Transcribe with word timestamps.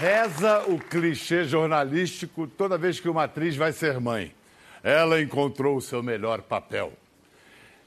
Reza 0.00 0.62
o 0.68 0.78
clichê 0.78 1.42
jornalístico 1.42 2.46
toda 2.46 2.78
vez 2.78 3.00
que 3.00 3.08
uma 3.08 3.24
atriz 3.24 3.56
vai 3.56 3.72
ser 3.72 3.98
mãe. 3.98 4.32
Ela 4.80 5.20
encontrou 5.20 5.76
o 5.76 5.80
seu 5.80 6.04
melhor 6.04 6.40
papel. 6.40 6.92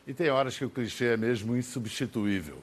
E 0.05 0.13
tem 0.13 0.29
horas 0.29 0.57
que 0.57 0.65
o 0.65 0.69
clichê 0.69 1.13
é 1.13 1.17
mesmo 1.17 1.55
insubstituível. 1.55 2.57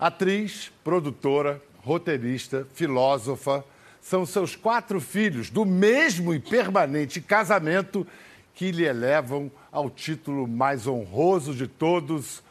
Atriz, 0.00 0.72
produtora, 0.82 1.60
roteirista, 1.84 2.66
filósofa, 2.72 3.62
são 4.00 4.24
seus 4.24 4.56
quatro 4.56 4.98
filhos 4.98 5.50
do 5.50 5.66
mesmo 5.66 6.32
e 6.32 6.40
permanente 6.40 7.20
casamento 7.20 8.06
que 8.54 8.70
lhe 8.70 8.86
elevam 8.86 9.52
ao 9.70 9.90
título 9.90 10.48
mais 10.48 10.86
honroso 10.86 11.54
de 11.54 11.66
todos, 11.66 12.42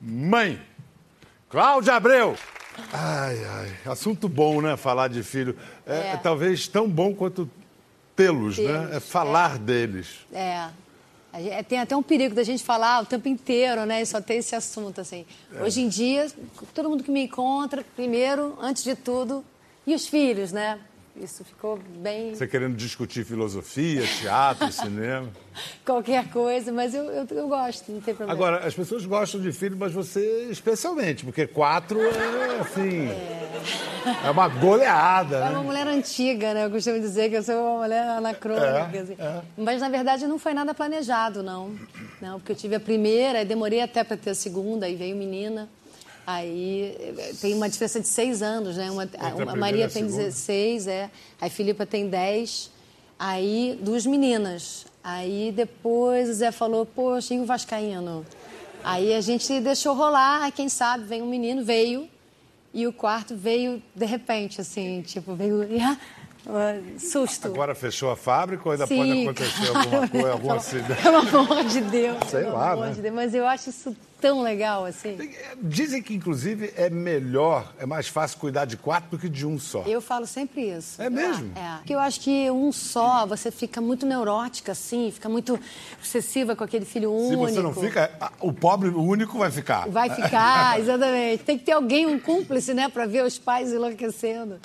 mãe. 0.00 0.60
Cláudia 1.48 1.94
Abreu. 1.94 2.36
Ai, 2.92 3.44
ai, 3.44 3.72
assunto 3.86 4.28
bom, 4.28 4.60
né? 4.60 4.76
Falar 4.76 5.08
de 5.08 5.22
filho. 5.22 5.56
É, 5.86 6.12
É. 6.12 6.16
talvez 6.16 6.66
tão 6.68 6.88
bom 6.88 7.14
quanto 7.14 7.48
tê-los, 8.16 8.58
né? 8.58 8.90
É 8.92 9.00
falar 9.00 9.58
deles. 9.58 10.08
É. 10.32 10.68
Gente- 11.34 11.64
Tem 11.64 11.80
até 11.80 11.96
um 11.96 12.02
perigo 12.02 12.34
da 12.34 12.42
gente 12.42 12.62
falar 12.62 13.02
o 13.02 13.06
tempo 13.06 13.26
inteiro, 13.28 13.86
né? 13.86 14.02
E 14.02 14.06
só 14.06 14.20
ter 14.20 14.34
esse 14.34 14.54
assunto, 14.54 15.00
assim. 15.00 15.24
É. 15.54 15.62
Hoje 15.62 15.80
em 15.80 15.88
dia, 15.88 16.26
todo 16.74 16.90
mundo 16.90 17.02
que 17.02 17.10
me 17.10 17.24
encontra, 17.24 17.84
primeiro, 17.96 18.56
antes 18.60 18.84
de 18.84 18.94
tudo, 18.94 19.42
e 19.86 19.94
os 19.94 20.06
filhos, 20.06 20.52
né? 20.52 20.78
Isso 21.14 21.44
ficou 21.44 21.78
bem 21.98 22.34
Você 22.34 22.46
querendo 22.46 22.74
discutir 22.74 23.24
filosofia, 23.24 24.02
teatro, 24.20 24.70
cinema. 24.72 25.28
qualquer 25.84 26.28
coisa, 26.30 26.72
mas 26.72 26.94
eu, 26.94 27.04
eu, 27.04 27.26
eu 27.30 27.48
gosto, 27.48 27.92
não 27.92 28.00
tem 28.00 28.14
problema. 28.14 28.32
Agora, 28.32 28.66
as 28.66 28.74
pessoas 28.74 29.04
gostam 29.04 29.40
de 29.40 29.52
filho, 29.52 29.76
mas 29.76 29.92
você 29.92 30.48
especialmente, 30.50 31.24
porque 31.24 31.46
quatro 31.46 32.00
é 32.00 32.60
assim. 32.60 33.08
É, 34.24 34.30
uma 34.30 34.48
goleada. 34.48 35.36
É 35.36 35.40
né? 35.40 35.50
uma 35.50 35.62
mulher 35.62 35.86
antiga, 35.86 36.54
né? 36.54 36.64
Eu 36.64 36.70
costumo 36.70 36.98
dizer 36.98 37.28
que 37.28 37.36
eu 37.36 37.42
sou 37.42 37.54
uma 37.54 37.82
mulher 37.82 38.08
anacrônica. 38.08 38.90
É, 38.92 38.98
assim. 38.98 39.16
é. 39.18 39.42
Mas, 39.56 39.80
na 39.80 39.88
verdade, 39.88 40.26
não 40.26 40.38
foi 40.38 40.54
nada 40.54 40.74
planejado, 40.74 41.42
não. 41.42 41.76
Não, 42.20 42.40
porque 42.40 42.52
eu 42.52 42.56
tive 42.56 42.74
a 42.74 42.80
primeira, 42.80 43.42
e 43.42 43.44
demorei 43.44 43.80
até 43.80 44.02
para 44.02 44.16
ter 44.16 44.30
a 44.30 44.34
segunda, 44.34 44.86
aí 44.86 44.96
veio 44.96 45.14
menina. 45.14 45.68
Aí 46.26 46.96
tem 47.40 47.54
uma 47.54 47.68
diferença 47.68 48.00
de 48.00 48.06
seis 48.06 48.42
anos, 48.42 48.76
né? 48.76 48.90
Uma, 48.90 49.08
a, 49.18 49.54
e 49.54 49.58
Maria 49.58 49.86
a 49.86 49.88
tem 49.88 50.04
segunda? 50.04 50.24
16, 50.24 50.86
é. 50.86 51.10
Aí 51.40 51.50
Filipa 51.50 51.84
tem 51.84 52.08
10. 52.08 52.70
Aí, 53.18 53.78
duas 53.80 54.06
meninas. 54.06 54.86
Aí 55.02 55.52
depois 55.54 56.28
o 56.28 56.34
Zé 56.34 56.52
falou, 56.52 56.86
poxa, 56.86 57.34
e 57.34 57.40
o 57.40 57.44
Vascaíno? 57.44 58.24
Aí 58.84 59.14
a 59.14 59.20
gente 59.20 59.60
deixou 59.60 59.94
rolar, 59.94 60.42
aí 60.42 60.52
quem 60.52 60.68
sabe, 60.68 61.04
vem 61.04 61.22
um 61.22 61.28
menino, 61.28 61.64
veio. 61.64 62.08
E 62.74 62.86
o 62.86 62.92
quarto 62.92 63.36
veio 63.36 63.82
de 63.94 64.06
repente, 64.06 64.60
assim, 64.60 65.02
tipo, 65.02 65.34
veio. 65.34 65.68
ah, 66.46 66.80
susto. 66.98 67.46
Agora 67.48 67.74
fechou 67.74 68.10
a 68.10 68.16
fábrica 68.16 68.62
ou 68.66 68.72
ainda 68.72 68.86
Sim, 68.86 68.96
pode 68.96 69.22
acontecer 69.44 69.66
claro. 69.72 69.78
alguma 69.78 70.08
coisa, 70.08 70.32
algum 70.32 70.46
Pelo- 70.48 70.58
acidente? 70.58 71.02
Pelo 71.02 71.16
amor 71.18 71.64
de 71.64 71.80
Deus. 71.82 72.18
Sei 72.28 72.44
lá, 72.44 72.76
né? 72.76 72.90
de 72.92 73.00
Deus. 73.02 73.14
Mas 73.14 73.34
eu 73.34 73.46
acho 73.46 73.70
isso 73.70 73.96
tão 74.20 74.40
legal, 74.40 74.84
assim. 74.84 75.18
Dizem 75.60 76.00
que, 76.00 76.14
inclusive, 76.14 76.72
é 76.76 76.88
melhor, 76.88 77.72
é 77.78 77.84
mais 77.84 78.06
fácil 78.06 78.38
cuidar 78.38 78.64
de 78.66 78.76
quatro 78.76 79.10
do 79.10 79.18
que 79.18 79.28
de 79.28 79.44
um 79.44 79.58
só. 79.58 79.82
Eu 79.84 80.00
falo 80.00 80.26
sempre 80.28 80.62
isso. 80.70 81.02
É 81.02 81.10
mesmo? 81.10 81.50
É. 81.56 81.78
Porque 81.78 81.92
eu 81.94 81.98
acho 81.98 82.20
que 82.20 82.48
um 82.50 82.70
só, 82.70 83.26
você 83.26 83.50
fica 83.50 83.80
muito 83.80 84.06
neurótica, 84.06 84.72
assim, 84.72 85.10
fica 85.12 85.28
muito 85.28 85.58
obsessiva 85.98 86.54
com 86.54 86.62
aquele 86.62 86.84
filho 86.84 87.10
Se 87.18 87.34
único. 87.34 87.48
você 87.48 87.60
não 87.62 87.74
fica, 87.74 88.10
o 88.40 88.52
pobre 88.52 88.88
único 88.90 89.38
vai 89.38 89.50
ficar. 89.50 89.88
Vai 89.88 90.08
ficar, 90.08 90.78
exatamente. 90.80 91.42
Tem 91.42 91.58
que 91.58 91.64
ter 91.64 91.72
alguém, 91.72 92.06
um 92.06 92.18
cúmplice, 92.18 92.72
né, 92.74 92.88
para 92.88 93.06
ver 93.06 93.24
os 93.24 93.38
pais 93.38 93.72
enlouquecendo. 93.72 94.60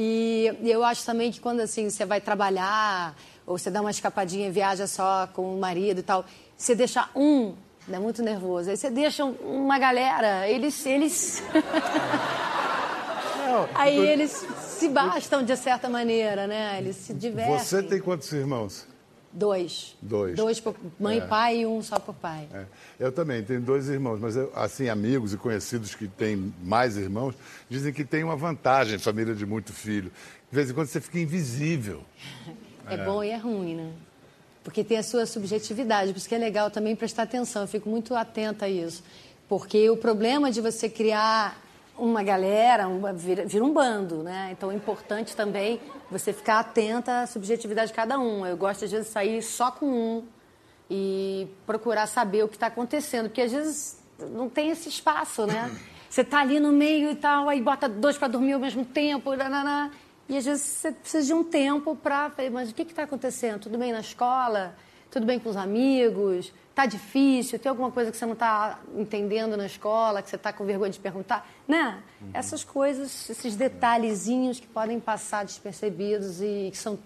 E, 0.00 0.54
e 0.62 0.70
eu 0.70 0.84
acho 0.84 1.04
também 1.04 1.32
que 1.32 1.40
quando 1.40 1.58
assim 1.58 1.90
você 1.90 2.04
vai 2.04 2.20
trabalhar 2.20 3.16
ou 3.44 3.58
você 3.58 3.68
dá 3.68 3.80
uma 3.80 3.90
escapadinha, 3.90 4.48
viaja 4.52 4.86
só 4.86 5.26
com 5.32 5.56
o 5.56 5.58
marido 5.58 5.98
e 5.98 6.02
tal, 6.04 6.24
você 6.56 6.72
deixa 6.72 7.08
um, 7.16 7.54
dá 7.88 7.98
muito 7.98 8.22
nervoso. 8.22 8.70
Aí 8.70 8.76
você 8.76 8.90
deixa 8.90 9.24
um- 9.24 9.32
uma 9.64 9.76
galera, 9.76 10.48
eles 10.48 10.86
eles 10.86 11.42
Não, 13.44 13.68
aí 13.74 13.96
eu- 13.96 14.04
eles 14.04 14.46
se 14.60 14.88
bastam 14.88 15.42
de 15.42 15.56
certa 15.56 15.88
maneira, 15.88 16.46
né? 16.46 16.76
Eles 16.78 16.94
se 16.96 17.12
divertem. 17.12 17.58
Você 17.58 17.82
tem 17.82 18.00
quantos 18.00 18.30
irmãos? 18.32 18.86
Dois. 19.32 19.96
Dois. 20.00 20.36
Dois 20.36 20.60
por 20.60 20.74
mãe 20.98 21.20
É. 21.20 21.24
e 21.24 21.26
pai 21.28 21.58
e 21.60 21.66
um 21.66 21.82
só 21.82 21.98
por 21.98 22.14
pai. 22.14 22.48
É, 22.52 22.64
eu 22.98 23.12
também 23.12 23.42
tenho 23.42 23.60
dois 23.60 23.88
irmãos, 23.88 24.18
mas 24.20 24.36
eu, 24.36 24.50
assim 24.54 24.88
amigos 24.88 25.32
e 25.32 25.36
conhecidos 25.36 25.94
que 25.94 26.08
têm 26.08 26.52
mais 26.62 26.96
irmãos 26.96 27.34
dizem 27.68 27.92
que 27.92 28.04
tem 28.04 28.24
uma 28.24 28.36
vantagem 28.36 28.98
família 28.98 29.34
de 29.34 29.44
muito 29.46 29.72
filho. 29.72 30.10
De 30.50 30.54
vez 30.56 30.70
em 30.70 30.74
quando 30.74 30.86
você 30.88 31.00
fica 31.00 31.18
invisível. 31.18 32.02
É 32.88 32.96
bom 33.04 33.22
e 33.22 33.28
é 33.30 33.36
ruim, 33.36 33.74
né? 33.74 33.92
Porque 34.64 34.82
tem 34.82 34.98
a 34.98 35.02
sua 35.02 35.26
subjetividade, 35.26 36.12
por 36.12 36.18
isso 36.18 36.28
que 36.28 36.34
é 36.34 36.38
legal 36.38 36.70
também 36.70 36.94
prestar 36.96 37.22
atenção, 37.24 37.62
eu 37.62 37.68
fico 37.68 37.88
muito 37.88 38.14
atenta 38.14 38.64
a 38.66 38.68
isso. 38.68 39.02
Porque 39.48 39.88
o 39.88 39.96
problema 39.96 40.50
de 40.50 40.60
você 40.60 40.88
criar 40.88 41.56
uma 41.98 42.22
galera, 42.22 42.88
uma, 42.88 43.12
vira, 43.12 43.44
vira 43.44 43.64
um 43.64 43.72
bando, 43.72 44.22
né? 44.22 44.50
Então 44.52 44.70
é 44.70 44.74
importante 44.74 45.34
também 45.34 45.80
você 46.10 46.32
ficar 46.32 46.60
atenta 46.60 47.22
à 47.22 47.26
subjetividade 47.26 47.88
de 47.88 47.94
cada 47.94 48.18
um. 48.18 48.46
Eu 48.46 48.56
gosto, 48.56 48.84
às 48.84 48.90
vezes, 48.90 49.06
de 49.08 49.12
sair 49.12 49.42
só 49.42 49.70
com 49.70 49.86
um 49.86 50.24
e 50.90 51.48
procurar 51.66 52.06
saber 52.06 52.44
o 52.44 52.48
que 52.48 52.56
está 52.56 52.68
acontecendo, 52.68 53.26
porque 53.28 53.42
às 53.42 53.52
vezes 53.52 54.02
não 54.30 54.48
tem 54.48 54.70
esse 54.70 54.88
espaço, 54.88 55.46
né? 55.46 55.70
Você 56.08 56.24
tá 56.24 56.40
ali 56.40 56.58
no 56.58 56.72
meio 56.72 57.10
e 57.10 57.14
tal, 57.14 57.50
aí 57.50 57.60
bota 57.60 57.86
dois 57.86 58.16
para 58.16 58.28
dormir 58.28 58.54
ao 58.54 58.60
mesmo 58.60 58.82
tempo, 58.82 59.36
nananá, 59.36 59.90
e 60.26 60.38
às 60.38 60.44
vezes 60.46 60.64
você 60.64 60.92
precisa 60.92 61.26
de 61.26 61.34
um 61.34 61.44
tempo 61.44 61.94
para. 61.94 62.32
Mas 62.50 62.70
o 62.70 62.74
que 62.74 62.82
está 62.82 63.02
acontecendo? 63.02 63.60
Tudo 63.60 63.76
bem 63.76 63.92
na 63.92 64.00
escola? 64.00 64.74
Tudo 65.10 65.26
bem 65.26 65.38
com 65.38 65.50
os 65.50 65.56
amigos? 65.56 66.52
Tá 66.78 66.86
difícil? 66.86 67.58
Tem 67.58 67.68
alguma 67.70 67.90
coisa 67.90 68.12
que 68.12 68.16
você 68.16 68.24
não 68.24 68.34
está 68.34 68.78
entendendo 68.96 69.56
na 69.56 69.66
escola, 69.66 70.22
que 70.22 70.30
você 70.30 70.36
está 70.36 70.52
com 70.52 70.64
vergonha 70.64 70.92
de 70.92 71.00
perguntar? 71.00 71.44
Né? 71.66 71.98
Essas 72.32 72.62
coisas, 72.62 73.28
esses 73.28 73.56
detalhezinhos 73.56 74.60
que 74.60 74.66
podem 74.68 75.00
passar 75.00 75.44
despercebidos 75.44 76.40
e 76.40 76.68
que 76.70 76.78
são 76.78 76.96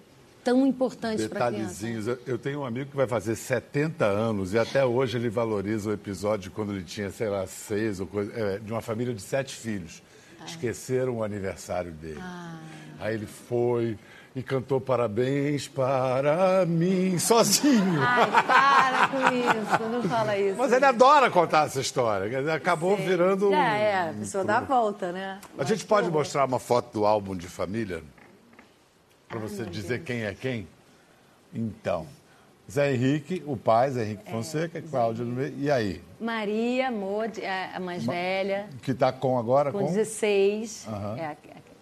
tão 0.44 0.66
importantes 0.66 1.26
para 1.26 1.46
a 1.46 1.48
criança. 1.50 1.86
Detalhezinhos. 1.86 2.18
Eu- 2.26 2.36
tenho 2.38 2.60
um 2.60 2.66
amigo 2.66 2.90
que 2.90 2.96
vai 2.98 3.06
fazer 3.06 3.34
70 3.34 4.04
anos 4.04 4.52
e 4.52 4.58
até 4.58 4.84
hoje 4.84 5.16
ele 5.16 5.30
valoriza 5.30 5.88
o 5.88 5.92
episódio 5.94 6.50
quando 6.50 6.72
ele 6.74 6.84
tinha, 6.84 7.10
sei 7.10 7.30
lá, 7.30 7.46
seis 7.46 7.98
ou 7.98 8.06
coisa, 8.06 8.30
é, 8.38 8.58
de 8.58 8.70
uma 8.70 8.82
família 8.82 9.14
de 9.14 9.22
sete 9.22 9.56
filhos. 9.56 10.02
Esqueceram 10.46 11.16
o 11.16 11.24
aniversário 11.24 11.92
dele. 11.92 12.20
Aí 13.00 13.14
ele 13.14 13.26
foi 13.26 13.96
e 14.34 14.42
cantou 14.42 14.80
parabéns 14.80 15.68
para 15.68 16.64
mim, 16.66 17.18
sozinho. 17.18 18.00
Ai, 18.00 18.81
com 19.08 19.18
isso, 19.18 19.82
não 19.90 20.02
fala 20.02 20.36
isso. 20.38 20.58
Mas 20.58 20.72
ele 20.72 20.84
adora 20.84 21.30
contar 21.30 21.66
essa 21.66 21.80
história. 21.80 22.54
Acabou 22.54 22.96
virando. 22.96 23.50
um- 23.50 23.54
É, 23.54 23.82
é, 23.82 24.08
a 24.10 24.12
pessoa 24.12 24.44
dá 24.44 24.58
a 24.58 24.60
volta, 24.60 25.12
né? 25.12 25.40
A 25.58 25.64
gente 25.64 25.84
pode 25.84 26.10
mostrar 26.10 26.44
uma 26.44 26.58
foto 26.58 26.92
do 27.00 27.06
álbum 27.06 27.36
de 27.36 27.46
família? 27.48 28.02
Para 29.28 29.38
você 29.40 29.64
dizer 29.64 30.02
quem 30.02 30.24
é 30.24 30.34
quem? 30.34 30.68
Então, 31.54 32.06
Zé 32.70 32.92
Henrique, 32.94 33.42
o 33.46 33.56
pai, 33.56 33.90
Zé 33.90 34.04
Henrique 34.04 34.30
Fonseca, 34.30 34.80
Cláudia 34.82 35.24
no 35.24 35.32
meio. 35.32 35.54
E 35.58 35.70
aí? 35.70 36.02
Maria 36.20 36.90
Modi, 36.90 37.44
a 37.44 37.76
a 37.76 37.80
mais 37.80 38.04
velha, 38.04 38.68
Que 38.82 38.92
está 38.92 39.10
com 39.12 39.38
agora? 39.38 39.72
com 39.72 39.78
Com? 39.80 39.86
16. 39.86 40.86
Aham. 40.88 41.16
É 41.18 41.26
a, 41.26 41.30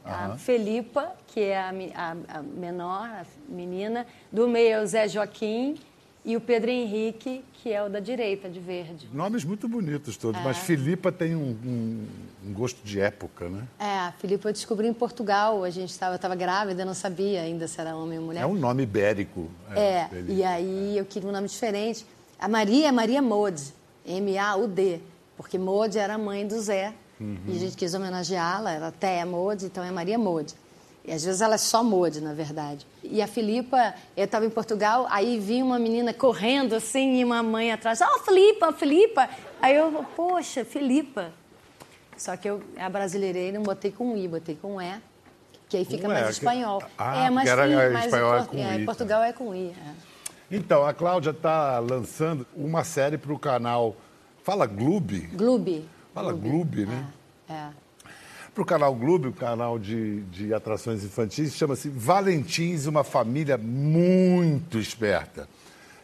a- 0.05 0.25
Aham. 0.27 0.39
Felipa, 0.39 1.13
que 1.27 1.41
é 1.41 1.59
a, 1.59 1.71
a- 1.95 2.39
a 2.39 2.43
menor, 2.43 3.05
a 3.09 3.25
menina. 3.49 4.07
Do 4.33 4.49
meio 4.49 4.73
é 4.79 4.83
o 4.83 4.87
Zé 4.87 5.07
Joaquim. 5.09 5.79
E 6.23 6.37
o 6.37 6.41
Pedro 6.41 6.71
Henrique, 6.71 7.43
que 7.55 7.73
é 7.73 7.83
o 7.83 7.89
da 7.89 7.99
direita, 7.99 8.49
de 8.49 8.61
verde. 8.61 9.09
Nomes 9.13 9.43
muito 9.43 9.67
bonitos 9.67 10.17
todos, 10.19 10.39
É. 10.41 10.45
mas 10.45 10.59
Filipa 10.59 11.11
tem 11.11 11.35
um, 11.35 11.57
um- 11.65 12.07
um 12.49 12.53
gosto 12.53 12.83
de 12.85 13.01
época, 13.01 13.49
né? 13.49 13.67
É, 13.79 13.85
a 14.01 14.13
Felipa 14.19 14.49
eu 14.51 14.53
descobri 14.53 14.87
em 14.87 14.93
Portugal. 14.93 15.65
A 15.65 15.71
gente 15.71 15.89
estava, 15.91 16.13
eu 16.13 16.17
estava 16.17 16.35
grávida, 16.35 16.83
eu 16.83 16.87
não 16.87 16.93
sabia 16.95 17.41
ainda 17.41 17.67
se 17.67 17.81
era 17.81 17.97
homem 17.97 18.19
ou 18.19 18.25
mulher. 18.27 18.43
É 18.43 18.47
um 18.47 18.55
nome 18.55 18.83
ibérico. 18.83 19.49
É, 19.75 20.07
Felipa. 20.09 20.33
e 20.33 20.45
aí 20.45 20.99
eu 20.99 21.05
queria 21.07 21.29
um 21.29 21.33
nome 21.33 21.49
diferente. 21.49 22.05
A 22.39 22.47
Maria 22.49 22.89
é 22.89 22.93
Maria 22.93 23.23
Mode, 23.23 23.63
M-A-U-D, 24.07 25.01
porque 25.37 25.59
Mode 25.59 25.99
era 25.99 26.15
a 26.15 26.19
mãe 26.19 26.47
do 26.47 26.61
Zé. 26.61 26.93
E 27.47 27.55
a 27.55 27.59
gente 27.59 27.77
quis 27.77 27.93
homenageá-la, 27.93 28.73
ela 28.73 28.89
até 28.89 29.19
é 29.19 29.25
Mode, 29.27 29.67
então 29.67 29.85
é 29.85 29.91
Maria 29.91 30.19
Mode. 30.19 30.55
E 31.05 31.13
às 31.13 31.25
vezes 31.25 31.41
ela 31.41 31.55
é 31.55 31.59
só 31.59 31.83
Mode, 31.83 32.21
na 32.21 32.35
verdade. 32.35 32.87
E 33.03 33.23
a 33.23 33.27
Filipa, 33.27 33.95
eu 34.17 34.25
estava 34.27 34.45
em 34.45 34.51
Portugal, 34.51 35.07
aí 35.11 35.39
vi 35.41 35.63
uma 35.63 35.79
menina 35.79 36.13
correndo 36.13 36.75
assim 36.75 37.21
e 37.21 37.25
uma 37.25 37.43
mãe 37.43 37.73
atrás. 37.73 38.01
Oh, 38.03 38.19
Filipa, 38.21 38.73
Filipa! 38.73 39.29
Aí 39.63 39.75
eu, 39.77 40.05
poxa, 40.15 40.65
Filipa. 40.65 41.33
Só 42.17 42.37
que 42.37 42.49
eu 42.49 42.63
a 42.79 42.89
brasileirei, 42.91 43.51
não 43.51 43.63
botei 43.63 43.91
com 43.91 44.15
I, 44.17 44.29
botei 44.29 44.55
com 44.55 44.81
E, 44.81 45.01
que 45.71 45.79
aí 45.79 45.85
fica 45.87 46.05
E, 46.05 46.09
mais 46.09 46.27
que- 46.27 46.33
espanhol. 46.33 46.83
Ah, 46.99 47.25
é, 47.25 47.31
porque 47.31 47.49
era- 47.49 47.67
fi- 47.67 47.93
mais 47.93 48.05
espanhol 48.05 48.37
é 48.37 48.45
com 48.45 48.57
I, 48.59 48.61
em 48.61 48.79
tá. 48.81 48.85
Portugal 48.85 49.23
é 49.23 49.33
com 49.33 49.55
I. 49.55 49.69
é. 49.71 50.11
Então, 50.53 50.85
a 50.85 50.93
Cláudia 50.93 51.31
está 51.31 51.79
lançando 51.79 52.47
uma 52.57 52.85
série 52.85 53.17
para 53.17 53.33
o 53.33 53.39
canal. 53.39 53.97
Fala 54.43 54.67
Gloob? 54.67 55.19
Gloob. 55.35 55.89
Fala 56.13 56.33
Gloob, 56.33 56.87
né? 56.87 57.07
É. 57.49 57.69
Para 58.61 58.65
o 58.65 58.79
canal 58.79 58.95
Globo, 58.95 59.29
o 59.29 59.33
canal 59.33 59.79
de, 59.79 60.21
de 60.25 60.53
atrações 60.53 61.03
infantis, 61.03 61.55
chama-se 61.55 61.89
Valentins, 61.89 62.85
uma 62.85 63.03
família 63.03 63.57
muito 63.57 64.79
esperta. 64.79 65.49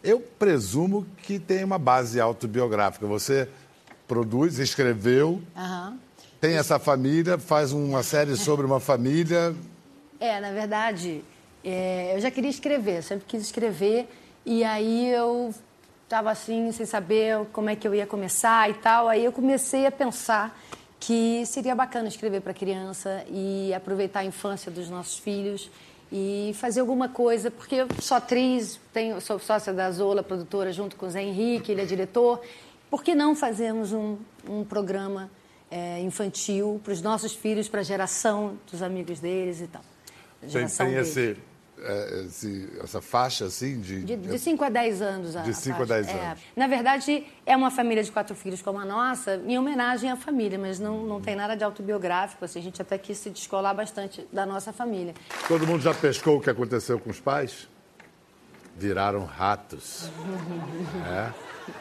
Eu 0.02 0.20
presumo 0.20 1.06
que 1.18 1.38
tem 1.38 1.62
uma 1.62 1.78
base 1.78 2.18
autobiográfica. 2.18 3.06
Você 3.06 3.46
produz, 4.08 4.58
escreveu, 4.58 5.42
Aham. 5.54 5.98
tem 6.40 6.56
essa 6.56 6.78
família, 6.78 7.36
faz 7.36 7.72
uma 7.72 8.02
série 8.02 8.34
sobre 8.36 8.64
uma 8.64 8.80
família. 8.80 9.54
É, 10.18 10.40
na 10.40 10.50
verdade, 10.52 11.22
é, 11.62 12.16
eu 12.16 12.20
já 12.22 12.30
queria 12.30 12.48
escrever, 12.48 13.02
sempre 13.02 13.26
quis 13.28 13.42
escrever, 13.42 14.08
e 14.46 14.64
aí 14.64 15.10
eu 15.12 15.54
estava 16.04 16.30
assim, 16.30 16.72
sem 16.72 16.86
saber 16.86 17.38
como 17.52 17.68
é 17.68 17.76
que 17.76 17.86
eu 17.86 17.94
ia 17.94 18.06
começar 18.06 18.70
e 18.70 18.74
tal, 18.74 19.08
aí 19.08 19.26
eu 19.26 19.32
comecei 19.32 19.84
a 19.84 19.92
pensar 19.92 20.58
que 20.98 21.44
seria 21.46 21.74
bacana 21.74 22.08
escrever 22.08 22.40
para 22.40 22.54
criança 22.54 23.24
e 23.30 23.72
aproveitar 23.74 24.20
a 24.20 24.24
infância 24.24 24.70
dos 24.70 24.88
nossos 24.88 25.18
filhos 25.18 25.70
e 26.10 26.52
fazer 26.54 26.80
alguma 26.80 27.08
coisa, 27.08 27.50
porque 27.50 27.76
eu 27.76 27.88
sou 28.00 28.16
atriz, 28.16 28.80
tenho, 28.92 29.20
sou 29.20 29.38
sócia 29.38 29.72
da 29.72 29.90
Zola, 29.90 30.22
produtora, 30.22 30.72
junto 30.72 30.96
com 30.96 31.06
o 31.06 31.10
Zé 31.10 31.22
Henrique, 31.22 31.72
ele 31.72 31.82
é 31.82 31.84
diretor. 31.84 32.40
Por 32.88 33.02
que 33.02 33.14
não 33.14 33.34
fazermos 33.34 33.92
um, 33.92 34.16
um 34.48 34.64
programa 34.64 35.30
é, 35.70 36.00
infantil 36.00 36.80
para 36.84 36.92
os 36.92 37.02
nossos 37.02 37.34
filhos, 37.34 37.68
para 37.68 37.80
a 37.80 37.84
geração 37.84 38.56
dos 38.70 38.82
amigos 38.82 39.18
deles 39.18 39.60
e 39.60 39.66
tal? 39.66 39.82
Tem, 40.40 40.48
geração 40.48 40.86
tem 40.86 40.96
esse, 40.96 41.36
esse- 42.26 42.68
essa 42.82 43.00
faixa 43.02 43.44
assim 43.46 43.80
de. 43.80 44.02
De 44.02 44.38
5 44.38 44.64
a 44.64 44.68
10 44.68 45.02
anos. 45.02 45.36
A, 45.36 45.42
De 45.42 45.50
a 45.50 45.52
cinco 45.52 45.82
a 45.82 45.86
faixa. 45.86 46.02
10 46.02 46.08
É. 46.08 46.26
anos. 46.28 46.40
Na 46.56 46.66
verdade, 46.66 47.26
é 47.44 47.56
uma 47.56 47.70
família 47.70 48.02
de 48.02 48.10
quatro 48.10 48.34
filhos 48.34 48.62
como 48.62 48.78
a 48.78 48.84
nossa, 48.84 49.36
em 49.46 49.58
homenagem 49.58 50.10
à 50.10 50.16
família, 50.16 50.58
mas 50.58 50.78
não, 50.80 51.04
não 51.04 51.20
tem 51.20 51.36
nada 51.36 51.56
de 51.56 51.62
autobiográfico. 51.64 52.44
Assim, 52.44 52.58
a 52.58 52.62
gente 52.62 52.80
até 52.80 52.96
quis 52.98 53.18
se 53.18 53.30
descolar 53.30 53.74
bastante 53.74 54.26
da 54.32 54.46
nossa 54.46 54.72
família. 54.72 55.14
Todo 55.48 55.66
mundo 55.66 55.82
já 55.82 55.92
pescou 55.94 56.38
o 56.38 56.40
que 56.40 56.48
aconteceu 56.50 56.98
com 56.98 57.10
os 57.10 57.20
pais? 57.20 57.68
Viraram 58.76 59.24
ratos. 59.24 60.10
É. 61.08 61.32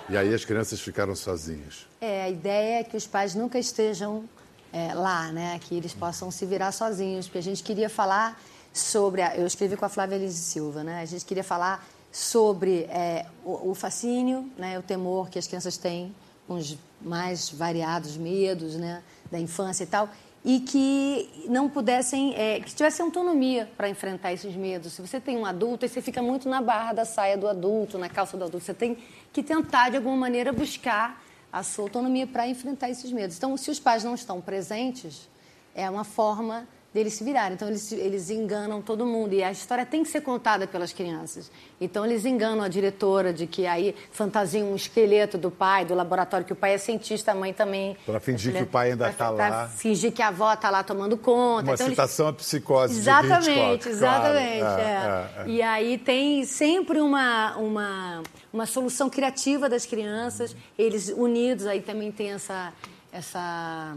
E 0.09 0.17
aí 0.17 0.33
as 0.33 0.43
crianças 0.43 0.79
ficaram 0.81 1.15
sozinhas. 1.15 1.87
É, 2.01 2.23
a 2.23 2.29
ideia 2.29 2.79
é 2.79 2.83
que 2.83 2.97
os 2.97 3.05
pais 3.05 3.35
nunca 3.35 3.59
estejam 3.59 4.25
é, 4.73 4.93
lá, 4.95 5.31
né? 5.31 5.59
Que 5.61 5.75
eles 5.77 5.93
possam 5.93 6.31
se 6.31 6.43
virar 6.45 6.71
sozinhos, 6.71 7.27
porque 7.27 7.37
a 7.37 7.43
gente 7.43 7.61
queria 7.63 7.87
falar 7.89 8.39
sobre... 8.75 9.21
A, 9.21 9.35
eu 9.35 9.47
escrevi 9.47 9.77
com 9.77 9.85
a 9.85 9.89
Flávia 9.89 10.15
Elise 10.15 10.37
Silva, 10.37 10.83
né? 10.83 11.01
A 11.01 11.05
gente 11.05 11.25
queria 11.25 11.43
falar 11.43 11.87
sobre 12.11 12.83
é, 12.83 13.25
o, 13.43 13.71
o 13.71 13.75
fascínio, 13.75 14.49
né? 14.57 14.77
O 14.77 14.83
temor 14.83 15.29
que 15.29 15.39
as 15.39 15.47
crianças 15.47 15.77
têm 15.77 16.13
com 16.47 16.55
os 16.55 16.77
mais 17.01 17.49
variados 17.49 18.17
medos, 18.17 18.75
né? 18.75 19.01
Da 19.31 19.39
infância 19.39 19.83
e 19.83 19.87
tal. 19.87 20.09
E 20.43 20.59
que 20.59 21.47
não 21.49 21.67
pudessem, 21.67 22.35
é, 22.35 22.59
que 22.59 22.73
tivessem 22.73 23.03
autonomia 23.05 23.67
para 23.75 23.89
enfrentar 23.89 24.31
esses 24.33 24.55
medos. 24.55 24.93
Se 24.93 25.01
você 25.01 25.19
tem 25.19 25.37
um 25.37 25.45
adulto, 25.45 25.87
você 25.87 26.01
fica 26.01 26.21
muito 26.21 26.47
na 26.47 26.61
barra 26.61 26.93
da 26.93 27.05
saia 27.05 27.37
do 27.37 27.47
adulto, 27.47 27.97
na 27.97 28.09
calça 28.09 28.37
do 28.37 28.43
adulto. 28.43 28.65
Você 28.65 28.73
tem 28.73 28.97
que 29.33 29.41
tentar, 29.41 29.89
de 29.89 29.97
alguma 29.97 30.15
maneira, 30.15 30.53
buscar 30.53 31.23
a 31.51 31.63
sua 31.63 31.85
autonomia 31.85 32.27
para 32.27 32.47
enfrentar 32.47 32.89
esses 32.89 33.11
medos. 33.11 33.37
Então, 33.37 33.55
se 33.55 33.71
os 33.71 33.79
pais 33.79 34.03
não 34.03 34.13
estão 34.13 34.39
presentes, 34.41 35.27
é 35.73 35.89
uma 35.89 36.03
forma 36.03 36.67
deles 36.95 37.13
se 37.13 37.23
virarem. 37.25 37.55
Então, 37.55 37.67
eles, 37.67 37.91
eles 37.91 38.29
enganam 38.29 38.81
todo 38.81 39.05
mundo. 39.05 39.33
E 39.33 39.43
a 39.43 39.51
história 39.51 39.85
tem 39.85 40.01
que 40.01 40.09
ser 40.09 40.21
contada 40.21 40.65
pelas 40.65 40.93
crianças. 40.93 41.51
Então, 41.79 42.05
eles 42.05 42.23
enganam 42.25 42.63
a 42.63 42.69
diretora 42.69 43.33
de 43.33 43.45
que 43.45 43.67
aí 43.67 43.93
fantasiam 44.11 44.71
um 44.71 44.75
esqueleto 44.77 45.37
do 45.37 45.51
pai, 45.51 45.83
do 45.83 45.93
laboratório, 45.93 46.45
que 46.45 46.53
o 46.53 46.55
pai 46.55 46.73
é 46.73 46.77
cientista, 46.77 47.33
a 47.33 47.35
mãe 47.35 47.51
também. 47.53 47.97
Pra 48.05 48.19
fingir 48.21 48.53
que 48.55 48.63
o 48.63 48.65
pai 48.65 48.91
ainda 48.91 49.11
tá 49.11 49.33
pra 49.33 49.47
lá. 49.49 49.67
fingir 49.67 50.13
que 50.13 50.21
a 50.21 50.29
avó 50.29 50.53
está 50.53 50.69
lá 50.69 50.83
tomando 50.83 51.17
conta. 51.17 51.63
Uma 51.69 51.73
Então, 51.73 51.85
eles- 51.85 51.97
citação 51.97 52.29
à 52.29 52.33
psicose 52.33 52.97
Exatamente, 52.97 53.89
exatamente. 53.89 54.59
claro. 54.59 54.79
é. 54.79 55.39
É, 55.39 55.41
é, 55.41 55.43
é. 55.43 55.49
E 55.49 55.61
aí 55.61 55.97
tem 55.97 56.45
sempre 56.45 57.01
uma, 57.01 57.57
uma, 57.57 58.23
uma 58.53 58.65
solução 58.65 59.09
criativa 59.09 59.67
das 59.67 59.85
crianças, 59.85 60.55
eles 60.79 61.09
unidos, 61.09 61.65
aí 61.67 61.81
também 61.81 62.09
tem 62.09 62.31
essa, 62.31 62.71
essa 63.11 63.95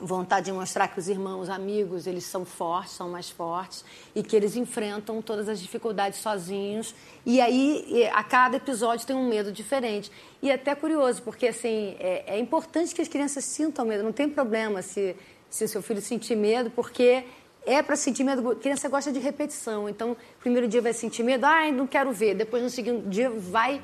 vontade 0.00 0.46
de 0.46 0.52
mostrar 0.52 0.88
que 0.88 0.98
os 0.98 1.08
irmãos, 1.08 1.48
amigos, 1.48 2.06
eles 2.06 2.24
são 2.24 2.44
fortes, 2.44 2.94
são 2.94 3.08
mais 3.08 3.30
fortes 3.30 3.84
e 4.14 4.22
que 4.22 4.34
eles 4.34 4.56
enfrentam 4.56 5.20
todas 5.20 5.48
as 5.48 5.60
dificuldades 5.60 6.20
sozinhos. 6.20 6.94
E 7.24 7.40
aí, 7.40 8.08
a 8.12 8.22
cada 8.22 8.56
episódio 8.56 9.06
tem 9.06 9.14
um 9.14 9.28
medo 9.28 9.52
diferente. 9.52 10.10
E 10.42 10.50
é 10.50 10.54
até 10.54 10.74
curioso, 10.74 11.22
porque 11.22 11.48
assim, 11.48 11.96
é, 11.98 12.36
é 12.36 12.38
importante 12.38 12.94
que 12.94 13.02
as 13.02 13.08
crianças 13.08 13.44
sintam 13.44 13.84
medo, 13.84 14.02
não 14.02 14.12
tem 14.12 14.28
problema 14.28 14.82
se, 14.82 15.16
se 15.50 15.64
o 15.64 15.68
seu 15.68 15.82
filho 15.82 16.00
sentir 16.00 16.36
medo, 16.36 16.70
porque 16.70 17.24
é 17.66 17.82
para 17.82 17.96
sentir 17.96 18.24
medo. 18.24 18.50
A 18.50 18.56
criança 18.56 18.88
gosta 18.88 19.12
de 19.12 19.18
repetição. 19.18 19.88
Então, 19.88 20.16
primeiro 20.40 20.66
dia 20.66 20.80
vai 20.80 20.92
sentir 20.92 21.22
medo, 21.22 21.44
ai, 21.44 21.70
não 21.70 21.86
quero 21.86 22.12
ver. 22.12 22.34
Depois, 22.34 22.62
no 22.62 22.70
segundo 22.70 23.08
dia, 23.08 23.28
vai 23.30 23.82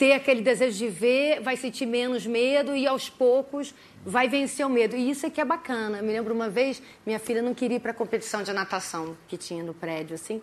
ter 0.00 0.12
aquele 0.14 0.40
desejo 0.40 0.78
de 0.78 0.88
ver, 0.88 1.40
vai 1.42 1.58
sentir 1.58 1.84
menos 1.84 2.24
medo 2.24 2.74
e, 2.74 2.86
aos 2.86 3.10
poucos, 3.10 3.74
vai 4.02 4.30
vencer 4.30 4.64
o 4.64 4.70
medo. 4.70 4.96
E 4.96 5.10
isso 5.10 5.26
é 5.26 5.30
que 5.30 5.38
é 5.38 5.44
bacana. 5.44 5.98
Eu 5.98 6.02
me 6.02 6.10
lembro 6.10 6.32
uma 6.32 6.48
vez, 6.48 6.82
minha 7.04 7.18
filha 7.18 7.42
não 7.42 7.52
queria 7.52 7.76
ir 7.76 7.80
para 7.80 7.90
a 7.90 7.94
competição 7.94 8.42
de 8.42 8.50
natação 8.50 9.14
que 9.28 9.36
tinha 9.36 9.62
no 9.62 9.74
prédio, 9.74 10.14
assim. 10.14 10.40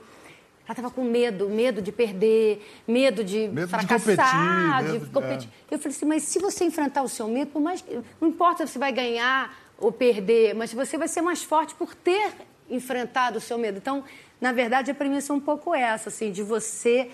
Ela 0.64 0.74
estava 0.74 0.92
com 0.92 1.04
medo, 1.04 1.50
medo 1.50 1.82
de 1.82 1.92
perder, 1.92 2.64
medo 2.88 3.24
de 3.24 3.48
Medo 3.48 3.62
de 3.62 3.68
fracassar, 3.68 4.76
competir, 4.76 4.86
de 4.86 5.00
medo- 5.00 5.12
competir. 5.12 5.50
é. 5.72 5.74
Eu 5.74 5.80
falei 5.80 5.96
assim, 5.98 6.06
mas 6.06 6.22
se 6.22 6.38
você 6.38 6.64
enfrentar 6.64 7.02
o 7.02 7.10
seu 7.10 7.28
medo, 7.28 7.50
por 7.50 7.60
mais 7.62 7.82
que, 7.82 8.00
não 8.22 8.28
importa 8.30 8.68
se 8.68 8.78
vai 8.78 8.92
ganhar 8.92 9.58
ou 9.80 9.92
perder, 9.92 10.54
mas 10.54 10.72
você 10.72 11.00
vai 11.00 11.08
ser 11.08 11.24
mais 11.24 11.42
forte 11.42 11.74
por 11.74 11.96
ter 11.96 12.32
enfrentado 12.70 13.40
o 13.40 13.42
seu 13.42 13.58
medo. 13.58 13.80
Então, 13.80 14.04
na 14.40 14.52
verdade, 14.52 14.92
a 14.92 14.94
premissa 14.94 15.34
é 15.34 15.36
um 15.36 15.40
pouco 15.40 15.74
essa, 15.74 16.10
assim, 16.10 16.32
de 16.32 16.44
você, 16.44 17.10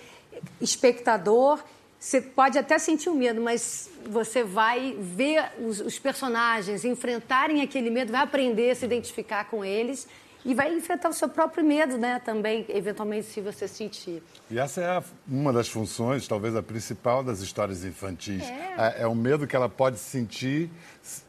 espectador, 0.60 1.60
você 2.04 2.20
pode 2.20 2.58
até 2.58 2.78
sentir 2.78 3.08
o 3.08 3.14
medo, 3.14 3.40
mas 3.40 3.88
você 4.10 4.44
vai 4.44 4.94
ver 5.00 5.42
os, 5.58 5.80
os 5.80 5.98
personagens 5.98 6.84
enfrentarem 6.84 7.62
aquele 7.62 7.88
medo, 7.88 8.12
vai 8.12 8.20
aprender 8.20 8.72
a 8.72 8.74
se 8.74 8.84
identificar 8.84 9.46
com 9.46 9.64
eles 9.64 10.06
e 10.44 10.52
vai 10.52 10.70
enfrentar 10.74 11.08
o 11.08 11.14
seu 11.14 11.30
próprio 11.30 11.64
medo, 11.64 11.96
né, 11.96 12.20
também, 12.22 12.66
eventualmente, 12.68 13.28
se 13.28 13.40
você 13.40 13.66
sentir. 13.66 14.22
E 14.50 14.58
essa 14.58 14.82
é 14.82 14.86
a- 14.98 15.02
uma 15.26 15.50
das 15.50 15.66
funções, 15.66 16.28
talvez 16.28 16.54
a 16.54 16.62
principal 16.62 17.24
das 17.24 17.40
histórias 17.40 17.82
infantis. 17.86 18.42
É. 18.42 18.74
É, 18.98 19.02
é 19.04 19.08
um 19.08 19.14
medo 19.14 19.46
que 19.46 19.56
ela 19.56 19.70
pode 19.70 19.98
sentir 19.98 20.70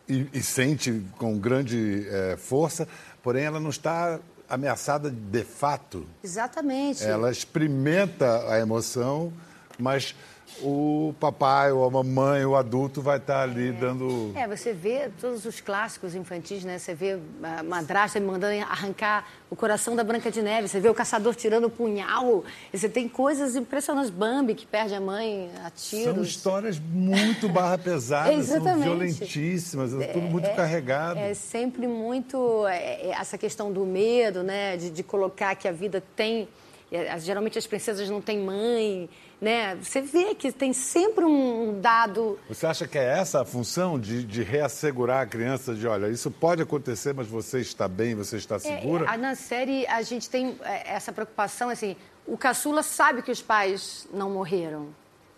e, 0.10 0.28
e 0.34 0.44
sente 0.44 1.02
com 1.18 1.40
grande 1.40 2.06
eh, 2.10 2.36
força, 2.38 2.86
porém 3.24 3.46
ela 3.46 3.62
não 3.62 3.70
está 3.70 4.20
ameaçada 4.50 5.10
de 5.10 5.44
fato. 5.46 6.06
Exatamente. 6.22 7.02
Ela 7.02 7.32
experimenta 7.32 8.52
a 8.52 8.60
emoção, 8.60 9.32
mas 9.80 10.14
o 10.62 11.14
papai 11.20 11.72
ou 11.72 11.86
a 11.86 11.90
mamãe, 11.90 12.46
o 12.46 12.56
adulto 12.56 13.02
vai 13.02 13.18
estar 13.18 13.42
ali 13.42 13.72
dando. 13.72 14.32
É, 14.36 14.48
você 14.48 14.72
vê 14.72 15.10
todos 15.20 15.46
os 15.46 15.60
clássicos 15.60 16.16
infantis, 16.16 16.64
né? 16.64 16.78
Você 16.78 16.94
vê 16.94 17.20
a 17.44 17.62
madrasta 17.62 18.20
mandando 18.20 18.62
arrancar 18.64 19.28
o 19.50 19.56
coração 19.56 19.96
da 19.96 20.04
Branca 20.04 20.32
de 20.32 20.42
Neve, 20.42 20.68
você 20.68 20.80
vê 20.80 20.90
o 20.90 20.94
caçador 20.94 21.36
tirando 21.36 21.66
o 21.66 21.70
punhal, 21.70 22.44
você 22.72 22.88
tem 22.88 23.08
coisas 23.08 23.56
impressionantes. 23.56 24.10
Bambi, 24.10 24.56
que 24.56 24.66
perde 24.66 24.94
a 24.94 25.02
mãe 25.02 25.50
a 25.64 25.70
tiros. 25.70 26.14
São 26.14 26.24
histórias 26.24 26.80
muito 26.80 27.50
barra 27.50 27.78
pesadas, 27.78 28.46
são 28.48 28.80
violentíssimas, 28.80 29.94
é 30.00 30.08
tudo 30.08 30.28
muito 30.28 30.50
carregado. 30.56 31.20
É 31.20 31.34
sempre 31.34 31.86
muito 31.86 32.66
é, 32.68 33.08
é, 33.08 33.10
essa 33.10 33.38
questão 33.38 33.74
do 33.74 33.86
medo, 33.86 34.42
né? 34.42 34.78
De, 34.78 34.90
de 34.90 35.04
colocar 35.04 35.54
que 35.56 35.68
a 35.68 35.72
vida 35.72 36.02
tem. 36.16 36.48
é, 36.92 37.18
geralmente 37.20 37.58
as 37.58 37.68
princesas 37.68 38.10
não 38.10 38.22
têm 38.22 38.40
mãe, 38.40 39.10
né? 39.46 39.76
Você 39.80 40.02
vê 40.02 40.34
que 40.34 40.52
tem 40.52 40.74
sempre 40.74 41.24
um 41.24 41.80
dado 41.80 42.40
Você 42.50 42.66
acha 42.66 42.88
que 42.88 42.98
é 42.98 43.04
essa 43.20 43.42
a 43.42 43.46
função 43.46 44.00
de, 44.00 44.24
de 44.24 44.42
reassegurar 44.42 45.22
a 45.22 45.26
criança 45.28 45.76
de, 45.76 45.88
olha, 45.88 46.08
isso 46.08 46.32
pode 46.32 46.64
acontecer, 46.64 47.14
mas 47.14 47.28
você 47.28 47.60
está 47.60 47.88
bem, 47.88 48.16
você 48.16 48.38
está 48.38 48.58
segura? 48.58 49.06
É, 49.06 49.10
a- 49.10 49.18
na 49.18 49.36
série 49.36 49.86
a 49.86 50.02
gente 50.02 50.28
tem 50.30 50.58
é, 50.64 50.94
essa 50.96 51.14
preocupação, 51.14 51.70
assim, 51.70 51.96
o 52.26 52.36
caçula 52.36 52.82
sabe 52.82 53.22
que 53.22 53.30
os 53.32 53.42
pais 53.42 54.08
não 54.12 54.32
morreram. 54.32 54.88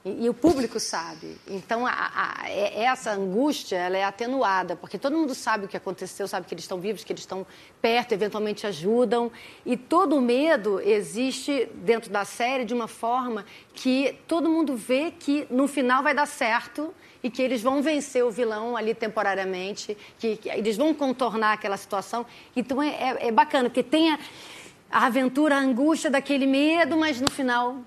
E, 0.08 0.26
e 0.26 0.30
o 0.30 0.34
público 0.34 0.80
sabe. 0.80 1.36
Então, 1.48 1.86
a- 1.86 2.12
a- 2.44 2.50
é- 2.50 2.84
essa 2.84 3.12
angústia, 3.12 3.76
ela 3.76 3.98
é 3.98 4.04
atenuada, 4.04 4.76
porque 4.76 4.98
todo 4.98 5.18
mundo 5.18 5.36
sabe 5.36 5.66
o 5.66 5.68
que 5.68 5.76
aconteceu, 5.76 6.28
sabe 6.28 6.48
que 6.48 6.54
eles 6.54 6.64
estão 6.64 6.80
vivos, 6.80 7.04
que 7.04 7.12
eles 7.12 7.24
estão 7.24 7.46
perto, 7.82 8.14
eventualmente 8.14 8.66
ajudam. 8.66 9.30
E 9.66 9.76
todo 9.76 10.16
o 10.16 10.22
medo 10.22 10.80
existe 10.80 11.68
dentro 11.76 12.10
da 12.10 12.24
série 12.24 12.64
de 12.64 12.74
uma 12.74 12.88
forma 12.88 13.46
que 13.74 14.16
todo 14.28 14.50
mundo 14.50 14.76
vê 14.78 15.12
que 15.12 15.46
no 15.50 15.68
final 15.68 16.02
vai 16.02 16.14
dar 16.14 16.26
certo 16.26 16.94
e 17.22 17.30
que 17.30 17.42
eles 17.42 17.62
vão 17.62 17.82
vencer 17.82 18.24
o 18.24 18.32
vilão 18.32 18.78
ali 18.78 18.94
temporariamente, 18.94 19.98
que, 20.20 20.38
que 20.38 20.50
eles 20.50 20.78
vão 20.78 20.94
contornar 20.94 21.54
aquela 21.54 21.76
situação. 21.76 22.26
Então 22.56 22.82
é, 22.82 22.88
é- 22.90 23.28
é 23.28 23.32
bacana, 23.32 23.70
porque 23.70 23.84
tem 23.84 24.12
a, 24.14 24.20
a 24.90 25.06
aventura, 25.08 25.56
a 25.56 25.60
angústia 25.60 26.10
daquele 26.10 26.46
medo, 26.48 26.96
mas 26.96 27.20
no 27.20 27.30
final 27.30 27.78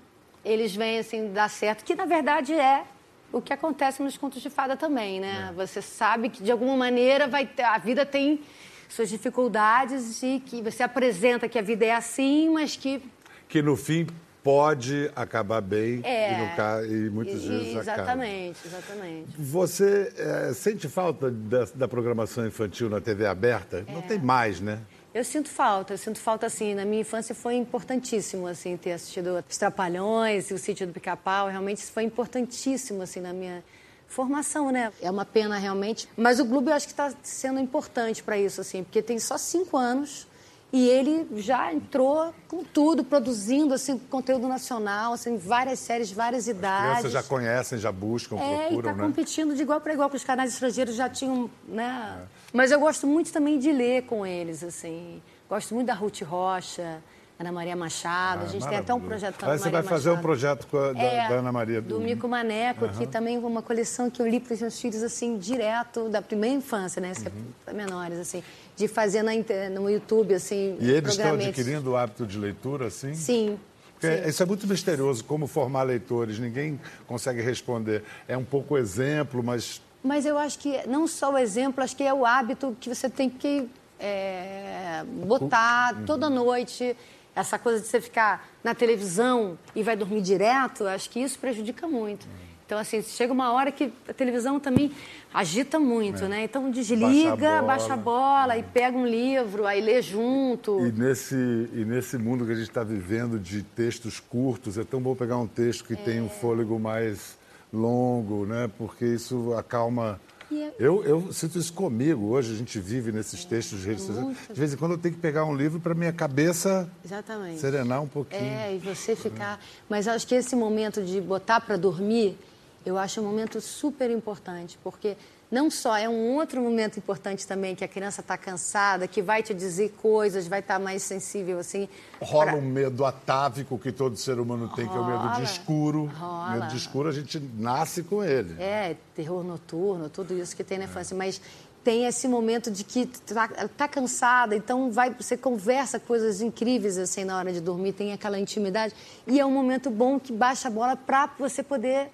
eles 0.43 0.75
vêm 0.75 0.99
assim 0.99 1.31
dar 1.31 1.49
certo, 1.49 1.83
que 1.83 1.95
na 1.95 2.05
verdade 2.05 2.53
é 2.53 2.83
o 3.31 3.41
que 3.41 3.53
acontece 3.53 4.01
nos 4.03 4.17
contos 4.17 4.41
de 4.41 4.49
fada 4.49 4.75
também, 4.75 5.19
né? 5.19 5.53
Você 5.55 5.81
sabe 5.81 6.29
que 6.29 6.43
de 6.43 6.51
alguma 6.51 6.75
maneira 6.75 7.27
vai 7.27 7.45
ter, 7.45 7.63
a 7.63 7.77
vida 7.77 8.05
tem 8.05 8.41
suas 8.89 9.09
dificuldades 9.09 10.21
e 10.21 10.41
que 10.45 10.61
você 10.61 10.83
apresenta 10.83 11.47
que 11.47 11.57
a 11.57 11.61
vida 11.61 11.85
é 11.85 11.93
assim, 11.93 12.49
mas 12.49 12.75
que 12.75 13.01
que 13.47 13.61
no 13.61 13.75
fim 13.75 14.07
pode 14.43 15.11
acabar 15.15 15.61
bem 15.61 16.01
é, 16.03 16.43
e, 16.43 16.55
ca... 16.55 16.83
e 16.85 17.09
muitas 17.09 17.43
e, 17.43 17.47
vezes 17.47 17.75
exatamente, 17.75 18.59
acaba. 18.65 18.77
Exatamente, 18.77 19.29
Você 19.37 20.13
é, 20.17 20.53
sente 20.53 20.87
falta 20.87 21.29
da, 21.29 21.65
da, 21.75 21.87
programação 21.87 22.45
infantil 22.47 22.89
na 22.89 22.99
TV 22.99 23.25
aberta? 23.25 23.85
É. 23.87 23.91
Não 23.91 24.01
tem 24.01 24.19
mais, 24.19 24.59
né? 24.59 24.79
Eu 25.13 25.25
sinto 25.25 25.49
falta, 25.49 25.93
eu 25.93 25.97
sinto 25.97 26.19
falta 26.19 26.45
assim. 26.45 26.73
Na 26.73 26.85
minha 26.85 27.01
infância 27.01 27.35
foi 27.35 27.55
importantíssimo 27.55 28.47
assim 28.47 28.77
ter 28.77 28.93
assistido 28.93 29.43
Os 29.49 29.57
Trapalhões 29.57 30.49
e 30.49 30.53
o 30.53 30.57
Sítio 30.57 30.87
do 30.87 30.93
Pica-Pau. 30.93 31.49
Realmente 31.49 31.79
isso 31.79 31.91
foi 31.91 32.03
importantíssimo 32.03 33.01
assim 33.01 33.19
na 33.19 33.33
minha 33.33 33.61
formação, 34.07 34.71
né? 34.71 34.91
É 35.01 35.11
uma 35.11 35.25
pena 35.25 35.57
realmente. 35.57 36.07
Mas 36.15 36.39
o 36.39 36.45
Globo 36.45 36.69
eu 36.69 36.73
acho 36.73 36.87
que 36.87 36.93
está 36.93 37.13
sendo 37.23 37.59
importante 37.59 38.23
para 38.23 38.37
isso 38.37 38.61
assim, 38.61 38.83
porque 38.83 39.01
tem 39.01 39.19
só 39.19 39.37
cinco 39.37 39.77
anos 39.77 40.27
e 40.73 40.87
ele 40.87 41.27
já 41.41 41.73
entrou 41.73 42.33
com 42.47 42.63
tudo, 42.63 43.03
produzindo 43.03 43.73
assim, 43.73 43.97
conteúdo 43.97 44.47
nacional, 44.47 45.13
assim, 45.13 45.37
várias 45.37 45.79
séries, 45.79 46.11
várias 46.11 46.47
idades. 46.47 46.85
As 46.85 46.99
crianças 46.99 47.11
já 47.11 47.23
conhecem, 47.23 47.77
já 47.77 47.91
buscam, 47.91 48.37
é, 48.37 48.67
procuram, 48.67 48.79
e 48.79 48.83
tá 48.83 48.93
né? 48.93 49.03
competindo 49.03 49.53
de 49.53 49.61
igual 49.61 49.81
para 49.81 49.93
igual, 49.93 50.07
porque 50.07 50.17
os 50.17 50.23
canais 50.23 50.53
estrangeiros 50.53 50.95
já 50.95 51.09
tinham, 51.09 51.49
né? 51.67 52.19
É. 52.21 52.25
Mas 52.53 52.71
eu 52.71 52.79
gosto 52.79 53.05
muito 53.05 53.33
também 53.33 53.59
de 53.59 53.71
ler 53.71 54.03
com 54.03 54.25
eles, 54.25 54.63
assim. 54.63 55.21
Gosto 55.49 55.75
muito 55.75 55.87
da 55.87 55.93
Ruth 55.93 56.21
Rocha, 56.21 57.01
Ana 57.37 57.51
Maria 57.51 57.75
Machado. 57.75 58.43
Ah, 58.43 58.45
a 58.45 58.47
gente 58.47 58.67
tem 58.67 58.77
até 58.77 58.93
um 58.93 58.99
projeto 58.99 59.39
com 59.39 59.45
a 59.45 59.49
Ana 59.49 59.59
Maria 59.59 59.71
Machado. 59.71 59.83
Você 59.83 59.89
vai 59.89 59.99
fazer 59.99 60.09
um 60.11 60.21
projeto 60.21 60.77
a, 60.77 60.93
da, 60.93 61.01
é, 61.01 61.27
da, 61.27 61.35
Ana 61.35 61.51
Maria. 61.51 61.81
Do, 61.81 61.99
Mico 61.99 62.27
Maneco, 62.27 62.85
uhum. 62.85 62.91
que 62.91 63.07
também 63.07 63.35
é 63.35 63.39
uma 63.39 63.61
coleção 63.61 64.09
que 64.09 64.21
eu 64.21 64.27
li 64.27 64.39
para 64.39 64.53
os 64.53 64.61
meus 64.61 64.79
filhos, 64.79 65.03
assim, 65.03 65.37
direto, 65.37 66.07
da 66.07 66.21
primeira 66.21 66.55
infância, 66.55 67.01
né? 67.01 67.11
Uhum. 67.11 67.45
Para 67.65 67.73
menores, 67.73 68.19
assim. 68.19 68.43
De 68.81 68.87
fazer 68.87 69.21
na, 69.21 69.31
no 69.69 69.87
YouTube, 69.87 70.33
assim, 70.33 70.75
E 70.79 70.89
eles 70.89 71.11
estão 71.11 71.33
adquirindo 71.33 71.91
o 71.91 71.95
hábito 71.95 72.25
de 72.25 72.37
leitura, 72.37 72.87
assim? 72.87 73.13
Sim. 73.13 73.59
Sim. 73.99 74.27
Isso 74.27 74.41
é 74.41 74.45
muito 74.47 74.65
misterioso, 74.65 75.23
como 75.23 75.45
formar 75.45 75.83
leitores. 75.83 76.39
Ninguém 76.39 76.79
consegue 77.05 77.41
responder. 77.41 78.03
É 78.27 78.35
um 78.35 78.43
pouco 78.43 78.75
exemplo, 78.75 79.43
mas... 79.43 79.79
Mas 80.03 80.25
eu 80.25 80.35
acho 80.35 80.57
que 80.57 80.81
não 80.87 81.05
só 81.05 81.33
o 81.33 81.37
exemplo, 81.37 81.83
acho 81.83 81.95
que 81.95 82.01
é 82.01 82.11
o 82.11 82.25
hábito 82.25 82.75
que 82.79 82.89
você 82.89 83.07
tem 83.07 83.29
que 83.29 83.69
é, 83.99 85.03
botar 85.27 85.93
uhum. 85.95 86.05
toda 86.05 86.27
noite 86.27 86.97
essa 87.35 87.59
coisa 87.59 87.79
de 87.79 87.85
você 87.85 88.01
ficar 88.01 88.49
na 88.63 88.73
televisão 88.73 89.59
e 89.75 89.83
vai 89.83 89.95
dormir 89.95 90.21
direto, 90.21 90.87
acho 90.87 91.07
que 91.07 91.19
isso 91.19 91.37
prejudica 91.37 91.87
muito. 91.87 92.27
Então, 92.71 92.79
assim, 92.79 93.01
chega 93.01 93.33
uma 93.33 93.51
hora 93.51 93.69
que 93.69 93.91
a 94.07 94.13
televisão 94.13 94.57
também 94.57 94.93
agita 95.33 95.77
muito, 95.77 96.23
é. 96.23 96.27
né? 96.29 96.43
Então, 96.45 96.71
desliga, 96.71 97.01
baixa 97.01 97.33
a 97.33 97.35
bola, 97.35 97.61
baixa 97.61 97.93
a 97.93 97.97
bola 97.97 98.55
é. 98.55 98.59
e 98.59 98.63
pega 98.63 98.97
um 98.97 99.05
livro, 99.05 99.67
aí 99.67 99.81
lê 99.81 100.01
junto. 100.01 100.79
E 100.79 100.89
nesse, 100.89 101.35
e 101.35 101.83
nesse 101.83 102.17
mundo 102.17 102.45
que 102.45 102.53
a 102.53 102.55
gente 102.55 102.69
está 102.69 102.81
vivendo 102.81 103.37
de 103.37 103.61
textos 103.61 104.21
curtos, 104.21 104.77
é 104.77 104.85
tão 104.85 105.01
bom 105.01 105.13
pegar 105.13 105.35
um 105.35 105.47
texto 105.47 105.83
que 105.83 105.95
é. 105.95 105.97
tem 105.97 106.21
um 106.21 106.29
fôlego 106.29 106.79
mais 106.79 107.37
longo, 107.73 108.45
né? 108.45 108.71
Porque 108.77 109.03
isso 109.03 109.53
acalma 109.53 110.17
é 110.53 110.71
eu, 110.77 111.03
eu 111.03 111.31
sinto 111.31 111.57
isso 111.57 111.71
comigo. 111.71 112.27
Hoje 112.27 112.53
a 112.53 112.57
gente 112.57 112.77
vive 112.79 113.11
nesses 113.11 113.45
textos 113.45 113.81
de 113.81 113.87
redes 113.87 114.03
sociais. 114.03 114.37
De 114.49 114.59
vez 114.59 114.73
em 114.73 114.77
quando 114.77 114.93
eu 114.93 114.97
tenho 114.97 115.15
que 115.15 115.21
pegar 115.21 115.45
um 115.45 115.55
livro 115.55 115.79
para 115.79 115.93
minha 115.93 116.11
cabeça 116.11 116.89
Exatamente. 117.03 117.59
serenar 117.59 118.01
um 118.01 118.07
pouquinho. 118.07 118.41
É, 118.41 118.75
e 118.75 118.77
você 118.79 119.15
ficar. 119.15 119.59
Mas 119.89 120.07
acho 120.07 120.27
que 120.27 120.35
esse 120.35 120.55
momento 120.55 121.01
de 121.01 121.21
botar 121.21 121.61
para 121.61 121.77
dormir, 121.77 122.37
eu 122.85 122.97
acho 122.97 123.21
um 123.21 123.23
momento 123.23 123.61
super 123.61 124.09
importante, 124.09 124.77
porque 124.83 125.15
não 125.51 125.69
só 125.69 125.97
é 125.97 126.07
um 126.07 126.35
outro 126.35 126.61
momento 126.61 126.97
importante 126.97 127.45
também 127.45 127.75
que 127.75 127.83
a 127.83 127.87
criança 127.87 128.21
está 128.21 128.37
cansada, 128.37 129.05
que 129.05 129.21
vai 129.21 129.43
te 129.43 129.53
dizer 129.53 129.93
coisas, 130.01 130.47
vai 130.47 130.61
estar 130.61 130.75
tá 130.75 130.79
mais 130.79 131.03
sensível 131.03 131.59
assim. 131.59 131.89
Rola 132.21 132.51
pra... 132.51 132.55
um 132.55 132.61
medo 132.61 133.05
atávico 133.05 133.77
que 133.77 133.91
todo 133.91 134.15
ser 134.15 134.39
humano 134.39 134.71
tem, 134.73 134.85
Rola. 134.85 135.05
que 135.05 135.11
é 135.11 135.15
o 135.15 135.19
medo 135.19 135.35
de 135.35 135.43
escuro. 135.43 136.05
Rola. 136.05 136.51
Medo 136.51 136.67
de 136.67 136.77
escuro 136.77 137.09
a 137.09 137.11
gente 137.11 137.37
nasce 137.57 138.01
com 138.01 138.23
ele. 138.23 138.55
É, 138.61 138.95
terror 139.13 139.43
noturno, 139.43 140.09
tudo 140.09 140.33
isso 140.37 140.55
que 140.55 140.63
tem 140.63 140.77
na 140.77 140.85
infância, 140.85 141.13
é. 141.13 141.17
mas 141.17 141.41
tem 141.83 142.05
esse 142.05 142.27
momento 142.27 142.71
de 142.71 142.83
que 142.83 143.05
tá, 143.05 143.47
tá, 143.75 143.87
cansada, 143.87 144.55
então 144.55 144.91
vai, 144.91 145.09
você 145.09 145.35
conversa 145.35 145.99
coisas 145.99 146.39
incríveis 146.39 146.97
assim 146.97 147.25
na 147.25 147.37
hora 147.37 147.51
de 147.51 147.59
dormir, 147.59 147.93
tem 147.93 148.13
aquela 148.13 148.39
intimidade 148.39 148.93
e 149.25 149.39
é 149.39 149.45
um 149.45 149.51
momento 149.51 149.89
bom 149.89 150.19
que 150.19 150.31
baixa 150.31 150.67
a 150.67 150.71
bola 150.71 150.95
para 150.95 151.27
você 151.39 151.63
poder 151.63 152.11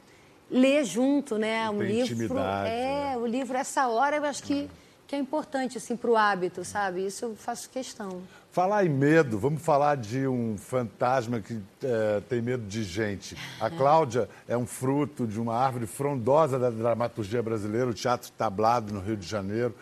ler 0.49 0.83
junto, 0.85 1.37
né? 1.37 1.69
Um 1.69 1.81
livro. 1.81 2.13
Intimidade, 2.13 2.69
é, 2.69 3.11
né? 3.11 3.17
o 3.17 3.25
livro, 3.25 3.57
essa 3.57 3.87
hora 3.87 4.17
eu 4.17 4.25
acho 4.25 4.43
que, 4.43 4.69
que 5.07 5.15
é 5.15 5.19
importante, 5.19 5.77
assim, 5.77 5.95
para 5.95 6.09
o 6.09 6.15
hábito, 6.15 6.63
sabe? 6.63 7.05
Isso 7.05 7.25
eu 7.25 7.35
faço 7.35 7.69
questão. 7.69 8.21
Falar 8.51 8.85
em 8.85 8.89
medo, 8.89 9.37
vamos 9.37 9.61
falar 9.61 9.95
de 9.97 10.27
um 10.27 10.57
fantasma 10.57 11.39
que 11.39 11.59
é, 11.83 12.21
tem 12.27 12.41
medo 12.41 12.65
de 12.65 12.83
gente. 12.83 13.37
A 13.61 13.69
Cláudia 13.69 14.27
é 14.47 14.57
um 14.57 14.65
fruto 14.65 15.27
de 15.27 15.39
uma 15.39 15.55
árvore 15.55 15.85
frondosa 15.85 16.57
da 16.57 16.69
dramaturgia 16.69 17.43
brasileira, 17.43 17.87
o 17.87 17.93
Teatro 17.93 18.31
Tablado, 18.31 18.91
no 18.91 18.99
Rio 18.99 19.15
de 19.15 19.27
Janeiro. 19.27 19.75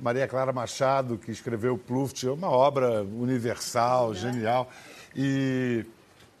Maria 0.00 0.26
Clara 0.26 0.52
Machado, 0.52 1.18
que 1.18 1.30
escreveu 1.30 1.78
Pluft, 1.78 2.26
é 2.26 2.30
uma 2.30 2.50
obra 2.50 3.02
universal, 3.02 4.14
genial. 4.14 4.68
E 5.14 5.84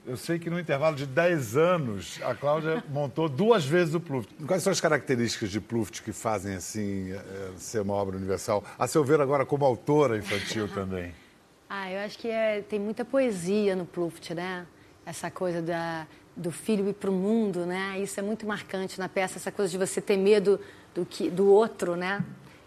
eu 0.06 0.16
sei 0.16 0.38
que 0.38 0.50
no 0.50 0.58
intervalo 0.58 0.96
de 0.96 1.06
10 1.06 1.56
anos, 1.56 2.20
a 2.22 2.34
Cláudia 2.34 2.82
montou 2.90 3.28
duas 3.28 3.64
vezes 3.64 3.94
o 3.94 4.00
Pluft. 4.00 4.32
Quais 4.46 4.62
são 4.62 4.72
as 4.72 4.80
características 4.80 5.50
de 5.50 5.60
Pluft 5.60 6.02
que 6.02 6.12
fazem 6.12 6.54
assim 6.54 7.12
é, 7.12 7.50
ser 7.56 7.80
uma 7.80 7.94
obra 7.94 8.16
universal? 8.16 8.64
A 8.78 8.86
seu 8.86 9.04
ver 9.04 9.20
agora 9.20 9.46
como 9.46 9.64
autora 9.64 10.16
infantil 10.16 10.68
também. 10.74 11.14
Ah, 11.68 11.90
eu 11.90 12.00
acho 12.00 12.18
que 12.18 12.28
é, 12.28 12.60
tem 12.62 12.78
muita 12.78 13.04
poesia 13.04 13.74
no 13.74 13.86
Pluft, 13.86 14.34
né? 14.34 14.66
Essa 15.06 15.30
coisa 15.30 15.62
da, 15.62 16.06
do 16.36 16.50
filho 16.50 16.88
ir 16.88 16.94
para 16.94 17.10
o 17.10 17.12
mundo, 17.12 17.64
né? 17.64 17.98
Isso 17.98 18.18
é 18.20 18.22
muito 18.22 18.46
marcante 18.46 18.98
na 18.98 19.08
peça, 19.08 19.38
essa 19.38 19.50
coisa 19.50 19.70
de 19.70 19.78
você 19.78 20.00
ter 20.00 20.16
medo 20.16 20.60
do, 20.94 21.06
que, 21.06 21.30
do 21.30 21.48
outro, 21.48 21.96
né? 21.96 22.22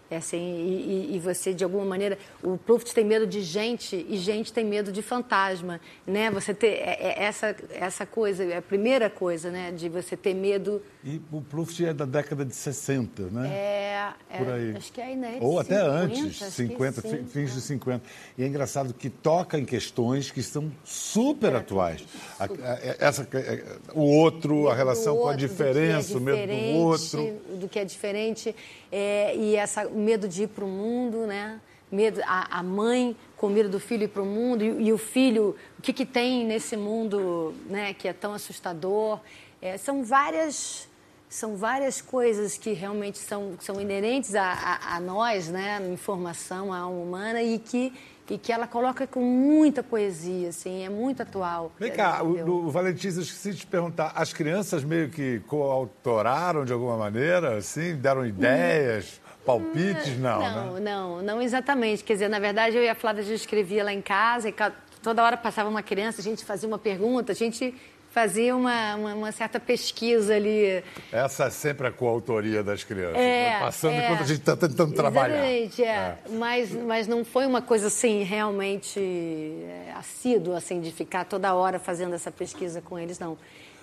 É 0.08 0.18
assim, 0.18 0.38
e, 0.38 1.16
e, 1.16 1.18
você, 1.18 1.52
de 1.52 1.64
alguma 1.64 1.84
maneira, 1.84 2.16
o 2.40 2.56
Pluft 2.56 2.94
tem 2.94 3.04
medo 3.04 3.26
de 3.26 3.42
gente 3.42 4.06
e 4.08 4.16
gente 4.18 4.52
tem 4.52 4.64
medo 4.64 4.92
de 4.92 5.02
fantasma, 5.02 5.80
né? 6.06 6.30
Você 6.30 6.54
ter 6.54 6.74
é, 6.74 6.96
é, 7.00 7.24
essa, 7.24 7.56
essa 7.70 8.06
coisa, 8.06 8.44
é 8.44 8.58
a 8.58 8.62
primeira 8.62 9.10
coisa, 9.10 9.50
né? 9.50 9.72
De 9.72 9.88
você 9.88 10.16
ter 10.16 10.34
medo... 10.34 10.80
E 11.06 11.22
o 11.30 11.40
Pluft 11.40 11.86
é 11.86 11.94
da 11.94 12.04
década 12.04 12.44
de 12.44 12.52
60, 12.52 13.30
né? 13.30 13.48
É, 13.48 14.12
é 14.28 14.38
Por 14.38 14.52
aí. 14.52 14.76
acho 14.76 14.92
que 14.92 15.00
é 15.00 15.14
né? 15.14 15.38
Ou 15.40 15.62
50, 15.62 15.62
até 15.62 15.80
antes, 15.80 16.36
50, 16.36 17.00
sim, 17.00 17.24
fins 17.26 17.54
de 17.54 17.60
50. 17.60 18.02
E 18.36 18.42
é 18.42 18.46
engraçado 18.48 18.92
que 18.92 19.08
toca 19.08 19.56
em 19.56 19.64
questões 19.64 20.32
que 20.32 20.42
são 20.42 20.72
super 20.84 21.52
é, 21.52 21.58
atuais. 21.58 22.04
A, 22.40 22.46
a, 22.46 22.48
essa, 22.98 23.28
o 23.94 24.00
outro, 24.00 24.68
a 24.68 24.74
relação 24.74 25.12
outro, 25.12 25.28
com 25.28 25.32
a 25.32 25.36
diferença, 25.36 26.14
é 26.14 26.16
o 26.16 26.20
medo 26.20 26.52
do 26.52 26.78
outro. 26.78 27.40
Do 27.60 27.68
que 27.68 27.78
é 27.78 27.84
diferente, 27.84 28.52
e 28.90 29.54
essa 29.54 29.88
medo 29.88 30.26
de 30.26 30.42
ir 30.42 30.48
para 30.48 30.64
o 30.64 30.68
mundo, 30.68 31.24
né? 31.24 31.60
Medo, 31.88 32.20
a, 32.24 32.58
a, 32.58 32.62
mãe 32.64 33.16
com 33.36 33.48
medo 33.48 33.68
do 33.68 33.78
filho 33.78 34.02
ir 34.02 34.08
para 34.08 34.22
o 34.22 34.26
mundo 34.26 34.64
e, 34.64 34.88
e, 34.88 34.92
o 34.92 34.98
filho, 34.98 35.54
o 35.78 35.82
que, 35.82 35.92
que 35.92 36.04
tem 36.04 36.44
nesse 36.44 36.76
mundo 36.76 37.54
né, 37.66 37.94
que 37.94 38.08
é 38.08 38.12
tão 38.12 38.34
assustador. 38.34 39.20
É, 39.62 39.78
são 39.78 40.02
várias 40.02 40.88
são 41.28 41.56
várias 41.56 42.00
coisas 42.00 42.56
que 42.56 42.72
realmente 42.72 43.18
são, 43.18 43.54
são 43.60 43.80
inerentes 43.80 44.34
a, 44.34 44.44
a, 44.44 44.96
a 44.96 45.00
nós, 45.00 45.48
né, 45.48 45.80
informação, 45.92 46.72
a 46.72 46.78
alma 46.78 47.00
humana, 47.00 47.42
e 47.42 47.58
que, 47.58 47.92
e 48.30 48.38
que 48.38 48.52
ela 48.52 48.66
coloca 48.66 49.06
com 49.06 49.20
muita 49.20 49.82
poesia, 49.82 50.50
assim, 50.50 50.84
é 50.84 50.88
muito 50.88 51.22
atual. 51.22 51.72
Vem 51.78 51.92
cá, 51.92 52.22
o, 52.22 52.66
o 52.66 52.70
Valentim, 52.70 53.08
eu 53.08 53.22
esqueci 53.22 53.52
de 53.52 53.58
te 53.58 53.66
perguntar, 53.66 54.12
as 54.14 54.32
crianças 54.32 54.84
meio 54.84 55.10
que 55.10 55.40
coautoraram 55.46 56.64
de 56.64 56.72
alguma 56.72 56.96
maneira, 56.96 57.56
assim, 57.56 57.96
deram 57.96 58.24
ideias? 58.24 59.20
palpites, 59.46 60.18
não, 60.18 60.40
não, 60.40 60.74
né? 60.74 60.80
Não, 60.80 61.22
não 61.22 61.40
exatamente. 61.40 62.02
Quer 62.02 62.14
dizer, 62.14 62.28
na 62.28 62.40
verdade, 62.40 62.76
eu 62.76 62.82
e 62.82 62.88
a 62.88 62.96
Flávia, 62.96 63.22
a 63.22 63.24
gente 63.24 63.38
escrevia 63.38 63.84
lá 63.84 63.92
em 63.92 64.02
casa 64.02 64.48
e 64.48 64.54
toda 65.00 65.22
hora 65.22 65.36
passava 65.36 65.70
uma 65.70 65.84
criança, 65.84 66.20
a 66.20 66.24
gente 66.24 66.44
fazia 66.44 66.68
uma 66.68 66.80
pergunta, 66.80 67.30
a 67.30 67.34
gente 67.34 67.72
fazia 68.16 68.56
uma, 68.56 68.94
uma, 68.94 69.14
uma 69.14 69.30
certa 69.30 69.60
pesquisa 69.60 70.34
ali. 70.34 70.82
Essa 71.12 71.44
é 71.44 71.50
sempre 71.50 71.86
a 71.86 71.92
coautoria 71.92 72.64
das 72.64 72.82
crianças, 72.82 73.18
é, 73.18 73.50
né? 73.50 73.60
passando 73.60 73.92
é, 73.92 74.06
enquanto 74.06 74.22
a 74.22 74.26
gente 74.26 74.38
está 74.38 74.56
tentando 74.56 74.94
trabalhar. 74.94 75.46
Exatamente, 75.46 75.84
é. 75.84 75.86
é. 75.86 76.18
Mas, 76.30 76.72
mas 76.72 77.06
não 77.06 77.26
foi 77.26 77.44
uma 77.44 77.60
coisa 77.60 77.88
assim 77.88 78.22
realmente 78.22 78.98
é, 78.98 79.92
assídua, 79.98 80.56
assim, 80.56 80.80
de 80.80 80.90
ficar 80.92 81.26
toda 81.26 81.54
hora 81.54 81.78
fazendo 81.78 82.14
essa 82.14 82.30
pesquisa 82.30 82.80
com 82.80 82.98
eles, 82.98 83.18
não. 83.18 83.36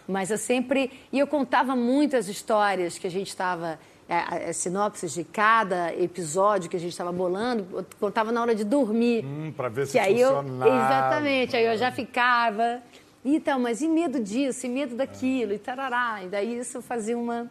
Mas 0.07 0.31
eu 0.31 0.37
sempre. 0.39 0.89
E 1.11 1.19
eu 1.19 1.27
contava 1.27 1.75
muitas 1.75 2.27
histórias 2.27 2.97
que 2.97 3.05
a 3.05 3.11
gente 3.11 3.27
estava 3.27 3.77
é, 4.09 4.49
as 4.49 4.57
sinopses 4.57 5.13
de 5.13 5.23
cada 5.23 5.93
episódio 5.93 6.71
que 6.71 6.75
a 6.75 6.79
gente 6.79 6.91
estava 6.91 7.11
bolando, 7.11 7.67
eu 7.71 7.85
contava 7.99 8.31
na 8.31 8.41
hora 8.41 8.55
de 8.55 8.63
dormir. 8.63 9.23
Hum, 9.23 9.53
para 9.55 9.69
ver 9.69 9.85
se 9.85 9.91
que 9.93 9.99
aí 9.99 10.15
funcionava. 10.15 10.69
Eu, 10.69 10.75
exatamente, 10.75 11.55
aí 11.55 11.65
eu 11.65 11.77
já 11.77 11.91
ficava. 11.91 12.81
Então, 13.25 13.59
mas 13.59 13.81
e 13.81 13.87
medo 13.87 14.19
disso, 14.19 14.65
e 14.65 14.69
medo 14.69 14.95
daquilo, 14.95 15.53
e 15.53 15.57
tarará. 15.57 16.23
E 16.23 16.27
daí 16.27 16.57
isso 16.57 16.81
fazia 16.81 17.17
uma. 17.17 17.49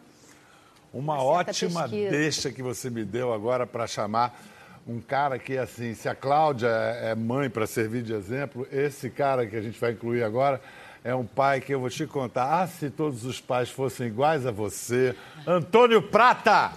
Uma, 0.93 1.15
uma 1.15 1.23
ótima 1.23 1.83
pesquisa. 1.83 2.11
deixa 2.11 2.51
que 2.51 2.61
você 2.61 2.89
me 2.89 3.03
deu 3.03 3.33
agora 3.33 3.65
para 3.65 3.87
chamar 3.87 4.39
um 4.87 4.99
cara 4.99 5.39
que, 5.39 5.57
assim, 5.57 5.95
se 5.95 6.07
a 6.07 6.13
Cláudia 6.13 6.67
é 6.67 7.15
mãe 7.15 7.49
para 7.49 7.65
servir 7.65 8.03
de 8.03 8.13
exemplo, 8.13 8.67
esse 8.71 9.09
cara 9.09 9.47
que 9.47 9.55
a 9.55 9.61
gente 9.61 9.79
vai 9.79 9.93
incluir 9.93 10.23
agora 10.23 10.61
é 11.03 11.13
um 11.15 11.25
pai 11.25 11.59
que 11.61 11.73
eu 11.73 11.79
vou 11.79 11.89
te 11.89 12.05
contar. 12.05 12.61
Ah, 12.61 12.67
se 12.67 12.89
todos 12.89 13.25
os 13.25 13.41
pais 13.41 13.69
fossem 13.69 14.07
iguais 14.07 14.45
a 14.45 14.51
você. 14.51 15.15
Antônio 15.47 16.01
Prata! 16.01 16.71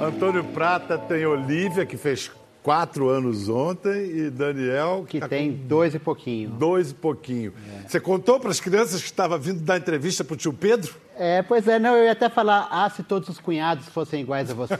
Antônio 0.00 0.44
Prata 0.44 0.96
tem 0.96 1.26
Olivia, 1.26 1.84
que 1.84 1.96
fez 1.96 2.30
quatro 2.62 3.08
anos 3.08 3.48
ontem, 3.48 4.10
e 4.10 4.30
Daniel. 4.30 5.04
Que 5.08 5.20
tá 5.20 5.28
tem 5.28 5.52
dois 5.52 5.94
e 5.94 5.98
pouquinho. 5.98 6.50
Dois 6.50 6.90
e 6.90 6.94
pouquinho. 6.94 7.52
É. 7.84 7.88
Você 7.88 8.00
contou 8.00 8.38
para 8.40 8.50
as 8.50 8.60
crianças 8.60 9.00
que 9.00 9.08
estava 9.08 9.38
vindo 9.38 9.60
dar 9.60 9.76
entrevista 9.76 10.24
para 10.24 10.34
o 10.34 10.36
tio 10.36 10.52
Pedro? 10.52 10.94
É, 11.16 11.42
pois 11.42 11.68
é, 11.68 11.78
não, 11.78 11.96
eu 11.96 12.04
ia 12.04 12.12
até 12.12 12.30
falar, 12.30 12.68
ah, 12.70 12.88
se 12.88 13.02
todos 13.02 13.28
os 13.28 13.38
cunhados 13.38 13.86
fossem 13.90 14.22
iguais 14.22 14.50
a 14.50 14.54
você, 14.54 14.76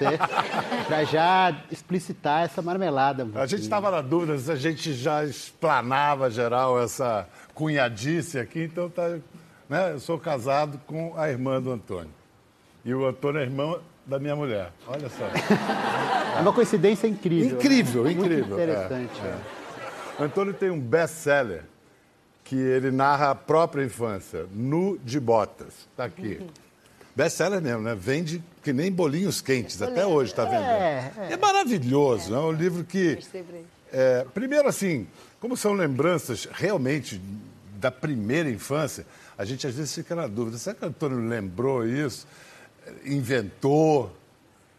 para 0.89 1.05
já 1.05 1.55
explicitar 1.71 2.45
essa 2.45 2.63
marmelada. 2.63 3.25
Um 3.27 3.39
a 3.39 3.45
gente 3.45 3.63
estava 3.63 3.91
na 3.91 4.01
dúvida 4.01 4.39
se 4.39 4.51
a 4.51 4.57
gente 4.57 4.95
já 4.95 5.23
explanava 5.23 6.31
geral 6.31 6.83
essa 6.83 7.29
cunhadice 7.55 8.39
aqui, 8.39 8.63
então 8.63 8.89
tá, 8.89 9.19
né, 9.71 9.93
eu 9.93 10.01
sou 10.01 10.19
casado 10.19 10.81
com 10.87 11.17
a 11.17 11.31
irmã 11.31 11.63
do 11.63 11.71
Antônio. 11.71 12.11
E 12.85 12.93
o 12.93 13.07
Antônio 13.07 13.41
é 13.41 13.45
irmão 13.45 13.81
da 14.05 14.19
minha 14.19 14.35
mulher. 14.35 14.73
Olha 14.87 15.09
só. 15.09 15.27
É 16.37 16.41
uma 16.41 16.53
coincidência 16.53 17.07
incrível. 17.07 17.57
Incrível, 17.57 18.05
né? 18.05 18.13
incrível. 18.13 18.47
Muito 18.47 18.53
interessante. 18.55 19.21
É, 19.23 19.27
é. 19.27 20.23
O 20.23 20.25
Antônio 20.25 20.55
tem 20.55 20.71
um 20.71 20.81
best-seller 20.81 21.63
que 22.43 22.57
ele 22.57 22.91
narra 22.91 23.31
a 23.31 23.35
própria 23.35 23.85
infância, 23.85 24.47
Nu 24.53 24.99
de 25.05 25.21
Botas. 25.21 25.87
Está 25.91 26.05
aqui. 26.05 26.39
Uhum. 26.41 26.49
Best-seller 27.15 27.61
mesmo, 27.61 27.83
né? 27.83 27.95
Vende 27.95 28.43
que 28.63 28.73
nem 28.73 28.91
bolinhos 28.91 29.41
quentes, 29.41 29.81
até 29.81 30.05
hoje 30.05 30.33
está 30.33 30.45
vendendo. 30.45 30.65
É, 30.65 31.13
é. 31.17 31.33
é 31.33 31.37
maravilhoso, 31.37 32.35
é. 32.35 32.37
é 32.37 32.41
um 32.41 32.53
livro 32.53 32.83
que... 32.83 33.19
É, 33.93 34.25
primeiro, 34.33 34.69
assim, 34.69 35.07
como 35.39 35.57
são 35.57 35.73
lembranças 35.73 36.49
realmente 36.51 37.21
da 37.81 37.91
primeira 37.91 38.49
infância, 38.51 39.07
a 39.41 39.45
gente 39.47 39.67
às 39.67 39.75
vezes 39.75 39.95
fica 39.95 40.15
na 40.15 40.27
dúvida, 40.27 40.59
será 40.59 40.77
que 40.77 40.85
o 40.85 40.89
Antônio 40.89 41.19
lembrou 41.27 41.87
isso? 41.87 42.27
inventou? 43.05 44.15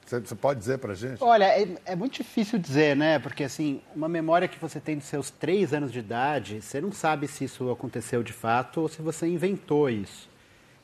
Você 0.06 0.36
pode 0.36 0.60
dizer 0.60 0.77
para 0.77 0.94
gente? 0.94 1.24
Olha, 1.24 1.46
é, 1.46 1.68
é, 1.86 1.96
muito 1.96 2.15
difícil 2.15 2.60
dizer, 2.60 2.96
né? 2.96 3.18
Porque, 3.18 3.46
assim, 3.46 3.82
uma 3.96 4.08
memória 4.08 4.48
que 4.48 4.60
você 4.60 4.80
tem 4.80 4.98
dos 4.98 5.06
seus 5.06 5.32
três 5.32 5.74
anos 5.74 5.91
de 5.91 6.00
idade, 6.00 6.62
você 6.62 6.80
não 6.82 6.91
sabe 6.91 7.27
se 7.27 7.46
isso 7.46 7.72
aconteceu 7.72 8.22
de 8.22 8.34
fato 8.34 8.82
ou 8.82 8.89
se 8.89 9.01
você 9.01 9.25
inventou 9.25 9.89
isso. 9.89 10.30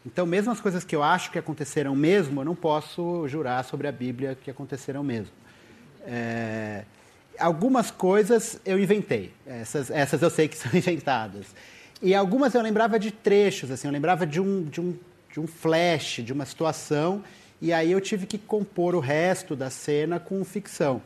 Então, 0.06 0.26
mesmo 0.26 0.52
as 0.52 0.62
coisas 0.62 0.84
que 0.84 0.96
eu 0.96 1.04
acho 1.04 1.30
que 1.30 1.38
aconteceram 1.38 1.94
mesmo, 1.94 2.42
eu 2.42 2.46
não 2.46 2.56
posso 2.56 3.28
jurar 3.28 3.64
sobre 3.64 3.88
a 3.88 3.92
Bíblia 3.92 4.38
que 4.42 4.50
aconteceram 4.50 5.04
mesmo. 5.04 5.34
É... 6.06 6.86
Algumas 7.38 7.92
coisas 7.92 8.60
eu 8.66 8.80
inventei, 8.80 9.34
essas, 9.46 9.92
essas 9.92 10.22
eu 10.24 10.30
sei 10.32 10.48
que 10.48 10.58
são 10.58 10.72
inventadas. 10.74 11.46
E 12.02 12.14
algumas 12.14 12.54
eu 12.54 12.62
lembrava 12.62 13.00
de 13.00 13.12
trechos, 13.12 13.72
assim, 13.72 13.88
eu 13.88 13.92
lembrava 13.92 14.26
de 14.26 14.40
um, 14.40 14.64
de 14.64 14.80
um 14.80 14.98
de 15.38 15.40
um 15.40 15.46
flash, 15.46 16.22
de 16.24 16.34
uma 16.34 16.46
situação, 16.46 17.24
e 17.62 17.72
aí 17.72 17.92
eu 17.92 18.02
tive 18.02 18.26
que 18.26 18.40
compor 18.40 18.96
o 18.96 19.00
resto 19.00 19.56
da 19.56 19.70
cena 19.70 20.20
com 20.20 20.44
ficção. 20.44 21.00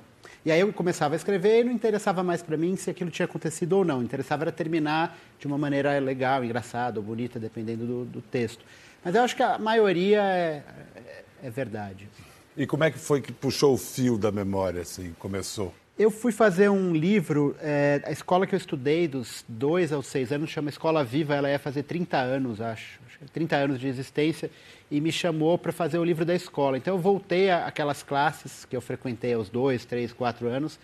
E 0.45 0.51
aí 0.51 0.61
eu 0.61 0.71
começava 0.71 1.15
a 1.15 1.17
escrever 1.17 1.59
e 1.59 1.63
não 1.65 1.73
interessava 1.73 2.23
mais 2.23 2.41
para 2.41 2.55
mim 2.55 2.77
se 2.77 2.89
aquilo 2.89 3.11
tinha 3.11 3.25
acontecido 3.25 3.73
ou 3.73 3.83
não. 3.83 4.01
Interessava 4.01 4.45
era 4.45 4.51
terminar 4.51 5.17
de 5.37 5.45
uma 5.45 5.57
maneira 5.57 5.99
legal, 5.99 6.45
engraçada 6.45 6.99
ou 6.99 7.05
bonita, 7.05 7.39
dependendo 7.39 7.85
do, 7.85 8.05
do 8.05 8.21
texto. 8.21 8.63
Mas 9.03 9.13
eu 9.13 9.21
acho 9.21 9.35
que 9.35 9.43
a 9.43 9.59
maioria 9.59 10.21
é, 10.21 10.63
é, 10.95 11.23
é 11.43 11.49
verdade. 11.49 12.09
E 12.55 12.65
como 12.65 12.85
é 12.85 12.91
que 12.91 12.97
foi 12.97 13.21
que 13.21 13.33
puxou 13.33 13.73
o 13.73 13.77
fio 13.77 14.17
da 14.17 14.31
memória, 14.31 14.81
assim, 14.81 15.13
começou? 15.19 15.73
Eu 16.01 16.09
fui 16.09 16.31
fazer 16.31 16.67
um 16.67 16.95
livro, 16.95 17.55
é, 17.61 18.01
a 18.03 18.11
escola 18.11 18.47
que 18.47 18.55
eu 18.55 18.57
estudei, 18.57 19.07
dos 19.07 19.45
dois 19.47 19.93
aos 19.93 20.07
seis 20.07 20.31
anos, 20.31 20.49
chama 20.49 20.71
Escola 20.71 21.03
Viva, 21.03 21.35
ela 21.35 21.47
ia 21.47 21.59
fazer 21.59 21.83
30 21.83 22.17
anos, 22.17 22.59
acho, 22.59 22.99
30 23.31 23.55
anos 23.55 23.79
de 23.79 23.87
existência, 23.87 24.49
e 24.89 24.99
me 24.99 25.11
chamou 25.11 25.59
para 25.59 25.71
fazer 25.71 25.99
o 25.99 26.03
livro 26.03 26.25
da 26.25 26.33
escola. 26.33 26.75
Então 26.75 26.95
eu 26.95 26.99
voltei 26.99 27.51
àquelas 27.51 28.01
classes 28.01 28.65
que 28.65 28.75
eu 28.75 28.81
frequentei 28.81 29.35
aos 29.35 29.47
dois, 29.47 29.85
três, 29.85 30.11
quatro 30.11 30.47
anos, 30.47 30.79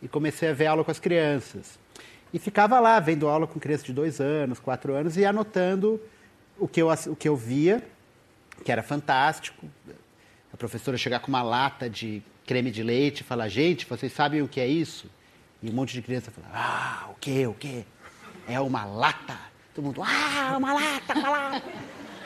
e 0.00 0.08
comecei 0.08 0.48
a 0.48 0.54
ver 0.54 0.68
aula 0.68 0.82
com 0.82 0.90
as 0.90 0.98
crianças. 0.98 1.78
E 2.32 2.38
ficava 2.38 2.80
lá, 2.80 2.98
vendo 2.98 3.28
aula 3.28 3.46
com 3.46 3.60
crianças 3.60 3.84
de 3.84 3.92
dois 3.92 4.22
anos, 4.22 4.58
quatro 4.58 4.94
anos, 4.94 5.18
e 5.18 5.24
anotando 5.26 6.00
o 6.58 6.66
que 6.66 6.80
eu, 6.80 6.88
o 6.88 7.14
que 7.14 7.28
eu 7.28 7.36
via, 7.36 7.86
que 8.64 8.72
era 8.72 8.82
fantástico. 8.82 9.66
A 10.50 10.56
professora 10.56 10.96
chegar 10.96 11.20
com 11.20 11.28
uma 11.28 11.42
lata 11.42 11.90
de 11.90 12.22
creme 12.46 12.70
de 12.70 12.82
leite 12.82 13.22
falar, 13.22 13.48
gente, 13.48 13.86
vocês 13.86 14.12
sabem 14.12 14.42
o 14.42 14.48
que 14.48 14.60
é 14.60 14.66
isso? 14.66 15.06
E 15.62 15.70
um 15.70 15.72
monte 15.72 15.92
de 15.92 16.02
criança 16.02 16.30
fala, 16.30 16.48
ah, 16.52 17.10
o 17.10 17.14
que, 17.14 17.46
o 17.46 17.54
que? 17.54 17.84
É 18.48 18.60
uma 18.60 18.84
lata. 18.84 19.38
Todo 19.74 19.84
mundo, 19.84 20.02
ah, 20.02 20.56
uma 20.58 20.74
lata, 20.74 21.14
uma 21.14 21.30
lata. 21.30 21.62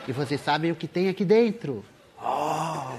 E 0.08 0.12
vocês 0.12 0.40
sabem 0.40 0.72
o 0.72 0.76
que 0.76 0.88
tem 0.88 1.08
aqui 1.08 1.24
dentro? 1.24 1.84
Oh, 2.20 2.96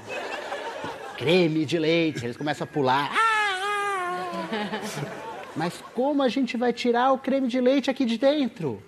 creme 1.17 1.65
de 1.65 1.79
leite. 1.79 2.23
Eles 2.23 2.37
começam 2.37 2.65
a 2.65 2.67
pular. 2.67 3.11
Ah, 3.11 4.49
ah. 4.53 5.27
Mas 5.55 5.83
como 5.95 6.21
a 6.21 6.29
gente 6.29 6.55
vai 6.55 6.71
tirar 6.71 7.11
o 7.11 7.17
creme 7.17 7.47
de 7.47 7.59
leite 7.59 7.89
aqui 7.89 8.05
de 8.05 8.17
dentro? 8.17 8.81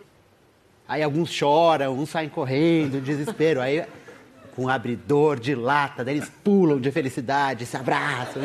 Aí 0.88 1.02
alguns 1.02 1.32
choram, 1.32 1.98
uns 1.98 2.10
saem 2.10 2.30
correndo, 2.30 3.02
desespero. 3.02 3.60
Aí 3.60 3.86
com 4.60 4.66
um 4.66 4.70
abridor 4.70 5.40
de 5.40 5.56
lata, 5.56 6.04
daí 6.04 6.18
eles 6.18 6.30
pulam 6.44 6.82
de 6.82 6.92
felicidade, 6.92 7.66
se 7.66 7.78
abraçam. 7.78 8.44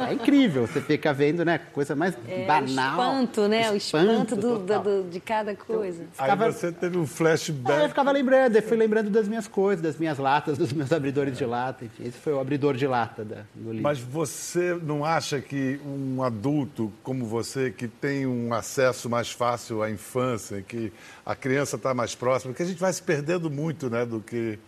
É 0.00 0.12
incrível, 0.12 0.66
você 0.66 0.80
fica 0.80 1.12
vendo, 1.12 1.44
né? 1.44 1.58
Coisa 1.72 1.94
mais 1.94 2.16
é, 2.26 2.44
banal. 2.44 2.98
O 2.98 3.22
espanto, 3.22 3.48
né? 3.48 3.70
O 3.70 3.76
espanto, 3.76 4.34
espanto 4.34 4.36
do, 4.36 4.58
do, 4.58 5.08
de 5.08 5.20
cada 5.20 5.54
coisa. 5.54 6.02
Então, 6.02 6.26
ficava... 6.26 6.46
Aí 6.46 6.52
você 6.52 6.72
teve 6.72 6.98
um 6.98 7.06
flashback. 7.06 7.78
Aí 7.78 7.84
eu 7.84 7.88
ficava 7.88 8.10
lembrando, 8.10 8.56
eu 8.56 8.62
fui 8.62 8.76
lembrando 8.76 9.08
das 9.08 9.28
minhas 9.28 9.46
coisas, 9.46 9.80
das 9.80 9.96
minhas 9.96 10.18
latas, 10.18 10.58
dos 10.58 10.72
meus 10.72 10.92
abridores 10.92 11.38
de 11.38 11.44
lata. 11.44 11.84
Enfim, 11.84 12.08
esse 12.08 12.18
foi 12.18 12.32
o 12.32 12.40
abridor 12.40 12.74
de 12.74 12.86
lata 12.86 13.24
da, 13.24 13.42
do 13.54 13.70
livro. 13.70 13.82
Mas 13.84 14.00
você 14.00 14.76
não 14.82 15.04
acha 15.04 15.40
que 15.40 15.80
um 15.86 16.24
adulto 16.24 16.92
como 17.04 17.24
você, 17.24 17.70
que 17.70 17.86
tem 17.86 18.26
um 18.26 18.52
acesso 18.52 19.08
mais 19.08 19.30
fácil 19.30 19.80
à 19.80 19.88
infância, 19.88 20.60
que 20.60 20.92
a 21.24 21.36
criança 21.36 21.76
está 21.76 21.94
mais 21.94 22.16
próxima, 22.16 22.52
que 22.52 22.62
a 22.64 22.66
gente 22.66 22.80
vai 22.80 22.92
se 22.92 23.02
perdendo 23.02 23.48
muito, 23.48 23.88
né, 23.88 24.04
do 24.04 24.20
que 24.20 24.58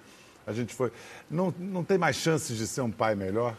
a 0.48 0.52
gente 0.52 0.74
foi. 0.74 0.90
Não, 1.30 1.54
não 1.58 1.84
tem 1.84 1.98
mais 1.98 2.16
chances 2.16 2.56
de 2.56 2.66
ser 2.66 2.80
um 2.80 2.90
pai 2.90 3.14
melhor? 3.14 3.54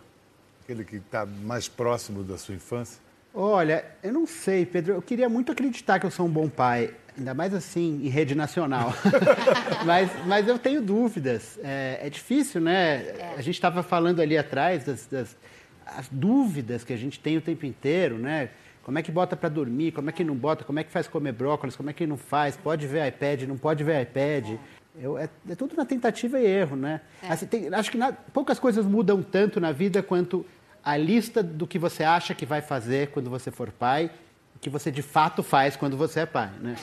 Aquele 0.63 0.84
que 0.84 0.95
está 0.95 1.25
mais 1.25 1.67
próximo 1.67 2.23
da 2.23 2.38
sua 2.38 2.56
infância? 2.56 2.99
Olha, 3.34 3.86
eu 4.02 4.12
não 4.12 4.25
sei, 4.25 4.65
Pedro. 4.65 4.93
Eu 4.93 5.02
queria 5.02 5.30
muito 5.30 5.52
acreditar 5.52 5.99
que 5.99 6.06
eu 6.06 6.12
sou 6.12 6.25
um 6.25 6.30
bom 6.30 6.49
pai, 6.49 6.93
ainda 7.15 7.34
mais 7.34 7.54
assim, 7.54 8.02
em 8.04 8.10
rede 8.10 8.34
nacional. 8.34 8.91
mas, 9.86 10.10
mas 10.25 10.47
eu 10.47 10.58
tenho 10.58 10.82
dúvidas. 10.82 11.60
É, 11.63 11.99
é 12.02 12.10
difícil, 12.10 12.60
né? 12.60 12.95
É. 12.95 13.36
A 13.38 13.41
gente 13.41 13.56
estava 13.56 13.84
falando 13.84 14.19
ali 14.19 14.36
atrás 14.36 14.84
das, 14.84 15.06
das 15.06 15.38
as 15.86 16.08
dúvidas 16.12 16.84
que 16.84 16.93
a 16.93 16.97
gente 16.97 17.19
tem 17.19 17.38
o 17.38 17.41
tempo 17.41 17.65
inteiro, 17.65 18.17
né? 18.17 18.49
Como 18.84 18.97
é 18.97 19.04
que 19.04 19.12
bota 19.12 19.36
para 19.36 19.49
dormir? 19.49 19.91
Como 19.91 20.10
é 20.10 20.13
que 20.13 20.23
não 20.23 20.36
bota? 20.36 20.63
Como 20.63 20.80
é 20.80 20.84
que 20.84 20.91
faz 20.91 21.08
comer 21.08 21.32
brócolis? 21.32 21.75
Como 21.75 21.89
é 21.89 21.93
que 21.93 22.08
não 22.08 22.17
faz? 22.17 22.58
Pode 22.58 22.88
ver 22.88 23.08
iPad? 23.08 23.43
Não 23.43 23.58
pode 23.58 23.84
ver 23.84 24.02
iPad? 24.02 24.58
Eu, 25.01 25.17
é, 25.17 25.29
é, 25.49 25.55
tudo 25.55 25.75
na 25.75 25.85
tentativa 25.85 26.39
e 26.39 26.45
erro, 26.45 26.75
né? 26.75 27.01
É. 27.23 27.31
Assim, 27.31 27.45
tem, 27.45 27.73
acho 27.73 27.89
que 27.89 27.97
na, 27.97 28.12
poucas 28.12 28.59
coisas 28.59 28.85
mudam 28.85 29.23
tanto 29.23 29.59
na 29.59 29.71
vida 29.71 30.03
quanto 30.03 30.45
a 30.83 30.97
lista 30.97 31.41
do 31.41 31.65
que 31.65 31.79
você 31.79 32.03
acha 32.03 32.33
que 32.33 32.45
vai 32.45 32.62
fazer 32.62 33.09
quando 33.12 33.29
você 33.29 33.49
for 33.49 33.71
pai, 33.71 34.12
o 34.55 34.59
que 34.59 34.69
você 34.69 34.91
de 34.91 35.01
fato 35.01 35.41
faz 35.41 35.75
quando 35.75 35.95
você 35.95 36.21
é 36.21 36.25
pai, 36.25 36.51
né? 36.59 36.75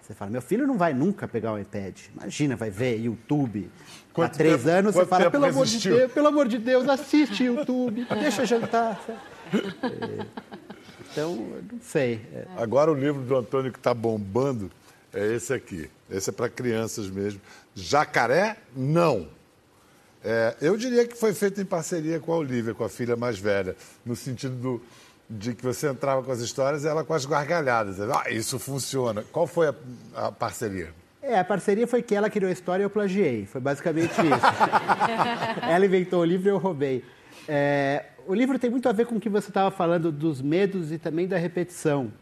Você 0.00 0.14
fala, 0.14 0.30
meu 0.30 0.42
filho 0.42 0.66
não 0.66 0.76
vai 0.76 0.92
nunca 0.92 1.28
pegar 1.28 1.52
o 1.52 1.58
iPad. 1.58 1.96
Imagina, 2.14 2.56
vai 2.56 2.70
ver 2.70 2.98
YouTube. 2.98 3.70
Há 4.14 4.28
três 4.28 4.64
tempo, 4.64 4.76
anos 4.76 4.94
você 4.94 5.06
fala, 5.06 5.30
pelo 5.30 5.44
amor, 5.46 5.64
de 5.64 5.88
Deus, 5.88 6.12
pelo 6.12 6.26
amor 6.26 6.48
de 6.48 6.58
Deus, 6.58 6.88
assiste 6.88 7.44
YouTube, 7.44 8.04
deixa 8.20 8.44
jantar. 8.44 9.00
É, 9.54 10.26
então, 11.10 11.36
não 11.36 11.80
sei. 11.80 12.20
É. 12.34 12.46
Agora 12.56 12.90
o 12.90 12.94
livro 12.94 13.22
do 13.22 13.36
Antônio 13.36 13.72
que 13.72 13.78
está 13.78 13.94
bombando 13.94 14.70
é 15.14 15.34
esse 15.34 15.52
aqui. 15.52 15.90
Esse 16.10 16.30
é 16.30 16.32
para 16.32 16.48
crianças 16.48 17.08
mesmo. 17.08 17.40
Jacaré, 17.74 18.56
não. 18.74 19.28
É, 20.24 20.56
eu 20.60 20.76
diria 20.76 21.06
que 21.06 21.16
foi 21.16 21.34
feito 21.34 21.60
em 21.60 21.64
parceria 21.64 22.20
com 22.20 22.32
a 22.32 22.36
Olivia, 22.36 22.74
com 22.74 22.84
a 22.84 22.88
filha 22.88 23.16
mais 23.16 23.38
velha, 23.38 23.76
no 24.04 24.14
sentido 24.14 24.54
do, 24.54 24.82
de 25.28 25.54
que 25.54 25.64
você 25.64 25.88
entrava 25.88 26.22
com 26.22 26.30
as 26.30 26.40
histórias 26.40 26.84
e 26.84 26.88
ela 26.88 27.04
com 27.04 27.12
as 27.12 27.26
gargalhadas. 27.26 28.00
Ah, 28.00 28.30
isso 28.30 28.58
funciona. 28.58 29.24
Qual 29.32 29.46
foi 29.46 29.68
a, 29.68 29.74
a 30.14 30.32
parceria? 30.32 30.94
É, 31.20 31.38
a 31.38 31.44
parceria 31.44 31.86
foi 31.86 32.02
que 32.02 32.14
ela 32.14 32.28
criou 32.28 32.48
a 32.48 32.52
história 32.52 32.82
e 32.82 32.86
eu 32.86 32.90
plagiei. 32.90 33.46
Foi 33.46 33.60
basicamente 33.60 34.12
isso. 34.12 34.46
ela 35.62 35.84
inventou 35.84 36.20
o 36.20 36.24
livro 36.24 36.48
e 36.48 36.50
eu 36.50 36.58
roubei. 36.58 37.04
É, 37.48 38.06
o 38.26 38.34
livro 38.34 38.58
tem 38.58 38.70
muito 38.70 38.88
a 38.88 38.92
ver 38.92 39.06
com 39.06 39.16
o 39.16 39.20
que 39.20 39.28
você 39.28 39.48
estava 39.48 39.70
falando 39.70 40.12
dos 40.12 40.40
medos 40.40 40.92
e 40.92 40.98
também 40.98 41.26
da 41.26 41.36
repetição. 41.36 42.12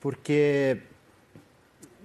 Porque 0.00 0.78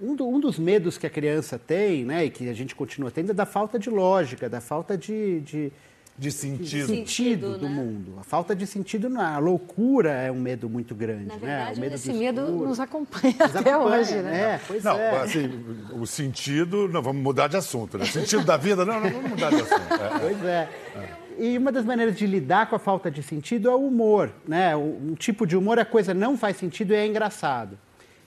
um, 0.00 0.14
do, 0.14 0.26
um, 0.26 0.40
dos 0.40 0.58
medos 0.58 0.98
que 0.98 1.06
a 1.06 1.10
criança 1.10 1.58
tem, 1.58 2.04
né, 2.04 2.24
e 2.24 2.30
que 2.30 2.48
a 2.48 2.54
gente 2.54 2.74
continua 2.74 3.10
tendo, 3.10 3.30
é 3.30 3.34
da 3.34 3.46
falta 3.46 3.78
de 3.78 3.90
lógica, 3.90 4.48
da 4.48 4.60
falta 4.60 4.96
de, 4.96 5.40
de 5.40 5.72
de 6.18 6.32
sentido, 6.32 6.86
de 6.86 6.96
sentido 6.96 7.58
do 7.58 7.68
né? 7.68 7.74
mundo. 7.74 8.14
A 8.18 8.22
falta 8.22 8.56
de 8.56 8.66
sentido, 8.66 9.06
a 9.18 9.38
loucura 9.38 10.12
é 10.12 10.32
um 10.32 10.40
medo 10.40 10.68
muito 10.68 10.94
grande. 10.94 11.26
Na 11.26 11.34
né? 11.34 11.40
verdade, 11.40 11.80
né? 11.80 11.86
esse 11.94 12.12
medo 12.12 12.40
nos 12.50 12.80
acompanha 12.80 13.34
nos 13.38 13.56
até 13.56 13.70
acompanha, 13.70 14.00
hoje, 14.00 14.16
né? 14.16 14.40
É, 14.40 14.60
pois 14.66 14.82
não, 14.82 14.96
é. 14.96 15.20
assim, 15.20 15.50
o 15.92 16.06
sentido, 16.06 16.88
não, 16.88 17.02
vamos 17.02 17.22
mudar 17.22 17.48
de 17.48 17.56
assunto, 17.56 17.98
né? 17.98 18.04
O 18.04 18.06
sentido 18.06 18.44
da 18.44 18.56
vida, 18.56 18.84
não, 18.84 18.98
não 18.98 19.10
vamos 19.10 19.30
mudar 19.30 19.50
de 19.50 19.56
assunto. 19.56 19.92
É, 19.92 20.18
pois 20.18 20.44
é. 20.44 20.68
é. 20.96 21.08
E 21.38 21.58
uma 21.58 21.70
das 21.70 21.84
maneiras 21.84 22.16
de 22.16 22.26
lidar 22.26 22.70
com 22.70 22.76
a 22.76 22.78
falta 22.78 23.10
de 23.10 23.22
sentido 23.22 23.68
é 23.68 23.74
o 23.74 23.86
humor, 23.86 24.32
né? 24.48 24.74
Um 24.74 25.14
tipo 25.14 25.46
de 25.46 25.54
humor, 25.54 25.78
a 25.78 25.84
coisa 25.84 26.14
não 26.14 26.36
faz 26.38 26.56
sentido 26.56 26.94
e 26.94 26.96
é 26.96 27.06
engraçado. 27.06 27.78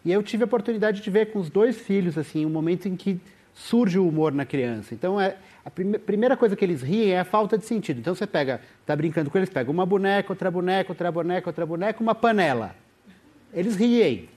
E 0.03 0.11
eu 0.11 0.23
tive 0.23 0.43
a 0.43 0.45
oportunidade 0.45 1.01
de 1.01 1.09
ver 1.09 1.31
com 1.31 1.39
os 1.39 1.49
dois 1.49 1.77
filhos, 1.77 2.17
assim, 2.17 2.45
um 2.45 2.49
momento 2.49 2.87
em 2.87 2.95
que 2.95 3.19
surge 3.53 3.99
o 3.99 4.07
humor 4.07 4.31
na 4.31 4.45
criança. 4.45 4.93
Então, 4.93 5.19
é, 5.19 5.35
a 5.65 5.69
prime 5.69 5.99
primeira 5.99 6.37
coisa 6.37 6.55
que 6.55 6.63
eles 6.63 6.81
riem 6.81 7.11
é 7.11 7.19
a 7.19 7.25
falta 7.25 7.57
de 7.57 7.65
sentido. 7.65 7.99
Então, 7.99 8.15
você 8.15 8.25
pega, 8.25 8.61
tá 8.85 8.95
brincando 8.95 9.29
com 9.29 9.37
eles, 9.37 9.49
pega 9.49 9.69
uma 9.69 9.85
boneca, 9.85 10.31
outra 10.31 10.49
boneca, 10.49 10.91
outra 10.91 11.11
boneca, 11.11 11.49
outra 11.49 11.65
boneca, 11.65 12.01
uma 12.01 12.15
panela. 12.15 12.75
Eles 13.53 13.75
riem, 13.75 14.29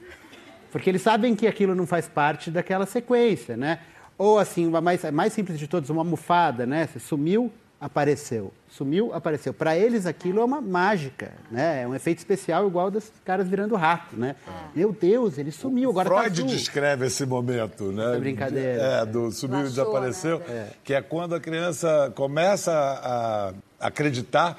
porque 0.72 0.90
eles 0.90 1.02
sabem 1.02 1.36
que 1.36 1.46
aquilo 1.46 1.74
não 1.74 1.86
faz 1.86 2.08
parte 2.08 2.50
daquela 2.50 2.86
sequência, 2.86 3.56
né? 3.56 3.78
Ou, 4.18 4.38
assim, 4.38 4.66
uma 4.66 4.80
mais, 4.80 5.08
mais 5.10 5.32
simples 5.32 5.58
de 5.58 5.68
todos, 5.68 5.90
uma 5.90 6.00
almofada, 6.00 6.66
né? 6.66 6.86
Você 6.86 6.98
sumiu, 6.98 7.52
apareceu. 7.82 8.52
Sumiu, 8.70 9.12
apareceu. 9.12 9.52
Para 9.52 9.76
eles 9.76 10.06
aquilo 10.06 10.40
é 10.40 10.44
uma 10.44 10.60
mágica, 10.60 11.32
né? 11.50 11.82
É 11.82 11.88
um 11.88 11.94
efeito 11.94 12.18
especial 12.18 12.66
igual 12.68 12.92
dos 12.92 13.12
caras 13.24 13.48
virando 13.48 13.74
rato, 13.74 14.16
né? 14.16 14.36
É. 14.46 14.78
Meu 14.78 14.92
Deus, 14.92 15.36
ele 15.36 15.50
sumiu, 15.50 15.90
agora 15.90 16.08
tá 16.08 16.16
Freud 16.16 16.42
tá 16.42 16.46
descreve 16.46 17.06
esse 17.06 17.26
momento, 17.26 17.90
né? 17.90 18.10
Essa 18.10 18.20
brincadeira. 18.20 18.82
É, 18.82 19.04
do 19.04 19.32
sumiu 19.32 19.60
e 19.60 19.64
desapareceu, 19.64 20.38
né? 20.38 20.70
que 20.84 20.94
é 20.94 21.02
quando 21.02 21.34
a 21.34 21.40
criança 21.40 22.12
começa 22.14 22.72
a 22.72 23.52
acreditar 23.88 24.56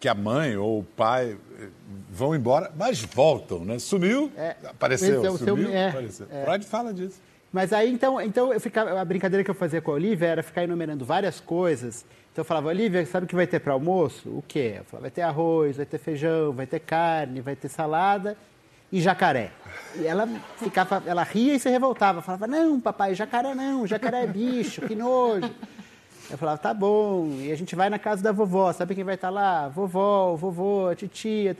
que 0.00 0.08
a 0.08 0.14
mãe 0.14 0.56
ou 0.56 0.80
o 0.80 0.82
pai 0.82 1.36
eh, 1.60 1.68
vão 2.10 2.34
embora, 2.34 2.72
mas 2.74 3.02
voltam, 3.02 3.64
né? 3.64 3.78
Sumiu, 3.78 4.32
é, 4.36 4.56
apareceu, 4.64 5.24
é, 5.24 5.36
sumiu, 5.36 5.66
seu, 5.66 5.72
é, 5.72 5.88
apareceu. 5.90 6.26
É. 6.30 6.44
Freud 6.44 6.66
fala 6.66 6.92
disso. 6.94 7.20
Mas 7.52 7.72
aí, 7.72 7.92
então, 7.92 8.20
então 8.20 8.52
eu 8.52 8.60
ficava, 8.60 9.00
a 9.00 9.04
brincadeira 9.04 9.44
que 9.44 9.50
eu 9.50 9.54
fazia 9.54 9.82
com 9.82 9.90
a 9.90 9.94
Olivia 9.94 10.28
era 10.28 10.42
ficar 10.42 10.64
enumerando 10.64 11.04
várias 11.04 11.38
coisas 11.38 12.04
então 12.32 12.40
eu 12.40 12.46
falava, 12.46 12.68
Olivia, 12.68 13.04
sabe 13.04 13.26
o 13.26 13.28
que 13.28 13.34
vai 13.34 13.46
ter 13.46 13.60
para 13.60 13.74
almoço? 13.74 14.30
O 14.30 14.42
quê? 14.48 14.76
Eu 14.78 14.84
falava, 14.84 15.02
vai 15.02 15.10
ter 15.10 15.20
arroz, 15.20 15.76
vai 15.76 15.84
ter 15.84 15.98
feijão, 15.98 16.52
vai 16.52 16.66
ter 16.66 16.80
carne, 16.80 17.42
vai 17.42 17.54
ter 17.54 17.68
salada 17.68 18.38
e 18.90 19.02
jacaré. 19.02 19.50
E 19.96 20.06
ela 20.06 20.26
ficava, 20.56 21.02
ela 21.04 21.22
ria 21.24 21.54
e 21.54 21.60
se 21.60 21.68
revoltava. 21.68 22.22
Falava, 22.22 22.46
não, 22.46 22.80
papai, 22.80 23.14
jacaré 23.14 23.54
não, 23.54 23.86
jacaré 23.86 24.24
é 24.24 24.26
bicho, 24.26 24.80
que 24.80 24.94
nojo. 24.94 25.50
Eu 26.30 26.38
falava, 26.38 26.56
tá 26.56 26.72
bom. 26.72 27.36
E 27.38 27.52
a 27.52 27.54
gente 27.54 27.76
vai 27.76 27.90
na 27.90 27.98
casa 27.98 28.22
da 28.22 28.32
vovó, 28.32 28.72
sabe 28.72 28.94
quem 28.94 29.04
vai 29.04 29.16
estar 29.16 29.28
tá 29.28 29.34
lá? 29.34 29.68
Vovó, 29.68 30.34
vovô, 30.34 30.94
titia, 30.94 31.54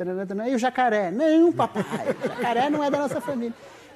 e 0.49 0.55
o 0.55 0.59
jacaré? 0.59 1.11
Não, 1.11 1.53
papai, 1.53 1.85
jacaré 2.23 2.71
não 2.71 2.83
é 2.83 2.91
da 2.91 3.01
nossa 3.01 3.21
família. 3.21 3.53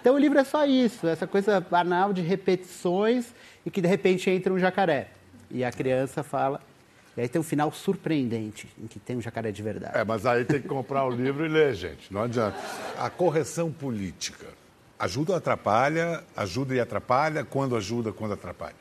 Então 0.07 0.15
o 0.15 0.19
livro 0.19 0.39
é 0.39 0.45
só 0.45 0.65
isso, 0.65 1.09
essa 1.09 1.27
coisa 1.27 1.59
banal 1.61 2.13
de 2.13 2.23
repetições 2.23 3.27
e 3.65 3.71
que 3.73 3.81
de 3.81 3.89
repente 3.89 4.31
entra 4.31 4.53
um 4.53 4.59
jacaré. 4.59 5.09
E 5.51 5.65
a 5.65 5.73
criança 5.73 6.23
fala. 6.23 6.61
E 7.17 7.23
aí 7.23 7.29
tem 7.29 7.41
um 7.41 7.45
final 7.45 7.73
surpreendente, 7.73 8.69
em 8.81 8.87
que 8.87 9.01
tem 9.01 9.17
um 9.17 9.21
jacaré 9.21 9.51
de 9.51 9.61
verdade. 9.65 9.99
É, 9.99 10.05
mas 10.05 10.25
aí 10.25 10.45
tem 10.45 10.63
que 10.63 10.69
comprar 10.69 11.05
o 11.07 11.11
livro 11.11 11.45
e 11.45 11.49
ler, 11.49 11.75
gente. 11.75 12.15
Não 12.15 12.23
adianta. 12.23 12.57
A 12.97 13.11
correção 13.11 13.73
política 13.73 14.47
ajuda 14.97 15.33
ou 15.33 15.39
atrapalha? 15.39 16.23
Ajuda 16.37 16.77
e 16.77 16.79
atrapalha? 16.79 17.43
Quando 17.43 17.75
ajuda, 17.75 18.13
quando 18.13 18.35
atrapalha? 18.35 18.77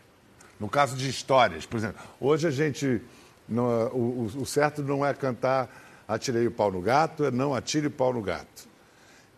No 0.60 0.70
caso 0.70 0.96
de 0.96 1.10
histórias, 1.10 1.66
por 1.66 1.78
exemplo, 1.78 2.04
hoje 2.22 2.48
a 2.48 2.52
gente. 2.52 3.02
O, 3.50 4.30
o 4.42 4.46
certo 4.46 4.84
não 4.84 5.04
é 5.04 5.12
cantar 5.12 5.76
atirei 6.08 6.46
o 6.46 6.52
pau 6.52 6.72
no 6.72 6.82
gato, 6.82 7.26
é 7.26 7.32
não 7.32 7.56
atire 7.56 7.88
o 7.88 7.92
pau 7.92 8.14
no 8.14 8.22
gato. 8.22 8.75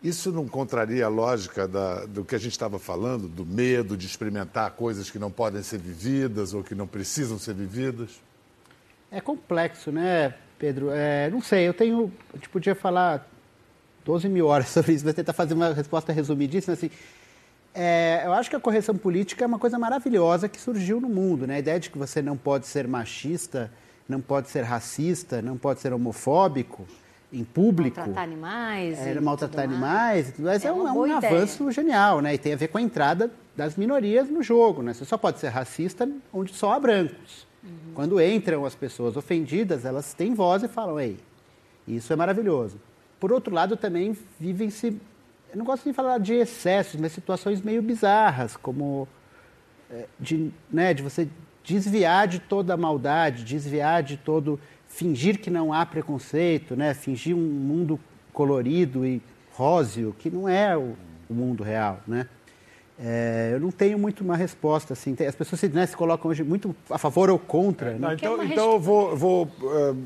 Isso 0.02 0.30
não 0.30 0.46
contraria 0.46 1.04
a 1.04 1.08
lógica 1.08 1.66
da, 1.66 2.04
do 2.06 2.24
que 2.24 2.34
a 2.34 2.38
gente 2.38 2.52
estava 2.52 2.78
falando, 2.78 3.26
do 3.26 3.44
medo 3.44 3.96
de 3.96 4.06
experimentar 4.06 4.70
coisas 4.72 5.10
que 5.10 5.18
não 5.18 5.30
podem 5.30 5.62
ser 5.62 5.78
vividas 5.78 6.54
ou 6.54 6.62
que 6.62 6.74
não 6.74 6.86
precisam 6.86 7.36
ser 7.36 7.54
vividas? 7.54 8.20
É 9.10 9.20
complexo, 9.20 9.90
né, 9.90 10.34
Pedro? 10.56 10.90
É, 10.90 11.28
não 11.30 11.42
sei, 11.42 11.66
eu 11.66 11.74
tenho. 11.74 12.12
A 12.32 12.36
gente 12.36 12.48
podia 12.48 12.76
falar 12.76 13.28
12 14.04 14.28
mil 14.28 14.46
horas 14.46 14.68
sobre 14.70 14.92
isso, 14.92 15.04
vai 15.04 15.14
tentar 15.14 15.32
fazer 15.32 15.54
uma 15.54 15.72
resposta 15.72 16.12
resumidíssima. 16.12 16.74
Assim, 16.74 16.90
é, 17.74 18.22
eu 18.24 18.32
acho 18.32 18.48
que 18.48 18.56
a 18.56 18.60
correção 18.60 18.96
política 18.96 19.44
é 19.44 19.46
uma 19.48 19.58
coisa 19.58 19.80
maravilhosa 19.80 20.48
que 20.48 20.60
surgiu 20.60 21.00
no 21.00 21.08
mundo, 21.08 21.44
né? 21.44 21.56
A 21.56 21.58
ideia 21.58 21.80
de 21.80 21.90
que 21.90 21.98
você 21.98 22.22
não 22.22 22.36
pode 22.36 22.68
ser 22.68 22.86
machista, 22.86 23.68
não 24.08 24.20
pode 24.20 24.48
ser 24.48 24.62
racista, 24.62 25.42
não 25.42 25.58
pode 25.58 25.80
ser 25.80 25.92
homofóbico 25.92 26.86
em 27.32 27.44
público. 27.44 27.96
Maltratar 27.96 28.24
animais. 28.24 28.98
É, 28.98 29.20
maltratar 29.20 29.64
animais 29.64 30.28
e 30.28 30.32
tudo 30.32 30.44
mais. 30.46 30.64
É, 30.64 30.68
é 30.68 30.72
um, 30.72 30.88
é 30.88 30.92
um 30.92 31.16
avanço 31.16 31.70
genial, 31.70 32.20
né? 32.20 32.34
E 32.34 32.38
tem 32.38 32.52
a 32.52 32.56
ver 32.56 32.68
com 32.68 32.78
a 32.78 32.82
entrada 32.82 33.30
das 33.56 33.76
minorias 33.76 34.28
no 34.28 34.42
jogo, 34.42 34.82
né? 34.82 34.94
Você 34.94 35.04
só 35.04 35.18
pode 35.18 35.38
ser 35.38 35.48
racista 35.48 36.08
onde 36.32 36.54
só 36.54 36.72
há 36.72 36.80
brancos. 36.80 37.46
Uhum. 37.62 37.70
Quando 37.94 38.20
entram 38.20 38.64
as 38.64 38.74
pessoas 38.74 39.16
ofendidas, 39.16 39.84
elas 39.84 40.14
têm 40.14 40.34
voz 40.34 40.62
e 40.62 40.68
falam, 40.68 40.98
ei, 40.98 41.18
isso 41.86 42.12
é 42.12 42.16
maravilhoso. 42.16 42.80
Por 43.18 43.32
outro 43.32 43.52
lado, 43.52 43.76
também 43.76 44.16
vivem-se, 44.38 44.96
eu 45.50 45.56
não 45.56 45.64
gosto 45.64 45.84
de 45.84 45.92
falar 45.92 46.18
de 46.18 46.34
excessos, 46.34 47.00
mas 47.00 47.12
situações 47.12 47.60
meio 47.60 47.82
bizarras, 47.82 48.56
como 48.56 49.08
é, 49.90 50.06
de, 50.20 50.52
né, 50.70 50.94
de 50.94 51.02
você 51.02 51.28
desviar 51.64 52.28
de 52.28 52.38
toda 52.38 52.74
a 52.74 52.76
maldade, 52.76 53.44
desviar 53.44 54.02
de 54.02 54.16
todo 54.16 54.58
fingir 54.88 55.40
que 55.40 55.50
não 55.50 55.72
há 55.72 55.86
preconceito, 55.86 56.74
né? 56.74 56.94
fingir 56.94 57.36
um 57.36 57.40
mundo 57.40 58.00
colorido 58.32 59.06
e 59.06 59.22
róseo, 59.52 60.14
que 60.18 60.30
não 60.30 60.48
é 60.48 60.76
o, 60.76 60.96
o 61.28 61.34
mundo 61.34 61.62
real. 61.62 62.00
Né? 62.06 62.26
É, 62.98 63.50
eu 63.52 63.60
não 63.60 63.70
tenho 63.70 63.98
muito 63.98 64.24
uma 64.24 64.36
resposta. 64.36 64.94
Assim. 64.94 65.14
As 65.26 65.34
pessoas 65.34 65.62
né, 65.72 65.86
se 65.86 65.96
colocam 65.96 66.30
hoje 66.30 66.42
muito 66.42 66.74
a 66.90 66.98
favor 66.98 67.30
ou 67.30 67.38
contra. 67.38 67.92
Né? 67.92 67.98
Não, 67.98 68.12
então, 68.12 68.42
então 68.42 68.72
eu 68.72 68.80
vou, 68.80 69.16
vou 69.16 69.44
uh, 69.44 69.96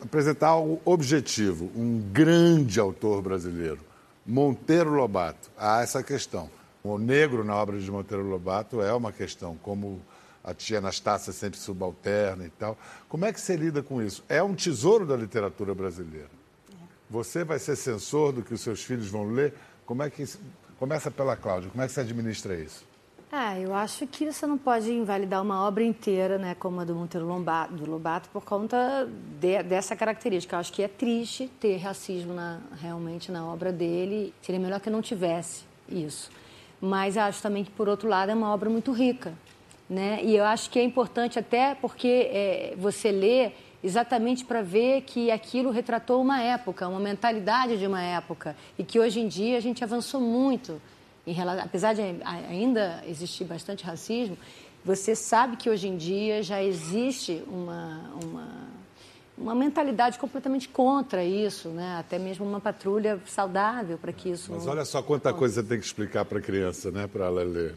apresentar 0.00 0.56
o 0.56 0.80
objetivo. 0.84 1.70
Um 1.76 2.00
grande 2.12 2.80
autor 2.80 3.20
brasileiro, 3.20 3.80
Monteiro 4.24 4.90
Lobato, 4.90 5.50
a 5.58 5.82
essa 5.82 6.02
questão. 6.02 6.48
O 6.82 6.98
negro 6.98 7.44
na 7.44 7.54
obra 7.54 7.78
de 7.78 7.90
Monteiro 7.90 8.22
Lobato 8.24 8.80
é 8.80 8.92
uma 8.94 9.12
questão, 9.12 9.56
como 9.62 10.00
a 10.46 10.54
tia 10.54 10.78
Anastácia 10.78 11.32
sempre 11.32 11.58
subalterna 11.58 12.46
e 12.46 12.50
tal. 12.50 12.78
Como 13.08 13.24
é 13.24 13.32
que 13.32 13.40
você 13.40 13.56
lida 13.56 13.82
com 13.82 14.00
isso? 14.00 14.24
É 14.28 14.40
um 14.40 14.54
tesouro 14.54 15.04
da 15.04 15.16
literatura 15.16 15.74
brasileira. 15.74 16.30
Você 17.10 17.44
vai 17.44 17.58
ser 17.58 17.74
censor 17.74 18.32
do 18.32 18.42
que 18.42 18.54
os 18.54 18.60
seus 18.60 18.82
filhos 18.82 19.08
vão 19.08 19.28
ler? 19.28 19.52
Como 19.84 20.04
é 20.04 20.08
que 20.10 20.24
começa 20.78 21.10
pela 21.10 21.36
Cláudia? 21.36 21.68
Como 21.70 21.82
é 21.82 21.86
que 21.86 21.92
você 21.92 22.00
administra 22.00 22.54
isso? 22.54 22.84
Ah, 23.30 23.58
eu 23.58 23.74
acho 23.74 24.06
que 24.06 24.30
você 24.30 24.46
não 24.46 24.56
pode 24.56 24.90
invalidar 24.90 25.42
uma 25.42 25.66
obra 25.66 25.82
inteira, 25.82 26.38
né, 26.38 26.54
como 26.54 26.80
a 26.80 26.84
do 26.84 26.94
Monteiro 26.94 27.26
Lobato, 27.26 27.74
do 27.74 27.90
Lobato, 27.90 28.28
por 28.28 28.44
conta 28.44 29.08
de, 29.40 29.64
dessa 29.64 29.96
característica. 29.96 30.54
Eu 30.54 30.60
acho 30.60 30.72
que 30.72 30.82
é 30.82 30.88
triste 30.88 31.50
ter 31.60 31.76
racismo 31.78 32.32
na, 32.32 32.60
realmente 32.80 33.32
na 33.32 33.44
obra 33.44 33.72
dele. 33.72 34.32
Seria 34.40 34.60
melhor 34.60 34.78
que 34.78 34.88
não 34.88 35.02
tivesse 35.02 35.64
isso. 35.88 36.30
Mas 36.80 37.16
acho 37.16 37.42
também 37.42 37.64
que, 37.64 37.70
por 37.72 37.88
outro 37.88 38.08
lado, 38.08 38.30
é 38.30 38.34
uma 38.34 38.52
obra 38.52 38.70
muito 38.70 38.92
rica. 38.92 39.34
Né? 39.88 40.20
E 40.22 40.34
eu 40.36 40.44
acho 40.44 40.68
que 40.68 40.78
é 40.78 40.82
importante 40.82 41.38
até 41.38 41.74
porque 41.74 42.28
é, 42.32 42.74
você 42.76 43.12
lê 43.12 43.52
exatamente 43.84 44.44
para 44.44 44.62
ver 44.62 45.02
que 45.02 45.30
aquilo 45.30 45.70
retratou 45.70 46.20
uma 46.20 46.42
época, 46.42 46.88
uma 46.88 46.98
mentalidade 46.98 47.78
de 47.78 47.86
uma 47.86 48.02
época 48.02 48.56
e 48.76 48.82
que 48.82 48.98
hoje 48.98 49.20
em 49.20 49.28
dia 49.28 49.56
a 49.56 49.60
gente 49.60 49.84
avançou 49.84 50.20
muito. 50.20 50.80
Relação, 51.24 51.64
apesar 51.64 51.92
de 51.92 52.02
ainda 52.24 53.02
existir 53.06 53.44
bastante 53.44 53.84
racismo, 53.84 54.36
você 54.84 55.16
sabe 55.16 55.56
que 55.56 55.68
hoje 55.68 55.88
em 55.88 55.96
dia 55.96 56.40
já 56.42 56.62
existe 56.62 57.42
uma, 57.48 58.10
uma, 58.22 58.48
uma 59.36 59.54
mentalidade 59.54 60.16
completamente 60.16 60.68
contra 60.68 61.24
isso, 61.24 61.68
né? 61.70 61.96
até 61.98 62.16
mesmo 62.18 62.46
uma 62.46 62.60
patrulha 62.60 63.20
saudável 63.26 63.98
para 63.98 64.12
que 64.12 64.30
isso. 64.30 64.52
Mas 64.52 64.68
olha 64.68 64.84
só 64.84 65.02
quanta 65.02 65.34
coisa 65.34 65.60
você 65.60 65.68
tem 65.68 65.80
que 65.80 65.86
explicar 65.86 66.24
para 66.24 66.38
a 66.38 66.40
criança, 66.40 66.92
né? 66.92 67.08
para 67.08 67.26
ela 67.26 67.42
ler. 67.42 67.74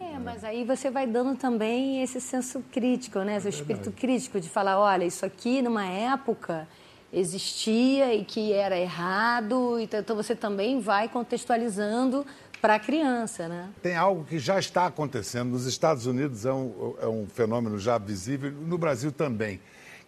É, 0.00 0.18
mas 0.18 0.42
aí 0.42 0.64
você 0.64 0.90
vai 0.90 1.06
dando 1.06 1.36
também 1.36 2.02
esse 2.02 2.20
senso 2.20 2.62
crítico, 2.72 3.20
né? 3.20 3.36
Esse 3.36 3.48
espírito 3.48 3.92
crítico 3.92 4.40
de 4.40 4.48
falar, 4.48 4.78
olha, 4.78 5.04
isso 5.04 5.24
aqui 5.24 5.62
numa 5.62 5.86
época 5.86 6.66
existia 7.12 8.12
e 8.12 8.24
que 8.24 8.52
era 8.52 8.76
errado, 8.76 9.78
então 9.78 10.16
você 10.16 10.34
também 10.34 10.80
vai 10.80 11.08
contextualizando 11.08 12.26
para 12.60 12.74
a 12.74 12.78
criança, 12.78 13.46
né? 13.46 13.70
Tem 13.82 13.94
algo 13.94 14.24
que 14.24 14.38
já 14.38 14.58
está 14.58 14.86
acontecendo 14.86 15.50
nos 15.50 15.66
Estados 15.66 16.06
Unidos 16.06 16.44
é 16.44 16.52
um, 16.52 16.94
é 17.00 17.06
um 17.06 17.26
fenômeno 17.26 17.78
já 17.78 17.98
visível 17.98 18.50
no 18.50 18.76
Brasil 18.76 19.12
também, 19.12 19.60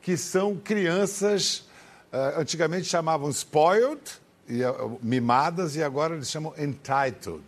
que 0.03 0.17
são 0.17 0.57
crianças 0.57 1.69
uh, 2.13 2.41
antigamente 2.41 2.87
chamavam 2.87 3.31
spoiled, 3.31 4.01
e, 4.49 4.65
uh, 4.65 4.99
mimadas 5.03 5.77
e 5.77 5.83
agora 5.83 6.15
eles 6.15 6.31
chamam 6.31 6.55
entitled, 6.57 7.45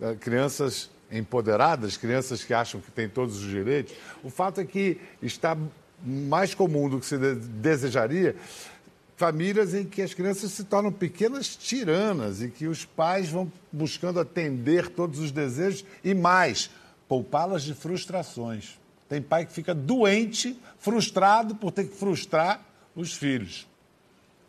uh, 0.00 0.16
crianças 0.18 0.90
empoderadas, 1.10 1.96
crianças 1.96 2.44
que 2.44 2.52
acham 2.52 2.80
que 2.80 2.90
têm 2.90 3.08
todos 3.08 3.36
os 3.36 3.48
direitos. 3.48 3.94
O 4.22 4.30
fato 4.30 4.60
é 4.60 4.64
que 4.64 5.00
está 5.22 5.56
mais 6.04 6.54
comum 6.54 6.88
do 6.88 7.00
que 7.00 7.06
se 7.06 7.16
desejaria 7.16 8.36
famílias 9.16 9.74
em 9.74 9.84
que 9.84 10.02
as 10.02 10.12
crianças 10.12 10.52
se 10.52 10.64
tornam 10.64 10.92
pequenas 10.92 11.56
tiranas 11.56 12.42
e 12.42 12.48
que 12.48 12.66
os 12.66 12.84
pais 12.84 13.30
vão 13.30 13.50
buscando 13.72 14.20
atender 14.20 14.88
todos 14.88 15.18
os 15.18 15.32
desejos 15.32 15.84
e 16.04 16.14
mais, 16.14 16.70
poupá-las 17.08 17.62
de 17.62 17.74
frustrações. 17.74 18.78
Tem 19.08 19.22
pai 19.22 19.46
que 19.46 19.52
fica 19.52 19.74
doente, 19.74 20.60
frustrado 20.78 21.54
por 21.54 21.72
ter 21.72 21.84
que 21.84 21.96
frustrar 21.96 22.60
os 22.94 23.14
filhos. 23.14 23.66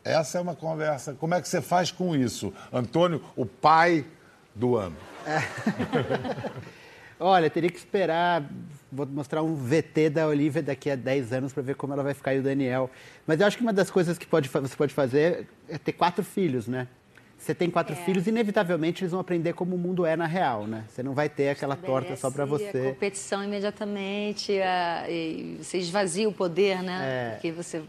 Essa 0.04 0.38
é 0.38 0.41
uma 0.41 0.56
conversa. 0.56 1.13
Como 1.13 1.34
é 1.34 1.41
que 1.41 1.48
você 1.48 1.62
faz 1.62 1.91
com 1.91 2.15
isso, 2.15 2.54
Antônio, 2.72 3.24
o 3.36 3.46
pai 3.46 4.06
do 4.54 4.76
ano? 4.76 4.96
Olha, 7.20 7.50
teria 7.50 7.70
que 7.70 7.78
esperar. 7.78 8.44
Vou 8.92 9.06
mostrar 9.06 9.44
um 9.44 9.56
VT 9.56 10.10
da 10.12 10.28
Olivia 10.28 10.62
daqui 10.62 10.90
a 10.90 10.96
10 10.96 11.34
anos 11.34 11.54
para 11.54 11.63
ver 11.63 11.76
como 11.76 11.94
ela 11.94 12.04
vai 12.04 12.13
ficar 12.13 12.34
e 12.34 12.40
o 12.40 12.44
Daniel. 12.44 12.90
Mas 13.26 13.40
eu 13.40 13.48
acho 13.48 13.58
que 13.58 13.63
uma 13.63 13.74
das 13.74 13.92
coisas 13.92 14.18
que 14.18 14.26
pode, 14.26 14.48
você 14.48 14.76
pode 14.76 14.94
fazer 14.94 15.48
é 15.68 15.78
ter 15.78 15.92
quatro 15.92 16.24
filhos, 16.24 16.68
né? 16.68 16.88
Você 17.38 17.54
tem 17.54 17.70
quatro 17.70 17.94
é. 17.94 17.96
filhos, 17.96 18.26
inevitavelmente 18.28 19.04
eles 19.04 19.12
vão 19.12 19.20
aprender 19.20 19.54
como 19.54 19.76
o 19.76 19.80
mundo 19.80 20.06
é 20.06 20.16
na 20.16 20.26
real, 20.26 20.66
né? 20.66 20.86
Você 20.90 21.04
não 21.04 21.13
vai 21.13 21.30
ter 21.30 21.50
aquela 21.50 21.76
torta 21.76 22.16
só 22.16 22.32
para 22.32 22.46
você. 22.46 22.70
A 22.70 22.94
competição 22.94 23.44
imediatamente, 23.44 24.60
a, 24.60 25.04
você 25.60 25.78
esvazia 25.78 26.28
o 26.28 26.34
poder, 26.34 26.82
né? 26.82 27.00
É. 27.04 27.32
Porque 27.34 27.52
você 27.52 27.84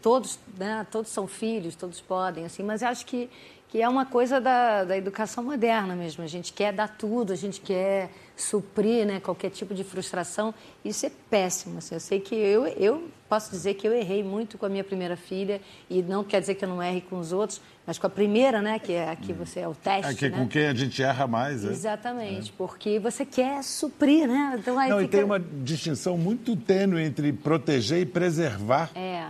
todos, 0.00 0.38
né, 0.56 0.86
todos 0.90 1.10
são 1.10 1.26
filhos, 1.26 1.76
todos 1.76 2.00
podem, 2.00 2.44
assim, 2.44 2.62
mas 2.62 2.82
eu 2.82 2.88
acho 2.88 3.04
que 3.04 3.28
que 3.70 3.80
é 3.80 3.88
uma 3.88 4.04
coisa 4.04 4.40
da, 4.40 4.82
da 4.82 4.96
educação 4.96 5.44
moderna 5.44 5.94
mesmo. 5.94 6.24
A 6.24 6.26
gente 6.26 6.52
quer 6.52 6.72
dar 6.72 6.88
tudo, 6.88 7.32
a 7.32 7.36
gente 7.36 7.60
quer 7.60 8.10
suprir 8.36 9.06
né, 9.06 9.20
qualquer 9.20 9.50
tipo 9.50 9.72
de 9.72 9.84
frustração. 9.84 10.52
Isso 10.84 11.06
é 11.06 11.10
péssimo. 11.30 11.78
Assim. 11.78 11.94
Eu 11.94 12.00
sei 12.00 12.18
que 12.18 12.34
eu, 12.34 12.66
eu 12.66 13.08
posso 13.28 13.52
dizer 13.52 13.74
que 13.74 13.86
eu 13.86 13.92
errei 13.92 14.24
muito 14.24 14.58
com 14.58 14.66
a 14.66 14.68
minha 14.68 14.82
primeira 14.82 15.16
filha, 15.16 15.60
e 15.88 16.02
não 16.02 16.24
quer 16.24 16.40
dizer 16.40 16.56
que 16.56 16.64
eu 16.64 16.68
não 16.68 16.82
erre 16.82 17.00
com 17.00 17.16
os 17.16 17.32
outros, 17.32 17.60
mas 17.86 17.96
com 17.96 18.08
a 18.08 18.10
primeira, 18.10 18.60
né, 18.60 18.80
que 18.80 18.92
é 18.92 19.08
aqui 19.08 19.32
você 19.32 19.60
é 19.60 19.68
o 19.68 19.74
teste. 19.74 20.10
É 20.10 20.14
que 20.16 20.28
né? 20.28 20.36
com 20.36 20.48
quem 20.48 20.66
a 20.66 20.74
gente 20.74 21.00
erra 21.00 21.28
mais. 21.28 21.64
É? 21.64 21.68
Exatamente, 21.68 22.50
é. 22.50 22.54
porque 22.58 22.98
você 22.98 23.24
quer 23.24 23.62
suprir, 23.62 24.26
né? 24.26 24.56
Então, 24.58 24.76
aí 24.76 24.90
não, 24.90 24.98
fica... 24.98 25.08
e 25.08 25.16
tem 25.16 25.24
uma 25.24 25.38
distinção 25.38 26.18
muito 26.18 26.56
tênue 26.56 27.04
entre 27.04 27.32
proteger 27.32 28.00
e 28.00 28.06
preservar. 28.06 28.90
É. 28.96 29.28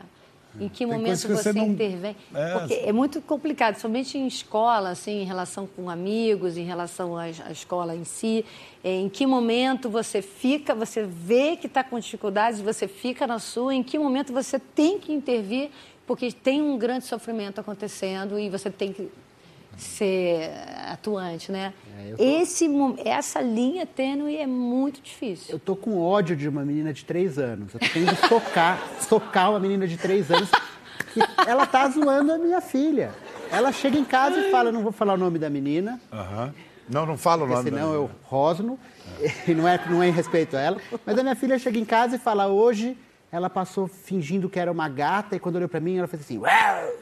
Em 0.58 0.68
que 0.68 0.84
momento 0.84 1.20
que 1.20 1.28
você, 1.28 1.52
você 1.52 1.52
não... 1.52 1.68
intervém? 1.68 2.16
É... 2.34 2.52
Porque 2.58 2.74
é 2.74 2.92
muito 2.92 3.20
complicado, 3.20 3.76
somente 3.76 4.18
em 4.18 4.26
escola, 4.26 4.90
assim, 4.90 5.22
em 5.22 5.24
relação 5.24 5.66
com 5.66 5.88
amigos, 5.88 6.56
em 6.56 6.64
relação 6.64 7.16
à, 7.16 7.24
à 7.24 7.52
escola 7.52 7.94
em 7.94 8.04
si. 8.04 8.44
É, 8.82 8.90
em 8.90 9.08
que 9.08 9.26
momento 9.26 9.88
você 9.88 10.20
fica, 10.20 10.74
você 10.74 11.02
vê 11.02 11.56
que 11.56 11.66
está 11.66 11.84
com 11.84 11.98
dificuldades, 11.98 12.60
você 12.60 12.88
fica 12.88 13.26
na 13.26 13.38
sua, 13.38 13.74
em 13.74 13.82
que 13.82 13.98
momento 13.98 14.32
você 14.32 14.58
tem 14.58 14.98
que 14.98 15.12
intervir, 15.12 15.70
porque 16.06 16.32
tem 16.32 16.60
um 16.60 16.76
grande 16.76 17.04
sofrimento 17.04 17.60
acontecendo 17.60 18.38
e 18.38 18.48
você 18.48 18.70
tem 18.70 18.92
que 18.92 19.08
ser 19.76 20.50
atuante, 20.88 21.50
né? 21.50 21.72
É, 21.98 22.14
tô... 22.14 22.22
Esse, 22.22 22.68
essa 23.04 23.40
linha 23.40 23.86
tênue 23.86 24.36
é 24.36 24.46
muito 24.46 25.00
difícil. 25.00 25.54
Eu 25.54 25.58
tô 25.58 25.74
com 25.74 25.98
ódio 26.00 26.36
de 26.36 26.48
uma 26.48 26.64
menina 26.64 26.92
de 26.92 27.04
três 27.04 27.38
anos. 27.38 27.74
Eu 27.74 27.80
tô 27.80 27.86
querendo 27.86 28.16
socar, 28.28 28.82
socar 29.00 29.50
uma 29.52 29.60
menina 29.60 29.86
de 29.86 29.96
três 29.96 30.30
anos 30.30 30.50
que 31.12 31.20
ela 31.46 31.66
tá 31.66 31.88
zoando 31.88 32.32
a 32.32 32.38
minha 32.38 32.60
filha. 32.60 33.12
Ela 33.50 33.72
chega 33.72 33.98
em 33.98 34.04
casa 34.04 34.38
e 34.38 34.50
fala, 34.50 34.70
não 34.70 34.82
vou 34.82 34.92
falar 34.92 35.14
o 35.14 35.18
nome 35.18 35.38
da 35.38 35.50
menina. 35.50 36.00
Uhum. 36.12 36.52
Não, 36.88 37.06
não 37.06 37.16
fala 37.16 37.44
o 37.44 37.46
nome 37.46 37.62
senão 37.62 37.92
eu 37.92 38.10
rosno. 38.24 38.78
É. 39.20 39.50
E 39.50 39.54
não 39.54 39.66
é, 39.66 39.80
não 39.88 40.02
é 40.02 40.08
em 40.08 40.12
respeito 40.12 40.56
a 40.56 40.60
ela. 40.60 40.80
Mas 41.04 41.18
a 41.18 41.22
minha 41.22 41.36
filha 41.36 41.58
chega 41.58 41.78
em 41.78 41.84
casa 41.84 42.16
e 42.16 42.18
fala, 42.18 42.46
hoje 42.48 42.96
ela 43.32 43.48
passou 43.48 43.86
fingindo 43.86 44.48
que 44.48 44.58
era 44.58 44.70
uma 44.70 44.88
gata 44.88 45.36
e 45.36 45.40
quando 45.40 45.56
olhou 45.56 45.68
para 45.68 45.80
mim 45.80 45.96
ela 45.98 46.08
fez 46.08 46.22
assim... 46.22 46.38
Uau! 46.38 46.92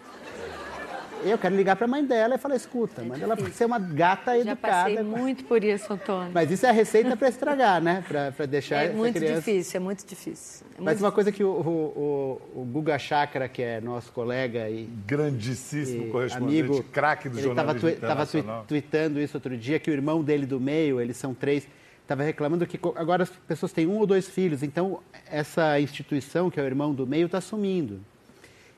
Eu 1.24 1.38
quero 1.38 1.57
ligar 1.57 1.76
para 1.76 1.87
a 1.87 1.88
mãe 1.88 2.04
dela 2.04 2.37
e 2.37 2.38
falar, 2.38 2.57
escuta, 2.57 3.02
mãe 3.02 3.18
dela 3.18 3.37
ser 3.50 3.64
uma 3.64 3.78
gata 3.78 4.33
Já 4.33 4.38
educada. 4.38 4.90
Já 4.90 4.96
passei 4.96 5.02
muito 5.02 5.44
por 5.44 5.62
isso, 5.64 5.92
Antônio. 5.92 6.31
Mas 6.33 6.50
isso 6.50 6.64
é 6.66 6.68
a 6.68 6.72
receita 6.72 7.16
para 7.16 7.28
estragar, 7.28 7.83
né? 7.83 8.04
Para 8.07 8.46
deixar 8.46 8.85
É 8.85 8.92
muito 8.92 9.16
criança... 9.16 9.37
difícil, 9.37 9.76
é 9.76 9.81
muito 9.81 10.07
difícil. 10.07 10.66
É 10.78 10.81
Mas 10.81 11.00
uma 11.00 11.11
coisa 11.11 11.33
que 11.33 11.42
o, 11.42 11.50
o, 11.50 12.61
o, 12.61 12.64
Guga 12.64 12.98
Chakra, 12.98 13.48
que 13.48 13.62
é 13.62 13.81
nosso 13.81 14.12
colega 14.12 14.68
e... 14.68 14.85
Grandíssimo 15.07 16.07
e 16.07 16.11
correspondente, 16.11 16.83
craque 16.85 17.28
do 17.28 17.40
jornalismo 17.40 17.88
Estava 17.88 18.26
tu, 18.26 18.44
tweetando 18.66 19.20
isso 19.20 19.37
outro 19.37 19.57
dia, 19.57 19.78
que 19.78 19.90
o 19.90 19.92
irmão 19.92 20.22
dele 20.22 20.46
do 20.46 20.61
meio, 20.61 21.00
eles 21.00 21.16
são 21.16 21.35
três, 21.35 21.66
estava 22.02 22.22
reclamando 22.22 22.66
que 22.66 22.78
agora 22.94 23.24
as 23.24 23.31
pessoas 23.31 23.72
têm 23.72 23.87
um 23.87 23.98
ou 23.98 24.07
dois 24.07 24.28
filhos, 24.28 24.62
então 24.62 25.00
essa 25.31 25.81
instituição, 25.81 26.50
que 26.50 26.59
é 26.59 26.62
o 26.62 26.66
irmão 26.66 26.94
do 26.94 27.07
meio, 27.07 27.26
está 27.26 27.40
sumindo. 27.40 28.00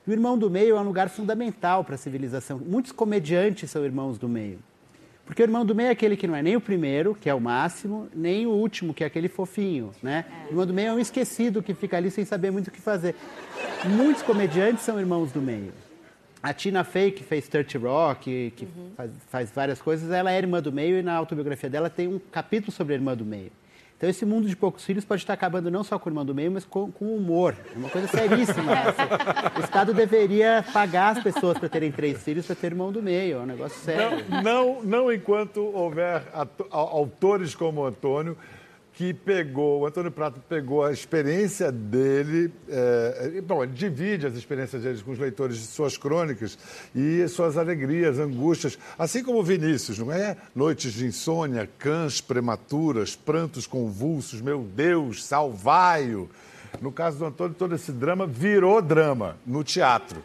E 0.05 0.09
o 0.09 0.13
irmão 0.13 0.37
do 0.37 0.49
meio 0.49 0.75
é 0.75 0.79
um 0.79 0.83
lugar 0.83 1.09
fundamental 1.09 1.83
para 1.83 1.95
a 1.95 1.97
civilização. 1.97 2.59
Muitos 2.59 2.91
comediantes 2.91 3.69
são 3.69 3.85
irmãos 3.85 4.17
do 4.17 4.27
meio. 4.27 4.59
Porque 5.25 5.41
o 5.41 5.45
irmão 5.45 5.65
do 5.65 5.73
meio 5.73 5.87
é 5.87 5.91
aquele 5.91 6.17
que 6.17 6.27
não 6.27 6.35
é 6.35 6.41
nem 6.41 6.55
o 6.55 6.61
primeiro, 6.61 7.15
que 7.15 7.29
é 7.29 7.33
o 7.33 7.39
máximo, 7.39 8.09
nem 8.13 8.45
o 8.45 8.49
último, 8.49 8.93
que 8.93 9.03
é 9.03 9.07
aquele 9.07 9.29
fofinho, 9.29 9.91
né? 10.01 10.25
O 10.47 10.51
irmão 10.51 10.65
do 10.65 10.73
meio 10.73 10.89
é 10.89 10.93
um 10.93 10.99
esquecido 10.99 11.61
que 11.61 11.73
fica 11.73 11.95
ali 11.95 12.11
sem 12.11 12.25
saber 12.25 12.51
muito 12.51 12.67
o 12.67 12.71
que 12.71 12.81
fazer. 12.81 13.15
Muitos 13.85 14.23
comediantes 14.23 14.83
são 14.83 14.99
irmãos 14.99 15.31
do 15.31 15.39
meio. 15.39 15.71
A 16.43 16.53
Tina 16.53 16.83
Fey, 16.83 17.11
que 17.11 17.23
fez 17.23 17.47
30 17.47 17.77
Rock, 17.77 18.51
que 18.57 18.65
uhum. 18.65 18.91
faz, 18.97 19.11
faz, 19.29 19.51
várias 19.51 19.79
coisas, 19.79 20.11
ela 20.11 20.31
é 20.31 20.37
irmã 20.37 20.59
do 20.59 20.71
meio 20.71 20.97
e 20.97 21.03
na 21.03 21.13
autobiografia 21.13 21.69
dela 21.69 21.89
tem 21.89 22.07
um 22.07 22.19
capítulo 22.19 22.71
sobre 22.71 22.93
a 22.93 22.97
irmã 22.97 23.15
do 23.15 23.23
meio. 23.23 23.51
Então, 24.01 24.09
esse 24.09 24.25
mundo 24.25 24.47
de 24.47 24.55
poucos 24.55 24.83
filhos 24.83 25.05
pode 25.05 25.21
estar 25.21 25.33
acabando 25.33 25.69
não 25.69 25.83
só 25.83 25.99
com 25.99 26.09
o 26.09 26.11
irmão 26.11 26.25
do 26.25 26.33
meio, 26.33 26.51
mas 26.51 26.65
com, 26.65 26.91
com 26.91 27.15
humor. 27.15 27.55
É 27.71 27.77
uma 27.77 27.87
coisa 27.87 28.07
seríssima. 28.07 28.73
o 29.55 29.59
Estado 29.59 29.93
deveria 29.93 30.65
pagar 30.73 31.17
as 31.17 31.23
pessoas 31.23 31.59
para 31.59 31.69
terem 31.69 31.91
três 31.91 32.19
filhos 32.23 32.47
para 32.47 32.55
ter 32.55 32.65
irmão 32.65 32.91
do 32.91 32.99
meio. 32.99 33.37
É 33.37 33.41
um 33.41 33.45
negócio 33.45 33.79
sério. 33.79 34.25
Não, 34.27 34.41
não, 34.41 34.81
não 34.81 35.13
enquanto 35.13 35.61
houver 35.61 36.23
autores 36.71 37.53
como 37.53 37.85
Antônio 37.85 38.35
que 39.01 39.15
pegou, 39.15 39.81
o 39.81 39.87
Antônio 39.87 40.11
Prato 40.11 40.39
pegou 40.47 40.85
a 40.85 40.91
experiência 40.91 41.71
dele, 41.71 42.53
é, 42.69 43.41
bom, 43.41 43.63
ele 43.63 43.71
divide 43.71 44.27
as 44.27 44.35
experiências 44.35 44.83
dele 44.83 45.01
com 45.01 45.09
os 45.09 45.17
leitores 45.17 45.57
de 45.57 45.63
suas 45.63 45.97
crônicas 45.97 46.55
e 46.93 47.27
suas 47.27 47.57
alegrias, 47.57 48.19
angústias, 48.19 48.77
assim 48.99 49.23
como 49.23 49.41
Vinícius, 49.41 49.97
não 49.97 50.11
é? 50.11 50.37
Noites 50.53 50.93
de 50.93 51.07
insônia, 51.07 51.67
cães 51.79 52.21
prematuras, 52.21 53.15
prantos 53.15 53.65
convulsos, 53.65 54.39
meu 54.39 54.61
Deus, 54.61 55.25
salvai-o. 55.25 56.29
No 56.79 56.91
caso 56.91 57.17
do 57.17 57.25
Antônio, 57.25 57.55
todo 57.57 57.73
esse 57.73 57.91
drama 57.91 58.27
virou 58.27 58.83
drama 58.83 59.35
no 59.43 59.63
teatro. 59.63 60.21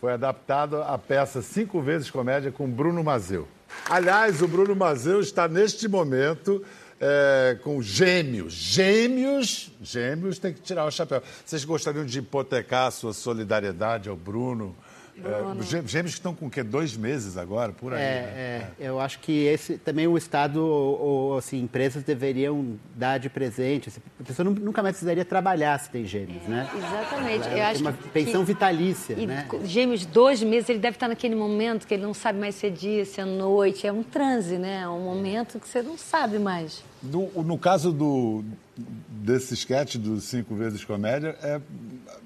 Foi 0.00 0.12
adaptado 0.12 0.82
a 0.82 0.98
peça 0.98 1.40
Cinco 1.40 1.80
Vezes 1.80 2.10
Comédia 2.10 2.50
com 2.50 2.68
Bruno 2.68 3.04
Mazeu. 3.04 3.46
Aliás, 3.88 4.42
o 4.42 4.48
Bruno 4.48 4.74
Mazeu 4.74 5.20
está 5.20 5.46
neste 5.46 5.86
momento 5.86 6.64
é, 7.00 7.58
com 7.62 7.80
gêmeos. 7.80 8.52
Gêmeos, 8.52 9.70
gêmeos 9.80 10.38
tem 10.38 10.52
que 10.52 10.60
tirar 10.60 10.84
o 10.84 10.90
chapéu. 10.90 11.22
Vocês 11.44 11.64
gostariam 11.64 12.04
de 12.04 12.18
hipotecar 12.18 12.86
a 12.86 12.90
sua 12.90 13.12
solidariedade 13.12 14.08
ao 14.08 14.16
Bruno? 14.16 14.76
É, 15.24 15.62
gêmeos 15.86 16.14
que 16.14 16.18
estão 16.18 16.34
com 16.34 16.46
o 16.46 16.50
quê? 16.50 16.62
Dois 16.62 16.96
meses 16.96 17.36
agora, 17.36 17.72
por 17.72 17.92
aí. 17.92 18.00
É, 18.00 18.04
né? 18.04 18.70
é. 18.80 18.88
Eu 18.88 19.00
acho 19.00 19.18
que 19.18 19.44
esse 19.44 19.78
também 19.78 20.06
o 20.06 20.16
Estado 20.16 20.64
ou 20.64 21.36
assim, 21.36 21.60
empresas 21.60 22.02
deveriam 22.02 22.78
dar 22.94 23.18
de 23.18 23.28
presente. 23.28 23.88
Assim, 23.88 24.00
a 24.20 24.24
pessoa 24.24 24.48
nunca 24.48 24.82
mais 24.82 24.94
precisaria 24.94 25.24
trabalhar 25.24 25.78
se 25.78 25.90
tem 25.90 26.04
gêmeos, 26.04 26.44
é, 26.44 26.48
né? 26.48 26.70
Exatamente. 26.76 27.48
eu 27.48 27.62
acho 27.62 27.80
uma 27.80 27.92
que, 27.92 28.08
pensão 28.08 28.44
vitalícia. 28.44 29.14
E 29.14 29.26
né? 29.26 29.48
Gêmeos, 29.64 30.06
dois 30.06 30.42
meses, 30.42 30.68
ele 30.68 30.78
deve 30.78 30.96
estar 30.96 31.08
naquele 31.08 31.34
momento 31.34 31.86
que 31.86 31.94
ele 31.94 32.02
não 32.02 32.14
sabe 32.14 32.38
mais 32.38 32.54
se 32.54 32.66
é 32.66 32.70
dia, 32.70 33.04
se 33.04 33.20
é 33.20 33.24
noite. 33.24 33.86
É 33.86 33.92
um 33.92 34.02
transe, 34.02 34.58
né? 34.58 34.82
É 34.82 34.88
um 34.88 35.02
momento 35.04 35.58
que 35.58 35.68
você 35.68 35.82
não 35.82 35.98
sabe 35.98 36.38
mais. 36.38 36.82
No, 37.02 37.30
no 37.42 37.58
caso 37.58 37.92
do, 37.92 38.44
desse 38.76 39.54
sketch 39.54 39.96
dos 39.96 40.24
Cinco 40.24 40.54
Vezes 40.54 40.84
Comédia, 40.84 41.36
é 41.42 41.60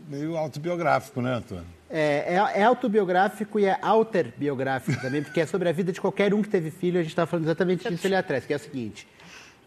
meio 0.08 0.36
autobiográfico, 0.36 1.20
né, 1.20 1.34
Antônio? 1.34 1.64
É, 1.94 2.36
é, 2.36 2.60
é, 2.60 2.62
autobiográfico 2.64 3.60
e 3.60 3.66
é 3.66 3.78
alterbiográfico 3.82 4.98
também, 5.02 5.22
porque 5.22 5.42
é 5.42 5.46
sobre 5.46 5.68
a 5.68 5.72
vida 5.72 5.92
de 5.92 6.00
qualquer 6.00 6.32
um 6.32 6.40
que 6.40 6.48
teve 6.48 6.70
filho. 6.70 6.98
A 6.98 7.02
gente 7.02 7.12
estava 7.12 7.26
falando 7.26 7.44
exatamente 7.44 7.86
disso 7.86 8.06
ali 8.06 8.16
atrás, 8.16 8.46
que 8.46 8.52
é 8.54 8.56
o 8.56 8.58
seguinte: 8.58 9.06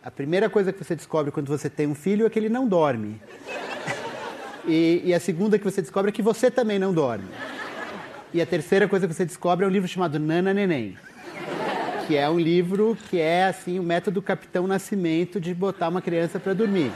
a 0.03 0.09
primeira 0.09 0.49
coisa 0.49 0.73
que 0.73 0.83
você 0.83 0.95
descobre 0.95 1.31
quando 1.31 1.47
você 1.47 1.69
tem 1.69 1.85
um 1.85 1.93
filho 1.93 2.25
é 2.25 2.29
que 2.29 2.39
ele 2.39 2.49
não 2.49 2.67
dorme. 2.67 3.21
E, 4.67 5.03
e 5.05 5.13
a 5.13 5.19
segunda 5.19 5.59
que 5.59 5.63
você 5.63 5.83
descobre 5.83 6.09
é 6.09 6.11
que 6.11 6.23
você 6.23 6.49
também 6.49 6.79
não 6.79 6.91
dorme. 6.91 7.27
E 8.33 8.41
a 8.41 8.45
terceira 8.45 8.87
coisa 8.87 9.07
que 9.07 9.13
você 9.13 9.23
descobre 9.23 9.63
é 9.63 9.67
um 9.67 9.71
livro 9.71 9.87
chamado 9.87 10.17
Nana 10.17 10.51
Neném 10.51 10.97
que 12.07 12.15
é 12.15 12.29
um 12.29 12.39
livro 12.39 12.95
que 13.09 13.19
é 13.19 13.45
assim 13.45 13.79
o 13.79 13.83
método 13.83 14.21
Capitão 14.21 14.67
Nascimento 14.67 15.39
de 15.39 15.55
botar 15.55 15.89
uma 15.89 16.03
criança 16.03 16.39
para 16.39 16.53
dormir. 16.53 16.91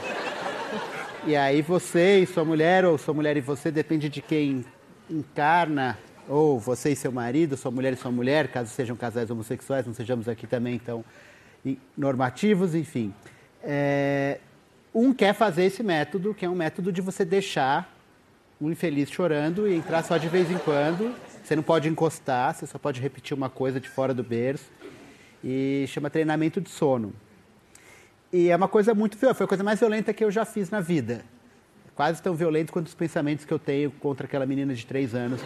E 1.26 1.36
aí 1.36 1.64
você 1.64 2.20
e 2.20 2.28
sua 2.28 2.46
mulher, 2.46 2.86
ou 2.86 2.98
sua 2.98 3.14
mulher 3.14 3.36
e 3.36 3.42
você, 3.42 3.72
depende 3.72 4.08
de 4.08 4.22
quem 4.22 4.64
encarna, 5.10 5.98
ou 6.28 6.60
você 6.60 6.92
e 6.92 6.96
seu 6.96 7.12
marido, 7.12 7.58
sua 7.58 7.72
mulher 7.72 7.94
e 7.94 7.96
sua 7.96 8.12
mulher, 8.12 8.50
caso 8.50 8.70
sejam 8.70 8.96
casais 8.96 9.30
homossexuais, 9.30 9.86
não 9.86 9.94
sejamos 9.94 10.28
aqui 10.28 10.46
também, 10.46 10.76
então 10.76 11.04
normativos, 11.98 12.76
enfim. 12.76 13.14
É, 13.64 14.40
um 14.94 15.14
quer 15.14 15.34
fazer 15.34 15.66
esse 15.66 15.84
método, 15.84 16.34
que 16.34 16.46
é 16.46 16.50
um 16.50 16.56
método 16.56 16.92
de 16.92 17.02
você 17.02 17.26
deixar 17.26 17.96
um 18.62 18.70
infeliz 18.70 19.10
chorando 19.10 19.68
e 19.68 19.76
entrar 19.76 20.04
só 20.04 20.18
de 20.18 20.28
vez 20.28 20.52
em 20.52 20.58
quando. 20.58 21.16
Você 21.44 21.56
não 21.56 21.64
pode 21.64 21.88
encostar, 21.88 22.54
você 22.54 22.68
só 22.68 22.78
pode 22.78 23.02
repetir 23.02 23.36
uma 23.36 23.50
coisa 23.50 23.80
de 23.80 23.90
fora 23.90 24.14
do 24.14 24.24
berço. 24.24 24.70
E 25.44 25.86
chama 25.88 26.10
treinamento 26.10 26.60
de 26.60 26.70
sono. 26.70 27.14
E 28.32 28.50
é 28.50 28.56
uma 28.56 28.68
coisa 28.68 28.94
muito 28.94 29.18
foi 29.18 29.30
a 29.30 29.48
coisa 29.48 29.64
mais 29.64 29.80
violenta 29.80 30.14
que 30.14 30.24
eu 30.24 30.30
já 30.30 30.46
fiz 30.46 30.70
na 30.70 30.82
vida. 30.82 31.24
Quase 32.00 32.22
tão 32.22 32.34
violento 32.34 32.72
quanto 32.72 32.88
os 32.88 32.94
pensamentos 32.94 33.44
que 33.44 33.54
eu 33.54 33.60
tenho 33.60 33.92
contra 33.92 34.26
aquela 34.26 34.46
menina 34.46 34.74
de 34.74 34.86
três 34.86 35.14
anos, 35.14 35.42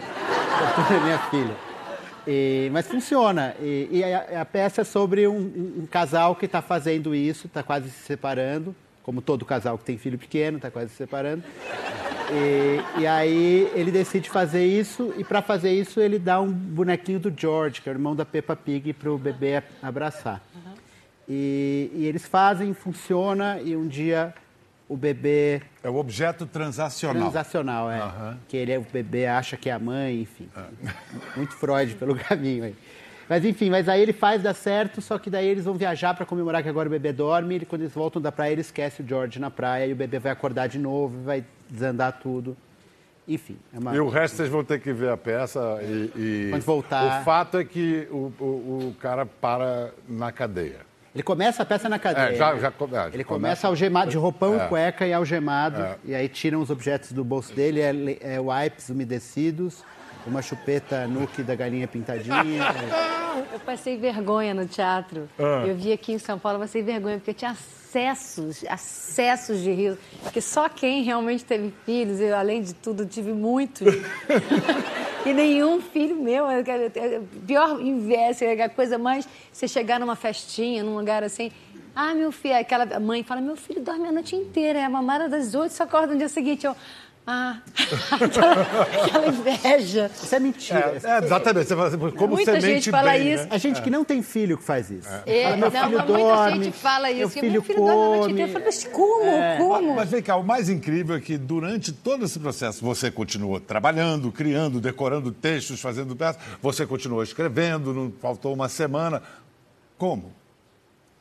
minha 1.02 1.18
filha. 1.28 1.56
E, 2.24 2.70
mas 2.72 2.86
funciona. 2.86 3.56
E, 3.58 3.88
e 3.90 4.04
a, 4.04 4.42
a, 4.42 4.44
peça 4.44 4.82
é 4.82 4.84
sobre 4.84 5.26
um, 5.26 5.34
um, 5.34 5.82
um 5.82 5.86
casal 5.90 6.36
que 6.36 6.46
está 6.46 6.62
fazendo 6.62 7.12
isso, 7.12 7.48
está 7.48 7.60
quase 7.60 7.90
se 7.90 8.04
separando, 8.04 8.72
como 9.02 9.20
todo 9.20 9.44
casal 9.44 9.76
que 9.76 9.84
tem 9.84 9.98
filho 9.98 10.16
pequeno, 10.16 10.58
está 10.58 10.70
quase 10.70 10.90
se 10.90 10.96
separando. 10.96 11.42
E, 12.30 13.00
e, 13.00 13.04
aí 13.08 13.68
ele 13.74 13.90
decide 13.90 14.30
fazer 14.30 14.64
isso, 14.64 15.12
e 15.18 15.24
para 15.24 15.42
fazer 15.42 15.72
isso 15.72 15.98
ele 15.98 16.20
dá 16.20 16.40
um 16.40 16.52
bonequinho 16.52 17.18
do 17.18 17.34
George, 17.36 17.80
que 17.80 17.88
é 17.88 17.92
o 17.92 17.96
irmão 17.96 18.14
da 18.14 18.24
Peppa 18.24 18.54
Pig, 18.54 18.92
para 18.92 19.10
o 19.10 19.18
bebê 19.18 19.60
abraçar. 19.82 20.40
E, 21.28 21.90
e, 21.92 22.06
eles 22.06 22.24
fazem, 22.28 22.72
funciona, 22.74 23.60
e 23.60 23.74
um 23.74 23.88
dia 23.88 24.32
o 24.88 24.96
bebê. 24.96 25.62
É 25.82 25.88
o 25.88 25.96
objeto 25.96 26.46
transacional. 26.46 27.30
Transacional, 27.30 27.90
é. 27.90 28.04
Uhum. 28.04 28.36
Que 28.48 28.56
ele, 28.56 28.72
é, 28.72 28.78
o 28.78 28.86
bebê 28.92 29.26
acha 29.26 29.56
que 29.56 29.70
é 29.70 29.72
a 29.72 29.78
mãe, 29.78 30.22
enfim. 30.22 30.48
Uhum. 30.56 30.90
Muito 31.36 31.54
Freud 31.54 31.94
pelo 31.94 32.14
caminho 32.16 32.64
aí. 32.64 32.74
Mas 33.28 33.42
enfim, 33.44 33.70
mas 33.70 33.88
aí 33.88 34.02
ele 34.02 34.12
faz 34.12 34.42
dar 34.42 34.52
certo, 34.52 35.00
só 35.00 35.18
que 35.18 35.30
daí 35.30 35.46
eles 35.46 35.64
vão 35.64 35.74
viajar 35.74 36.12
para 36.12 36.26
comemorar 36.26 36.62
que 36.62 36.68
agora 36.68 36.88
o 36.88 36.90
bebê 36.90 37.10
dorme. 37.12 37.56
E 37.56 37.64
quando 37.64 37.80
eles 37.82 37.94
voltam 37.94 38.20
da 38.20 38.30
praia, 38.30 38.52
ele 38.52 38.60
esquece 38.60 39.02
o 39.02 39.08
George 39.08 39.38
na 39.38 39.50
praia 39.50 39.86
e 39.86 39.92
o 39.92 39.96
bebê 39.96 40.18
vai 40.18 40.30
acordar 40.30 40.66
de 40.66 40.78
novo, 40.78 41.22
vai 41.22 41.42
desandar 41.70 42.18
tudo. 42.20 42.54
Enfim. 43.26 43.56
É 43.72 43.78
uma... 43.78 43.96
E 43.96 44.00
o 44.00 44.10
resto 44.10 44.36
vocês 44.36 44.50
vão 44.50 44.62
ter 44.62 44.78
que 44.80 44.92
ver 44.92 45.08
a 45.08 45.16
peça 45.16 45.78
e. 45.82 46.12
e... 46.14 46.50
Quando 46.50 46.62
voltar. 46.62 47.22
O 47.22 47.24
fato 47.24 47.56
é 47.56 47.64
que 47.64 48.06
o, 48.10 48.30
o, 48.38 48.88
o 48.88 48.96
cara 49.00 49.24
para 49.24 49.92
na 50.06 50.30
cadeia. 50.30 50.80
Ele 51.14 51.22
começa 51.22 51.62
a 51.62 51.66
peça 51.66 51.88
na 51.88 51.98
cadeia. 51.98 52.34
É, 52.34 52.34
já, 52.34 52.56
já, 52.56 52.72
já 52.90 53.10
ele 53.12 53.22
começa, 53.22 53.68
algemado, 53.68 54.10
de 54.10 54.16
roupão 54.16 54.60
é. 54.60 54.64
e 54.64 54.68
cueca 54.68 55.06
e 55.06 55.12
algemado. 55.12 55.80
É. 55.80 55.96
E 56.04 56.14
aí 56.14 56.28
tiram 56.28 56.60
os 56.60 56.70
objetos 56.70 57.12
do 57.12 57.22
bolso 57.22 57.54
dele, 57.54 57.80
é, 57.80 58.18
é 58.20 58.40
wipes 58.40 58.88
umedecidos, 58.88 59.84
uma 60.26 60.42
chupeta 60.42 61.06
nuke 61.06 61.42
da 61.42 61.54
galinha 61.54 61.86
pintadinha. 61.86 62.34
Eu 63.52 63.60
passei 63.60 63.96
vergonha 63.96 64.52
no 64.52 64.66
teatro. 64.66 65.28
Ah. 65.38 65.64
Eu 65.66 65.76
vi 65.76 65.92
aqui 65.92 66.12
em 66.12 66.18
São 66.18 66.38
Paulo, 66.38 66.58
passei 66.58 66.82
vergonha, 66.82 67.16
porque 67.18 67.30
eu 67.30 67.34
tinha 67.34 67.56
acessos, 67.94 68.64
acessos 68.68 69.60
de 69.60 69.72
riso. 69.72 69.98
Porque 70.22 70.40
só 70.40 70.68
quem 70.68 71.02
realmente 71.02 71.44
teve 71.44 71.72
filhos, 71.84 72.20
eu, 72.20 72.36
além 72.36 72.62
de 72.62 72.74
tudo, 72.74 73.06
tive 73.06 73.32
muitos. 73.32 73.86
e 75.24 75.32
nenhum 75.32 75.80
filho 75.80 76.16
meu. 76.16 76.46
Pior 77.46 77.80
inveja, 77.80 78.44
é 78.44 78.62
a 78.62 78.68
coisa 78.68 78.98
mais. 78.98 79.28
Você 79.52 79.68
chegar 79.68 80.00
numa 80.00 80.16
festinha, 80.16 80.82
num 80.82 80.96
lugar 80.96 81.22
assim. 81.22 81.52
Ah, 81.94 82.12
meu 82.12 82.32
filho, 82.32 82.56
aquela 82.56 82.98
mãe 82.98 83.22
fala: 83.22 83.40
meu 83.40 83.56
filho 83.56 83.80
dorme 83.80 84.08
a 84.08 84.12
noite 84.12 84.34
inteira, 84.34 84.80
é 84.80 84.84
a 84.84 84.90
mamada 84.90 85.28
das 85.28 85.54
oito, 85.54 85.72
só 85.72 85.84
acorda 85.84 86.12
no 86.12 86.18
dia 86.18 86.28
seguinte. 86.28 86.66
Eu, 86.66 86.74
ah, 87.26 87.56
aquela, 88.12 89.28
inveja. 89.28 90.10
Isso 90.14 90.34
é 90.34 90.38
mentira. 90.38 91.00
É, 91.02 91.08
é 91.08 91.24
exatamente. 91.24 91.68
Você 91.68 91.74
fala, 91.74 92.12
como 92.12 92.34
muita 92.34 92.52
você 92.52 92.60
gente 92.60 92.90
fala 92.90 93.12
bem, 93.12 93.32
isso. 93.32 93.44
Né? 93.44 93.48
A 93.50 93.56
gente 93.56 93.80
que 93.80 93.88
não 93.88 94.04
tem 94.04 94.22
filho 94.22 94.58
que 94.58 94.64
faz 94.64 94.90
isso. 94.90 95.08
É. 95.24 95.44
Fala, 95.44 95.56
meu 95.56 95.70
não, 95.70 95.84
filho 95.84 95.98
não, 95.98 96.06
dorme, 96.06 96.50
muita 96.50 96.64
gente 96.64 96.76
fala 96.76 97.10
isso. 97.10 97.20
Meu 97.20 97.28
filho, 97.30 97.52
meu 97.52 97.62
filho 97.62 97.78
come. 97.78 97.90
dorme 97.90 98.04
a 98.04 98.16
noite 98.18 98.32
inteira. 98.32 98.50
Eu 98.50 98.52
falo, 98.52 98.64
mas 98.66 98.84
como? 98.84 99.24
É. 99.24 99.56
Como? 99.56 99.94
Mas 99.94 100.10
vem 100.10 100.22
cá, 100.22 100.36
o 100.36 100.44
mais 100.44 100.68
incrível 100.68 101.16
é 101.16 101.20
que 101.20 101.38
durante 101.38 101.92
todo 101.92 102.26
esse 102.26 102.38
processo 102.38 102.84
você 102.84 103.10
continuou 103.10 103.58
trabalhando, 103.58 104.30
criando, 104.30 104.78
decorando 104.78 105.32
textos, 105.32 105.80
fazendo 105.80 106.14
peças, 106.14 106.42
você 106.60 106.84
continuou 106.84 107.22
escrevendo, 107.22 107.94
não 107.94 108.12
faltou 108.20 108.52
uma 108.52 108.68
semana. 108.68 109.22
Como? 109.96 110.43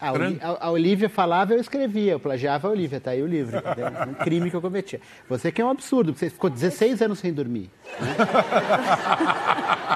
A, 0.04 0.68
a, 0.68 0.72
Olivia 0.72 1.08
falava, 1.08 1.54
eu 1.54 1.62
escrevia, 1.62 2.12
eu 2.12 2.20
plagiava 2.20 2.68
a 2.68 2.72
Olivia, 2.72 3.00
tá 3.00 3.12
aí 3.12 3.22
o 3.22 3.28
livro. 3.28 3.58
Um 4.10 4.14
crime 4.16 4.50
que 4.50 4.56
eu 4.56 4.62
cometia. 4.62 5.00
Você 5.30 5.52
que 5.52 5.62
é 5.62 5.66
um 5.66 5.70
absurdo, 5.70 6.12
porque 6.12 6.26
você 6.26 6.30
ficou 6.30 6.50
16 6.50 7.02
anos 7.02 7.20
sem 7.20 7.32
dormir. 7.32 7.70
Né? 8.00 8.16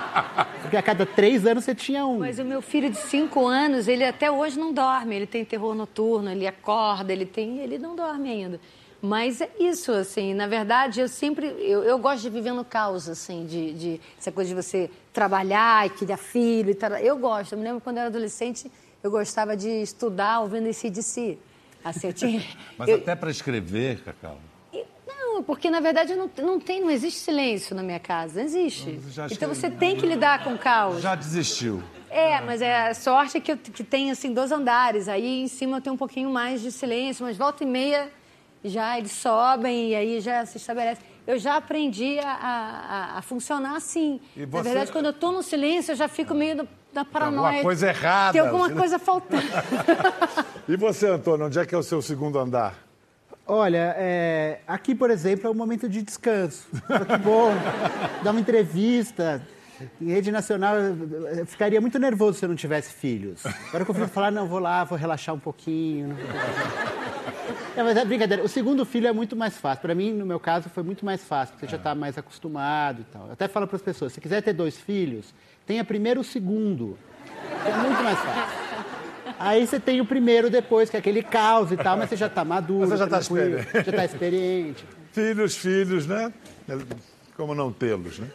Porque 0.67 0.76
a 0.76 0.84
cada 0.84 1.06
três 1.06 1.46
anos 1.46 1.63
você 1.63 1.74
tinha 1.74 2.06
um. 2.06 2.20
Mas 2.20 2.39
o 2.39 2.43
meu 2.43 2.62
filho 2.62 2.89
de 2.89 2.98
cinco 2.98 3.48
anos, 3.48 3.88
ele 3.88 4.04
até 4.04 4.30
hoje 4.30 4.60
não 4.60 4.74
dorme. 4.74 5.15
Ele 5.15 5.26
tem 5.26 5.46
terror 5.46 5.74
noturno, 5.74 6.30
ele 6.30 6.46
acorda, 6.46 7.13
ele 7.13 7.26
tem. 7.26 7.60
ele 7.60 7.78
não 7.78 7.96
dorme 7.96 8.30
ainda. 8.30 8.60
Mas 9.02 9.39
é 9.39 9.50
isso, 9.60 9.91
assim, 9.91 10.34
na 10.34 10.48
verdade, 10.48 11.00
eu 11.00 11.08
sempre, 11.08 11.46
eu, 11.60 11.84
eu 11.84 12.00
gosto 12.00 12.24
de 12.24 12.30
viver 12.30 12.52
no 12.52 12.65
caos, 12.65 13.08
assim, 13.08 13.46
de, 13.46 13.74
de 13.74 14.02
essa 14.17 14.32
coisa 14.32 14.50
de 14.50 14.56
você 14.56 14.89
trabalhar 15.13 15.86
e 15.86 15.91
criar 15.91 16.17
filho 16.17 16.72
e 16.72 16.76
tal. 16.76 16.91
Eu 16.93 17.15
gosto, 17.17 17.54
eu 17.54 17.60
me 17.60 17.63
lembro 17.63 17.80
quando 17.80 17.98
eu 17.98 18.02
era 18.02 18.10
adolescente, 18.10 18.70
eu 19.08 19.12
gostava 19.12 19.56
de 19.56 19.70
estudar 19.70 20.41
ouvindo 20.41 20.67
esse 20.67 20.89
de 20.89 21.02
si. 21.02 21.39
Assim, 21.84 22.08
eu 22.08 22.13
tinha, 22.13 22.43
Mas 22.78 22.89
eu, 22.89 22.98
até 22.98 23.15
para 23.15 23.32
escrever, 23.32 24.02
Cacau? 24.04 24.38
Não, 25.08 25.41
porque 25.41 25.70
na 25.70 25.80
verdade 25.80 26.15
não, 26.15 26.30
não 26.39 26.60
tem, 26.60 26.82
não 26.82 26.89
existe 26.89 27.20
silêncio 27.20 27.76
na 27.76 27.84
minha 27.84 28.00
casa, 28.00 28.39
não 28.39 28.46
existe. 28.46 29.00
Então 29.32 29.50
você 29.50 29.70
tem 29.70 29.96
que 29.96 30.06
lidar 30.06 30.43
com 30.43 30.54
o 30.54 30.58
caos. 30.58 31.02
Já 31.02 31.15
desistiu. 31.15 31.82
É, 32.10 32.41
mas 32.41 32.62
é 32.62 32.88
a 32.88 32.93
sorte 32.93 33.39
que, 33.39 33.52
eu, 33.52 33.58
que 33.58 33.84
tem 33.84 34.12
assim 34.12 34.34
dois 34.34 34.52
andares. 34.52 35.08
Aí 35.08 35.41
em 35.41 35.48
cima 35.48 35.80
tem 35.80 35.93
um 35.93 35.98
pouquinho 35.98 36.30
mais 36.30 36.62
de 36.62 36.72
silêncio, 36.72 37.24
mas 37.24 37.38
volta 37.38 37.63
e 37.63 37.67
meia 37.67 38.12
já 38.63 38.98
eles 38.98 39.12
sobem 39.12 39.91
e 39.91 39.96
aí 39.96 40.20
já 40.20 40.46
se 40.46 40.58
estabelece. 40.58 41.02
Eu 41.26 41.38
já 41.38 41.58
aprendi 41.58 42.17
a, 42.20 42.32
a, 42.32 43.17
a 43.17 43.22
funcionar 43.22 43.76
assim. 43.76 44.20
Você... 44.36 44.46
Na 44.46 44.62
verdade, 44.62 44.91
quando 44.91 45.06
eu 45.06 45.12
estou 45.12 45.32
no 45.32 45.43
silêncio, 45.43 45.91
eu 45.91 45.96
já 45.96 46.08
fico 46.08 46.34
meio 46.34 46.67
da 46.98 47.06
paranoia. 47.06 47.34
Tem 47.34 47.48
alguma 47.48 47.64
coisa 47.64 47.88
errada. 47.88 48.34
Tem 48.34 48.42
alguma 48.42 48.70
coisa 48.72 49.00
faltando. 49.00 49.44
e 50.68 50.76
você, 50.76 51.08
Antônio, 51.08 51.46
onde 51.46 51.60
é 51.60 51.66
que 51.66 51.76
é 51.76 51.78
o 51.78 51.84
seu 51.84 52.02
segundo 52.02 52.40
andar? 52.40 52.74
Olha, 53.46 53.96
é, 53.98 54.60
aqui, 54.68 54.96
por 54.96 55.12
exemplo, 55.12 55.48
é 55.48 55.50
um 55.50 55.54
momento 55.54 55.88
de 55.88 56.02
descanso. 56.02 56.68
Que 56.72 57.18
bom, 57.18 57.54
dar 58.24 58.32
uma 58.32 58.40
entrevista. 58.40 59.42
Em 60.02 60.08
rede 60.08 60.32
nacional, 60.32 60.76
eu 60.76 61.46
ficaria 61.46 61.80
muito 61.80 62.00
nervoso 62.00 62.40
se 62.40 62.46
eu 62.46 62.50
não 62.50 62.56
tivesse 62.56 62.92
filhos. 62.94 63.46
Agora 63.46 63.86
que 63.86 63.92
eu 63.92 63.96
fico 63.96 64.08
falar, 64.08 64.32
não, 64.32 64.48
vou 64.48 64.58
lá, 64.58 64.84
vou 64.84 64.98
relaxar 64.98 65.36
um 65.36 65.40
pouquinho. 65.40 66.18
Não, 67.76 67.84
mas 67.84 67.96
é 67.96 68.04
brincadeira. 68.04 68.44
O 68.44 68.48
segundo 68.48 68.84
filho 68.84 69.08
é 69.08 69.14
muito 69.14 69.36
mais 69.36 69.56
fácil. 69.56 69.84
Para 69.84 69.94
mim, 69.94 70.12
no 70.12 70.26
meu 70.26 70.40
caso, 70.40 70.68
foi 70.68 70.82
muito 70.82 71.06
mais 71.06 71.24
fácil, 71.24 71.54
porque 71.54 71.68
você 71.68 71.72
já 71.74 71.78
está 71.78 71.94
mais 71.94 72.18
acostumado 72.18 73.02
e 73.02 73.04
tal. 73.04 73.28
Eu 73.28 73.34
até 73.34 73.48
falo 73.48 73.68
para 73.68 73.76
as 73.76 73.84
pessoas, 73.84 74.14
se 74.14 74.20
quiser 74.20 74.42
ter 74.42 74.52
dois 74.52 74.76
filhos, 74.76 75.32
tenha 75.68 75.84
primeiro 75.84 76.22
o 76.22 76.24
segundo. 76.24 76.98
É 77.66 77.78
muito 77.78 78.02
mais 78.02 78.18
fácil. 78.18 78.68
Aí 79.38 79.68
você 79.68 79.80
tem 79.80 80.02
o 80.02 80.06
primeiro 80.06 80.50
depois, 80.50 80.90
que 80.90 80.96
é 80.96 81.00
aquele 81.00 81.22
caos 81.22 81.72
e 81.72 81.78
tal, 81.78 81.98
mas 81.98 82.10
você 82.10 82.16
já 82.16 82.28
está 82.28 82.44
maduro. 82.44 82.88
Você 82.88 82.98
já 82.98 83.06
está 83.06 83.20
experiente. 83.20 83.74
Já 83.74 83.82
está 83.82 84.06
experiente. 84.06 84.86
Filhos, 85.12 85.56
filhos, 85.56 86.08
né? 86.08 86.34
Como 87.36 87.54
não 87.54 87.72
tê-los, 87.72 88.18
né? 88.18 88.28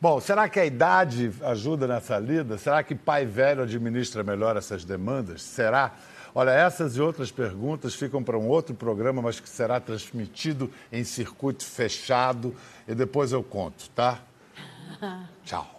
Bom, 0.00 0.20
será 0.20 0.48
que 0.48 0.60
a 0.60 0.66
idade 0.66 1.32
ajuda 1.42 1.86
nessa 1.86 2.18
lida? 2.18 2.58
Será 2.58 2.82
que 2.82 2.94
pai 2.94 3.24
velho 3.24 3.62
administra 3.62 4.22
melhor 4.22 4.56
essas 4.56 4.84
demandas? 4.84 5.42
Será? 5.42 5.92
Olha, 6.34 6.50
essas 6.50 6.96
e 6.96 7.00
outras 7.00 7.30
perguntas 7.30 7.94
ficam 7.94 8.22
para 8.22 8.36
um 8.36 8.48
outro 8.48 8.74
programa, 8.74 9.22
mas 9.22 9.40
que 9.40 9.48
será 9.48 9.80
transmitido 9.80 10.70
em 10.92 11.04
circuito 11.04 11.64
fechado 11.64 12.54
e 12.86 12.94
depois 12.94 13.32
eu 13.32 13.42
conto, 13.42 13.88
tá? 13.90 14.18
Tchau. 15.44 15.73